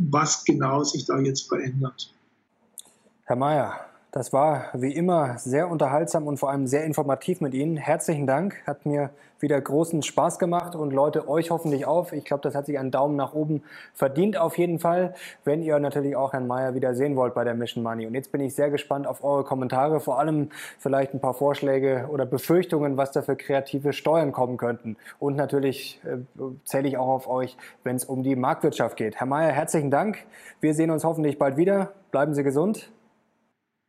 was 0.09 0.43
genau 0.45 0.83
sich 0.83 1.05
da 1.05 1.19
jetzt 1.19 1.47
verändert. 1.47 2.13
Herr 3.25 3.35
Mayer, 3.35 3.79
das 4.13 4.31
war 4.31 4.65
wie 4.73 4.93
immer 4.93 5.39
sehr 5.39 5.67
unterhaltsam 5.69 6.27
und 6.27 6.37
vor 6.37 6.51
allem 6.51 6.67
sehr 6.67 6.83
informativ 6.83 7.41
mit 7.41 7.55
Ihnen. 7.55 7.77
Herzlichen 7.77 8.27
Dank, 8.27 8.61
hat 8.67 8.85
mir 8.85 9.09
wieder 9.39 9.59
großen 9.59 10.03
Spaß 10.03 10.37
gemacht 10.37 10.75
und 10.75 10.93
Leute, 10.93 11.27
euch 11.27 11.49
hoffentlich 11.49 11.87
auf. 11.87 12.13
Ich 12.13 12.23
glaube, 12.23 12.43
das 12.43 12.53
hat 12.53 12.67
sich 12.67 12.77
einen 12.77 12.91
Daumen 12.91 13.15
nach 13.15 13.33
oben 13.33 13.63
verdient 13.95 14.37
auf 14.37 14.59
jeden 14.59 14.77
Fall, 14.77 15.15
wenn 15.45 15.63
ihr 15.63 15.79
natürlich 15.79 16.15
auch 16.15 16.31
Herrn 16.31 16.45
Mayer 16.45 16.75
wieder 16.75 16.93
sehen 16.93 17.15
wollt 17.15 17.33
bei 17.33 17.43
der 17.43 17.55
Mission 17.55 17.83
Money. 17.83 18.05
Und 18.05 18.13
jetzt 18.13 18.31
bin 18.31 18.39
ich 18.39 18.53
sehr 18.53 18.69
gespannt 18.69 19.07
auf 19.07 19.23
eure 19.23 19.43
Kommentare, 19.43 19.99
vor 19.99 20.19
allem 20.19 20.49
vielleicht 20.77 21.15
ein 21.15 21.19
paar 21.19 21.33
Vorschläge 21.33 22.07
oder 22.11 22.27
Befürchtungen, 22.27 22.97
was 22.97 23.11
da 23.11 23.23
für 23.23 23.35
kreative 23.35 23.93
Steuern 23.93 24.31
kommen 24.31 24.57
könnten. 24.57 24.95
Und 25.17 25.35
natürlich 25.35 25.99
äh, 26.05 26.17
zähle 26.65 26.87
ich 26.87 26.97
auch 26.97 27.09
auf 27.09 27.27
euch, 27.27 27.57
wenn 27.83 27.95
es 27.95 28.05
um 28.05 28.21
die 28.21 28.35
Marktwirtschaft 28.35 28.95
geht. 28.95 29.15
Herr 29.15 29.27
Mayer, 29.27 29.51
herzlichen 29.51 29.89
Dank. 29.89 30.19
Wir 30.61 30.75
sehen 30.75 30.91
uns 30.91 31.03
hoffentlich 31.03 31.39
bald 31.39 31.57
wieder. 31.57 31.93
Bleiben 32.11 32.35
Sie 32.35 32.43
gesund. 32.43 32.91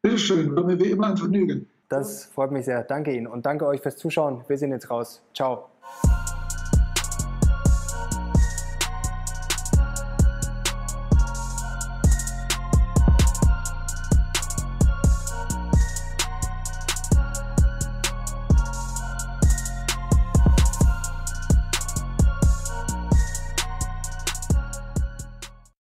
Bitteschön, 0.04 0.54
war 0.54 0.64
mir 0.64 0.78
wie 0.78 0.90
immer 0.90 1.06
ein 1.06 1.16
Vergnügen. 1.16 1.66
Das 1.88 2.26
freut 2.26 2.50
mich 2.50 2.66
sehr. 2.66 2.82
Danke 2.84 3.16
Ihnen 3.16 3.26
und 3.26 3.46
danke 3.46 3.66
euch 3.66 3.80
fürs 3.80 3.96
Zuschauen. 3.96 4.44
Wir 4.48 4.58
sehen 4.58 4.70
jetzt 4.70 4.90
raus. 4.90 5.22
Ciao. 5.32 5.70